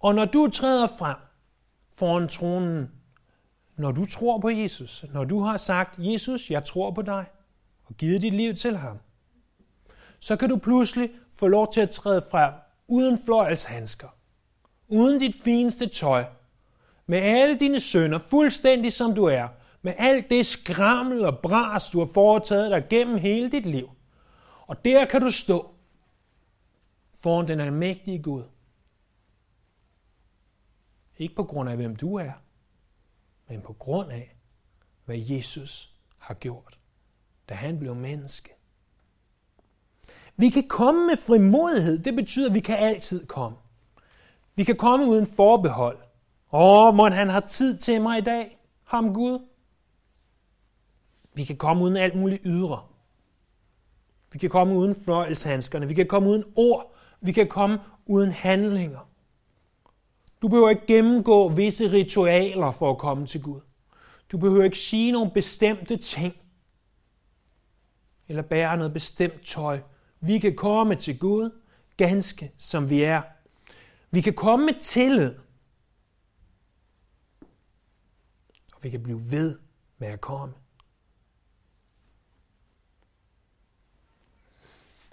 Og 0.00 0.14
når 0.14 0.24
du 0.24 0.50
træder 0.52 0.88
frem 0.98 1.16
foran 1.88 2.28
tronen, 2.28 2.90
når 3.76 3.92
du 3.92 4.06
tror 4.06 4.38
på 4.38 4.48
Jesus, 4.48 5.04
når 5.12 5.24
du 5.24 5.40
har 5.40 5.56
sagt, 5.56 5.94
Jesus, 5.98 6.50
jeg 6.50 6.64
tror 6.64 6.90
på 6.90 7.02
dig, 7.02 7.26
og 7.84 7.94
givet 7.94 8.22
dit 8.22 8.34
liv 8.34 8.54
til 8.54 8.76
ham, 8.76 8.98
så 10.20 10.36
kan 10.36 10.48
du 10.48 10.56
pludselig 10.56 11.10
få 11.38 11.46
lov 11.46 11.72
til 11.72 11.80
at 11.80 11.90
træde 11.90 12.22
frem 12.30 12.54
uden 12.88 13.18
fløjelshandsker, 13.24 14.08
uden 14.88 15.18
dit 15.18 15.36
fineste 15.44 15.86
tøj, 15.86 16.24
med 17.06 17.18
alle 17.18 17.58
dine 17.58 17.80
sønder, 17.80 18.18
fuldstændig 18.18 18.92
som 18.92 19.14
du 19.14 19.24
er, 19.24 19.48
med 19.82 19.94
alt 19.98 20.30
det 20.30 20.46
skrammel 20.46 21.24
og 21.24 21.38
bras, 21.38 21.90
du 21.90 21.98
har 21.98 22.08
foretaget 22.14 22.70
dig 22.70 22.86
gennem 22.90 23.18
hele 23.18 23.50
dit 23.50 23.66
liv. 23.66 23.90
Og 24.66 24.84
der 24.84 25.04
kan 25.04 25.20
du 25.20 25.30
stå 25.30 25.74
foran 27.14 27.48
den 27.48 27.60
almægtige 27.60 28.22
Gud. 28.22 28.44
Ikke 31.16 31.34
på 31.34 31.44
grund 31.44 31.70
af, 31.70 31.76
hvem 31.76 31.96
du 31.96 32.14
er, 32.14 32.32
men 33.48 33.62
på 33.62 33.72
grund 33.72 34.12
af, 34.12 34.36
hvad 35.04 35.18
Jesus 35.18 35.94
har 36.18 36.34
gjort, 36.34 36.78
da 37.48 37.54
han 37.54 37.78
blev 37.78 37.94
menneske. 37.94 38.57
Vi 40.40 40.48
kan 40.48 40.68
komme 40.68 41.06
med 41.06 41.16
frimodighed. 41.16 41.98
Det 41.98 42.16
betyder, 42.16 42.48
at 42.48 42.54
vi 42.54 42.60
kan 42.60 42.76
altid 42.76 43.26
komme. 43.26 43.56
Vi 44.54 44.64
kan 44.64 44.76
komme 44.76 45.06
uden 45.06 45.26
forbehold. 45.26 45.98
Åh, 46.52 46.94
må 46.94 47.08
han 47.08 47.28
har 47.28 47.40
tid 47.40 47.78
til 47.78 48.02
mig 48.02 48.18
i 48.18 48.22
dag, 48.22 48.58
ham 48.84 49.14
Gud. 49.14 49.38
Vi 51.34 51.44
kan 51.44 51.56
komme 51.56 51.84
uden 51.84 51.96
alt 51.96 52.14
muligt 52.14 52.42
ydre. 52.44 52.82
Vi 54.32 54.38
kan 54.38 54.50
komme 54.50 54.74
uden 54.74 54.96
fløjelshandskerne. 55.04 55.88
Vi 55.88 55.94
kan 55.94 56.06
komme 56.06 56.28
uden 56.30 56.44
ord. 56.56 56.94
Vi 57.20 57.32
kan 57.32 57.48
komme 57.48 57.78
uden 58.06 58.32
handlinger. 58.32 59.08
Du 60.42 60.48
behøver 60.48 60.70
ikke 60.70 60.86
gennemgå 60.86 61.48
visse 61.48 61.92
ritualer 61.92 62.72
for 62.72 62.90
at 62.90 62.98
komme 62.98 63.26
til 63.26 63.42
Gud. 63.42 63.60
Du 64.32 64.38
behøver 64.38 64.64
ikke 64.64 64.78
sige 64.78 65.12
nogle 65.12 65.30
bestemte 65.30 65.96
ting. 65.96 66.34
Eller 68.28 68.42
bære 68.42 68.76
noget 68.76 68.92
bestemt 68.92 69.46
tøj. 69.46 69.80
Vi 70.20 70.38
kan 70.38 70.56
komme 70.56 70.96
til 70.96 71.18
Gud 71.18 71.50
ganske 71.96 72.52
som 72.58 72.90
vi 72.90 73.02
er. 73.02 73.22
Vi 74.10 74.20
kan 74.20 74.34
komme 74.34 74.66
med 74.66 74.80
tillid. 74.80 75.34
Og 78.74 78.82
vi 78.82 78.90
kan 78.90 79.02
blive 79.02 79.20
ved 79.30 79.58
med 79.98 80.08
at 80.08 80.20
komme. 80.20 80.54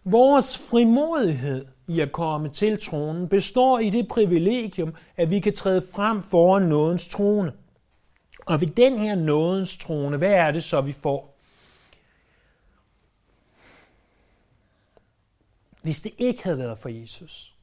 Vores 0.03 0.58
frimodighed 0.58 1.66
i 1.88 1.99
at 1.99 2.12
komme 2.12 2.49
til 2.49 2.82
tronen 2.82 3.30
består 3.30 3.80
i 3.80 3.89
det 3.89 4.08
privilegium, 4.08 4.95
at 5.18 5.30
vi 5.30 5.39
kan 5.39 5.53
træde 5.53 5.88
frem 5.93 6.22
foran 6.22 6.64
nådens 6.64 7.08
trone. 7.08 7.53
Og 8.45 8.62
ved 8.62 8.68
den 8.68 8.97
her 8.97 9.16
nådens 9.16 9.78
trone, 9.78 10.18
hvad 10.18 10.34
er 10.34 10.51
det 10.51 10.64
så, 10.64 10.82
vi 10.82 10.91
får? 10.91 11.34
Hvis 15.86 16.01
det 16.01 16.13
ikke 16.17 16.43
havde 16.43 16.57
været 16.57 16.77
for 16.77 16.89
Jesus. 16.89 17.57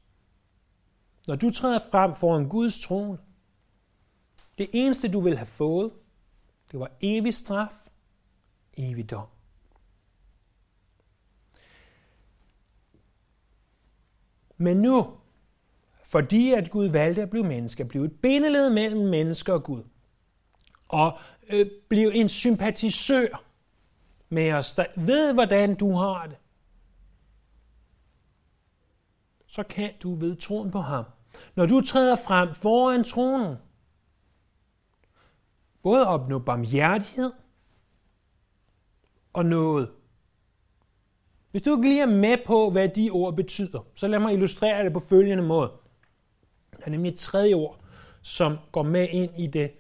Når 1.27 1.37
du 1.37 1.51
træder 1.51 1.81
frem 1.91 2.15
foran 2.15 2.49
Guds 2.49 2.81
trone, 2.81 3.19
det 4.59 4.71
eneste 4.73 5.13
du 5.13 5.21
ville 5.21 5.37
have 5.37 5.47
fået, 5.47 5.93
det 6.73 6.81
var 6.81 6.91
evig 7.01 7.35
straf, 7.35 7.75
evig 8.77 9.11
dom. 9.11 9.27
Men 14.57 14.77
nu, 14.77 15.17
fordi 16.05 16.53
at 16.53 16.71
Gud 16.71 16.87
valgte 16.87 17.23
at 17.23 17.31
blive 17.31 17.45
menneske, 17.47 17.85
blev 17.85 18.03
et 18.03 18.21
bindeled 18.21 18.71
mellem 18.71 19.09
mennesker 19.09 19.53
og 19.53 19.65
Gud, 19.65 19.83
og 20.89 21.19
øh, 21.49 21.71
blev 21.89 22.11
en 22.15 22.29
sympatisør 22.29 23.45
med 24.29 24.53
os, 24.53 24.75
der 24.75 24.87
ved, 24.97 25.33
hvordan 25.33 25.75
du 25.75 25.93
har 25.93 26.27
det, 26.27 26.37
så 29.53 29.63
kan 29.63 29.91
du 30.03 30.15
ved 30.15 30.37
troen 30.37 30.71
på 30.71 30.81
ham. 30.81 31.05
Når 31.55 31.67
du 31.67 31.81
træder 31.81 32.17
frem 32.17 32.55
foran 32.55 33.05
tronen, 33.05 33.57
både 35.83 36.07
opnå 36.07 36.39
barmhjertighed 36.39 37.33
og 39.33 39.47
noget. 39.47 39.91
Hvis 41.51 41.63
du 41.63 41.77
ikke 41.77 41.89
lige 41.89 42.03
er 42.03 42.07
med 42.07 42.37
på, 42.47 42.71
hvad 42.71 42.89
de 42.89 43.11
ord 43.11 43.37
betyder, 43.37 43.87
så 43.95 44.09
lad 44.09 44.19
mig 44.19 44.33
illustrere 44.33 44.85
det 44.85 44.93
på 44.93 45.01
følgende 45.01 45.43
måde. 45.43 45.73
Der 46.77 46.85
er 46.87 46.91
nemlig 46.91 47.13
et 47.13 47.19
tredje 47.19 47.55
ord, 47.55 47.81
som 48.23 48.59
går 48.73 48.83
med 48.83 49.09
ind 49.11 49.39
i 49.39 49.47
det, 49.47 49.73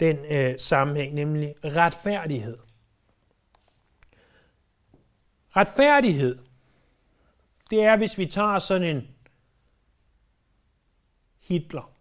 den 0.00 0.16
øh, 0.16 0.54
sammenhæng, 0.58 1.14
nemlig 1.14 1.54
retfærdighed. 1.64 2.58
Retfærdighed, 5.56 6.38
det 7.70 7.82
er, 7.82 7.96
hvis 7.96 8.18
vi 8.18 8.26
tager 8.26 8.58
sådan 8.58 8.96
en 8.96 9.08
Hitler 11.38 11.92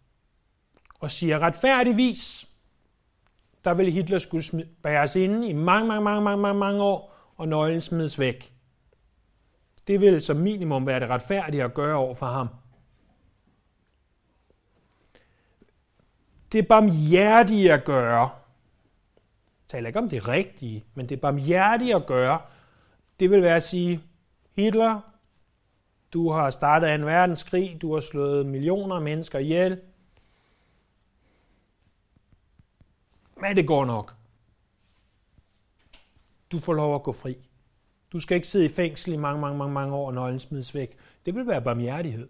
og 1.00 1.12
siger 1.12 1.40
retfærdigvis, 1.40 2.48
der 3.64 3.74
ville 3.74 3.92
Hitler 3.92 4.20
skulle 4.20 4.44
bæres 4.84 5.16
inde 5.16 5.50
i 5.50 5.54
mange, 5.54 5.88
mange, 5.88 6.04
mange, 6.04 6.22
mange, 6.22 6.42
mange, 6.42 6.60
mange 6.60 6.84
år, 6.84 7.16
og 7.38 7.48
nøglen 7.48 7.82
smides 7.82 8.20
væk. 8.20 8.54
Det 9.88 10.02
vil 10.02 10.22
som 10.22 10.38
minimum 10.38 10.88
være 10.88 11.00
det 11.00 11.10
retfærdige 11.10 11.64
at 11.64 11.74
gøre 11.74 11.98
over 11.98 12.14
for 12.14 12.26
ham. 12.26 12.48
Det 16.52 16.68
barmhjertige 16.68 17.74
at 17.74 17.86
gøre, 17.86 18.22
jeg 18.22 19.68
taler 19.68 19.88
ikke 19.88 20.00
om 20.00 20.10
det 20.10 20.28
rigtige, 20.28 20.86
men 20.94 21.10
det 21.10 21.22
barmhjertige 21.22 21.96
at 21.96 22.06
gøre, 22.06 22.42
det 23.20 23.30
vil 23.30 23.42
være 23.42 23.56
at 23.56 23.64
sige, 23.64 24.02
Hitler, 24.56 25.02
du 26.16 26.32
har 26.32 26.50
startet 26.50 26.96
en 26.96 27.06
verdenskrig, 27.06 27.82
du 27.82 27.94
har 27.94 28.02
slået 28.02 28.46
millioner 28.46 28.96
af 28.96 29.02
mennesker 29.02 29.40
ihjel, 29.40 29.82
men 33.42 33.56
det 33.56 33.68
går 33.68 33.86
nok. 33.86 34.16
Du 36.52 36.60
får 36.60 36.74
lov 36.74 36.96
at 36.96 37.04
gå 37.04 37.12
fri. 37.12 37.38
Du 38.14 38.20
skal 38.20 38.36
ikke 38.36 38.48
sidde 38.48 38.66
i 38.66 38.70
fængsel 38.70 39.14
i 39.14 39.18
mange, 39.18 39.42
mange, 39.42 39.58
mange, 39.58 39.74
mange 39.74 39.96
år, 39.96 40.08
og 40.08 40.14
nøglen 40.14 40.40
smides 40.40 40.76
væk. 40.76 40.98
Det 41.26 41.36
vil 41.36 41.48
være 41.48 41.62
barmhjertighed. 41.62 42.30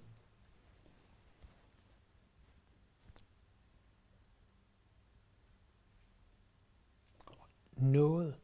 noget. 7.77 8.35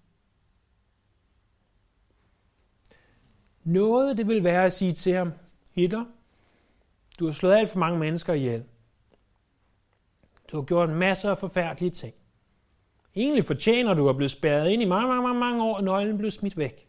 Noget, 3.64 4.18
det 4.18 4.28
vil 4.28 4.44
være 4.44 4.66
at 4.66 4.74
sige 4.74 4.94
til 4.94 5.14
ham, 5.14 5.34
Hitler, 5.72 6.06
du 7.20 7.26
har 7.26 7.34
slået 7.34 7.54
alt 7.54 7.70
for 7.70 7.80
mange 7.80 8.00
mennesker 8.00 8.34
ihjel. 8.34 8.66
Du 10.52 10.58
har 10.58 10.64
gjort 10.64 10.90
en 10.90 10.96
masse 10.96 11.30
af 11.30 11.38
forfærdelige 11.38 11.92
ting. 11.92 12.14
Egentlig 13.16 13.46
fortjener 13.46 13.94
du 13.94 14.10
at 14.10 14.16
blive 14.16 14.30
spærret 14.30 14.70
ind 14.70 14.82
i 14.82 14.86
mange, 14.86 15.08
mange, 15.08 15.24
mange, 15.24 15.40
mange 15.40 15.64
år, 15.64 15.76
og 15.76 15.84
nøglen 15.84 16.18
blev 16.18 16.32
smidt 16.32 16.58
væk. 16.58 16.88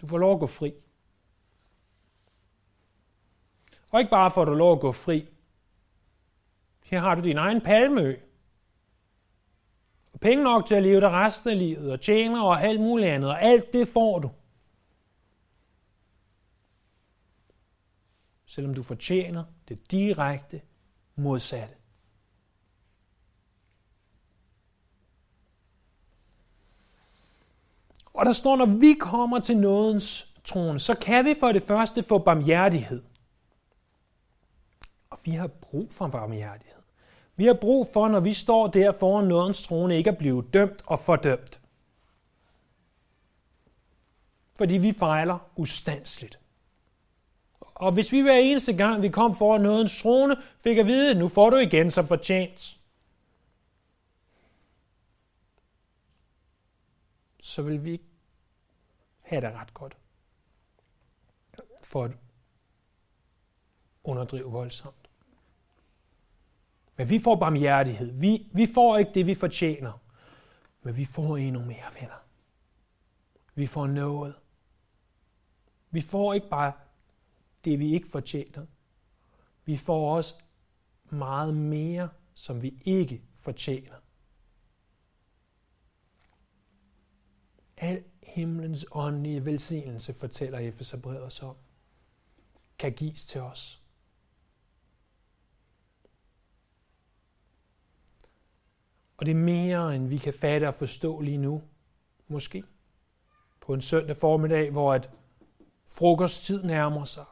Du 0.00 0.06
får 0.06 0.18
lov 0.18 0.34
at 0.34 0.40
gå 0.40 0.46
fri. 0.46 0.74
Og 3.90 4.00
ikke 4.00 4.10
bare 4.10 4.30
får 4.30 4.44
du 4.44 4.54
lov 4.54 4.72
at 4.72 4.80
gå 4.80 4.92
fri. 4.92 5.28
Her 6.84 7.00
har 7.00 7.14
du 7.14 7.20
din 7.20 7.38
egen 7.38 7.60
palmø. 7.60 8.16
Penge 10.24 10.44
nok 10.44 10.66
til 10.66 10.74
at 10.74 10.82
leve 10.82 11.00
det 11.00 11.10
resten 11.10 11.50
af 11.50 11.58
livet, 11.58 11.92
og 11.92 12.00
tjener 12.00 12.42
og 12.42 12.62
alt 12.62 12.80
muligt 12.80 13.08
andet, 13.08 13.30
og 13.30 13.42
alt 13.42 13.72
det 13.72 13.88
får 13.88 14.18
du. 14.18 14.30
Selvom 18.46 18.74
du 18.74 18.82
fortjener 18.82 19.44
det 19.68 19.90
direkte 19.90 20.60
modsatte. 21.14 21.74
Og 28.14 28.26
der 28.26 28.32
står, 28.32 28.56
når 28.56 28.66
vi 28.66 28.96
kommer 29.00 29.40
til 29.40 29.56
nådens 29.56 30.34
trone, 30.44 30.80
så 30.80 30.94
kan 30.94 31.24
vi 31.24 31.34
for 31.40 31.52
det 31.52 31.62
første 31.62 32.02
få 32.02 32.18
barmhjertighed. 32.18 33.02
Og 35.10 35.18
vi 35.24 35.30
har 35.30 35.46
brug 35.46 35.92
for 35.92 36.08
barmhjertighed. 36.08 36.83
Vi 37.36 37.46
har 37.46 37.54
brug 37.60 37.88
for, 37.92 38.08
når 38.08 38.20
vi 38.20 38.34
står 38.34 38.66
der 38.66 38.92
foran 38.92 39.28
nådens 39.28 39.66
trone, 39.66 39.96
ikke 39.96 40.10
at 40.10 40.18
blive 40.18 40.48
dømt 40.52 40.82
og 40.86 41.00
fordømt. 41.00 41.60
Fordi 44.56 44.74
vi 44.74 44.92
fejler 44.92 45.50
ustandsligt. 45.56 46.40
Og 47.60 47.92
hvis 47.92 48.12
vi 48.12 48.20
hver 48.20 48.36
eneste 48.36 48.76
gang, 48.76 49.02
vi 49.02 49.08
kom 49.08 49.36
foran 49.36 49.60
nådens 49.60 50.02
trone, 50.02 50.36
fik 50.60 50.78
at 50.78 50.86
vide, 50.86 51.18
nu 51.18 51.28
får 51.28 51.50
du 51.50 51.56
igen 51.56 51.90
som 51.90 52.06
fortjent, 52.06 52.80
så 57.40 57.62
vil 57.62 57.84
vi 57.84 57.92
ikke 57.92 58.04
have 59.22 59.40
det 59.40 59.52
ret 59.54 59.74
godt. 59.74 59.96
For 61.82 62.04
at 62.04 62.10
underdrive 64.04 64.50
voldsomt. 64.50 65.03
Men 66.96 67.10
vi 67.10 67.18
får 67.18 67.36
barmhjertighed. 67.36 68.20
Vi, 68.20 68.50
vi 68.52 68.66
får 68.74 68.98
ikke 68.98 69.10
det, 69.14 69.26
vi 69.26 69.34
fortjener. 69.34 70.00
Men 70.82 70.96
vi 70.96 71.04
får 71.04 71.36
endnu 71.36 71.64
mere, 71.64 71.94
venner. 72.00 72.24
Vi 73.54 73.66
får 73.66 73.86
noget. 73.86 74.34
Vi 75.90 76.00
får 76.00 76.34
ikke 76.34 76.48
bare 76.48 76.72
det, 77.64 77.78
vi 77.78 77.94
ikke 77.94 78.08
fortjener. 78.08 78.66
Vi 79.64 79.76
får 79.76 80.16
også 80.16 80.34
meget 81.10 81.54
mere, 81.54 82.08
som 82.34 82.62
vi 82.62 82.82
ikke 82.84 83.22
fortjener. 83.34 83.96
Al 87.76 88.04
himlens 88.22 88.86
åndelige 88.92 89.44
velsignelse, 89.44 90.14
fortæller 90.14 90.58
Efeserbrevet 90.58 91.22
os 91.22 91.42
om, 91.42 91.56
kan 92.78 92.92
gives 92.92 93.26
til 93.26 93.40
os. 93.40 93.83
Og 99.16 99.26
det 99.26 99.32
er 99.32 99.36
mere, 99.36 99.96
end 99.96 100.08
vi 100.08 100.18
kan 100.18 100.34
fatte 100.34 100.68
og 100.68 100.74
forstå 100.74 101.20
lige 101.20 101.38
nu. 101.38 101.62
Måske. 102.28 102.64
På 103.60 103.74
en 103.74 103.80
søndag 103.80 104.16
formiddag, 104.16 104.70
hvor 104.70 104.94
at 104.94 105.10
frokosttid 105.88 106.62
nærmer 106.62 107.04
sig. 107.04 107.24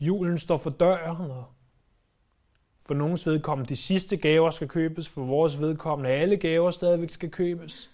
Julen 0.00 0.38
står 0.38 0.56
for 0.56 0.70
døren, 0.70 1.30
og 1.30 1.44
for 2.80 2.94
nogens 2.94 3.26
vedkommende 3.26 3.68
de 3.68 3.76
sidste 3.76 4.16
gaver 4.16 4.50
skal 4.50 4.68
købes, 4.68 5.08
for 5.08 5.24
vores 5.24 5.60
vedkommende 5.60 6.10
alle 6.10 6.36
gaver 6.36 6.70
stadigvæk 6.70 7.10
skal 7.10 7.30
købes. 7.30 7.90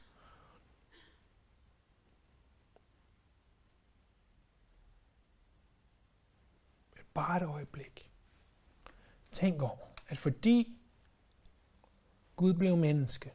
Bare 7.14 7.36
et 7.36 7.42
øjeblik. 7.42 8.10
Tænk 9.32 9.62
over, 9.62 9.86
at 10.08 10.18
fordi 10.18 10.75
Gud 12.36 12.54
blev 12.54 12.76
menneske, 12.76 13.32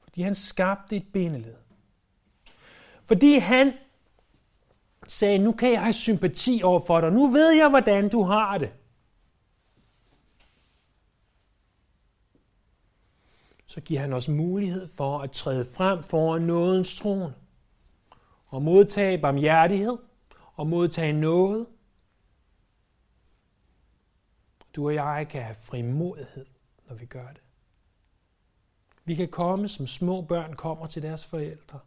fordi 0.00 0.22
han 0.22 0.34
skabte 0.34 0.96
et 0.96 1.06
bindeled, 1.12 1.56
fordi 3.02 3.38
han 3.38 3.72
sagde, 5.08 5.38
nu 5.38 5.52
kan 5.52 5.72
jeg 5.72 5.82
have 5.82 5.92
sympati 5.92 6.60
over 6.64 6.80
for 6.86 7.00
dig, 7.00 7.12
nu 7.12 7.26
ved 7.26 7.50
jeg, 7.50 7.68
hvordan 7.68 8.08
du 8.08 8.22
har 8.22 8.58
det. 8.58 8.72
Så 13.66 13.80
giver 13.80 14.00
han 14.00 14.12
os 14.12 14.28
mulighed 14.28 14.88
for 14.96 15.18
at 15.18 15.32
træde 15.32 15.64
frem 15.64 16.02
foran 16.02 16.42
nådens 16.42 16.98
trone 16.98 17.34
og 18.46 18.62
modtage 18.62 19.18
barmhjertighed 19.18 19.98
og 20.54 20.66
modtage 20.66 21.12
noget, 21.12 21.66
du 24.76 24.86
og 24.86 24.94
jeg 24.94 25.26
kan 25.30 25.42
have 25.42 25.54
frimodighed, 25.54 26.46
når 26.88 26.94
vi 26.94 27.06
gør 27.06 27.28
det. 27.28 27.42
Vi 29.04 29.14
kan 29.14 29.28
komme, 29.28 29.68
som 29.68 29.86
små 29.86 30.22
børn 30.22 30.56
kommer 30.56 30.86
til 30.86 31.02
deres 31.02 31.26
forældre, 31.26 31.80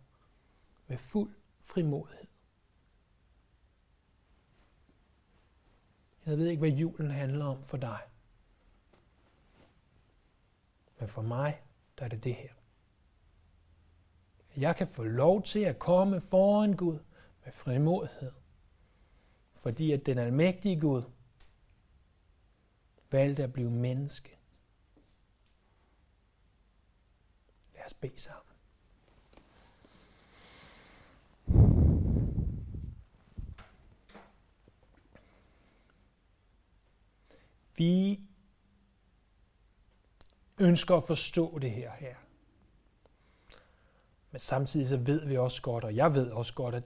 med 0.87 0.97
fuld 0.97 1.35
frimodighed. 1.61 2.27
Jeg 6.25 6.37
ved 6.37 6.47
ikke, 6.47 6.59
hvad 6.59 6.69
julen 6.69 7.11
handler 7.11 7.45
om 7.45 7.63
for 7.63 7.77
dig. 7.77 7.99
Men 10.99 11.07
for 11.07 11.21
mig, 11.21 11.61
der 11.99 12.05
er 12.05 12.09
det 12.09 12.23
det 12.23 12.35
her. 12.35 12.53
Jeg 14.57 14.75
kan 14.75 14.87
få 14.87 15.03
lov 15.03 15.43
til 15.43 15.59
at 15.59 15.79
komme 15.79 16.21
foran 16.21 16.73
Gud 16.73 16.99
med 17.43 17.53
frimodighed. 17.53 18.31
Fordi 19.53 19.91
at 19.91 20.05
den 20.05 20.17
almægtige 20.17 20.79
Gud 20.79 21.03
valgte 23.11 23.43
at 23.43 23.53
blive 23.53 23.71
menneske. 23.71 24.32
Lad 27.83 27.87
os 27.87 27.93
bede 27.93 28.19
sammen. 28.19 28.55
Vi 37.75 38.19
ønsker 40.57 40.95
at 40.95 41.03
forstå 41.03 41.59
det 41.59 41.71
her 41.71 41.91
her. 41.91 42.15
Men 44.31 44.39
samtidig 44.39 44.87
så 44.87 44.97
ved 44.97 45.27
vi 45.27 45.37
også 45.37 45.61
godt, 45.61 45.83
og 45.83 45.95
jeg 45.95 46.13
ved 46.13 46.31
også 46.31 46.53
godt, 46.53 46.75
at 46.75 46.83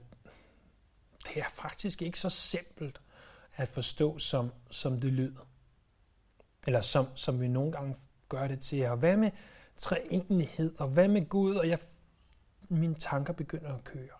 det 1.24 1.36
er 1.42 1.48
faktisk 1.48 2.02
ikke 2.02 2.18
så 2.18 2.30
simpelt 2.30 3.00
at 3.54 3.68
forstå, 3.68 4.18
som, 4.18 4.52
som 4.70 5.00
det 5.00 5.12
lyder. 5.12 5.48
Eller 6.66 6.80
som, 6.80 7.16
som 7.16 7.40
vi 7.40 7.48
nogle 7.48 7.72
gange 7.72 7.96
gør 8.28 8.48
det 8.48 8.60
til. 8.60 8.86
Og 8.86 8.96
hvad 8.96 9.16
med 9.16 9.30
treenighed? 9.78 10.80
Og 10.80 10.88
hvad 10.88 11.08
med 11.08 11.28
Gud? 11.28 11.54
Og 11.54 11.68
jeg, 11.68 11.78
mine 12.68 12.94
tanker 12.94 13.32
begynder 13.32 13.74
at 13.74 13.84
køre. 13.84 14.18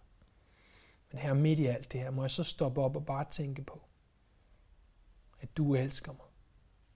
Men 1.10 1.18
her 1.18 1.34
midt 1.34 1.58
i 1.58 1.66
alt 1.66 1.92
det 1.92 2.00
her, 2.00 2.10
må 2.10 2.22
jeg 2.22 2.30
så 2.30 2.44
stoppe 2.44 2.80
op 2.80 2.96
og 2.96 3.06
bare 3.06 3.26
tænke 3.30 3.62
på, 3.62 3.82
at 5.40 5.56
du 5.56 5.74
elsker 5.74 6.12
mig. 6.12 6.26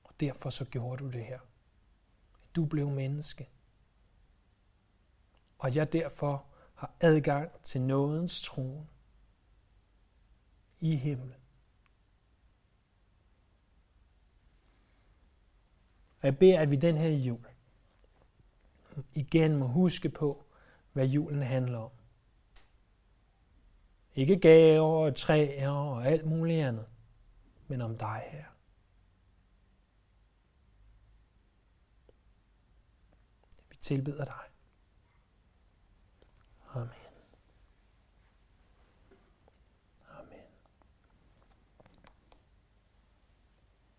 Og 0.04 0.14
derfor 0.20 0.50
så 0.50 0.64
gjorde 0.64 1.04
du 1.04 1.10
det 1.10 1.24
her. 1.24 1.40
At 2.42 2.56
du 2.56 2.64
blev 2.64 2.90
menneske. 2.90 3.48
Og 5.58 5.74
jeg 5.74 5.92
derfor 5.92 6.46
har 6.74 6.94
adgang 7.00 7.50
til 7.62 7.80
nådens 7.80 8.42
trone 8.42 8.86
i 10.80 10.96
himlen. 10.96 11.34
Og 16.20 16.26
jeg 16.26 16.38
beder, 16.38 16.60
at 16.60 16.70
vi 16.70 16.76
den 16.76 16.96
her 16.96 17.08
jul 17.08 17.51
igen 19.14 19.56
må 19.56 19.66
huske 19.66 20.08
på, 20.08 20.44
hvad 20.92 21.06
julen 21.06 21.42
handler 21.42 21.78
om. 21.78 21.90
Ikke 24.14 24.40
gaver 24.40 25.06
og 25.06 25.16
træer 25.16 25.70
og 25.70 26.06
alt 26.06 26.26
muligt 26.26 26.64
andet, 26.64 26.86
men 27.68 27.80
om 27.80 27.98
dig 27.98 28.22
her. 28.30 28.44
Vi 33.70 33.76
tilbeder 33.80 34.24
dig. 34.24 34.44
Amen. 36.74 37.01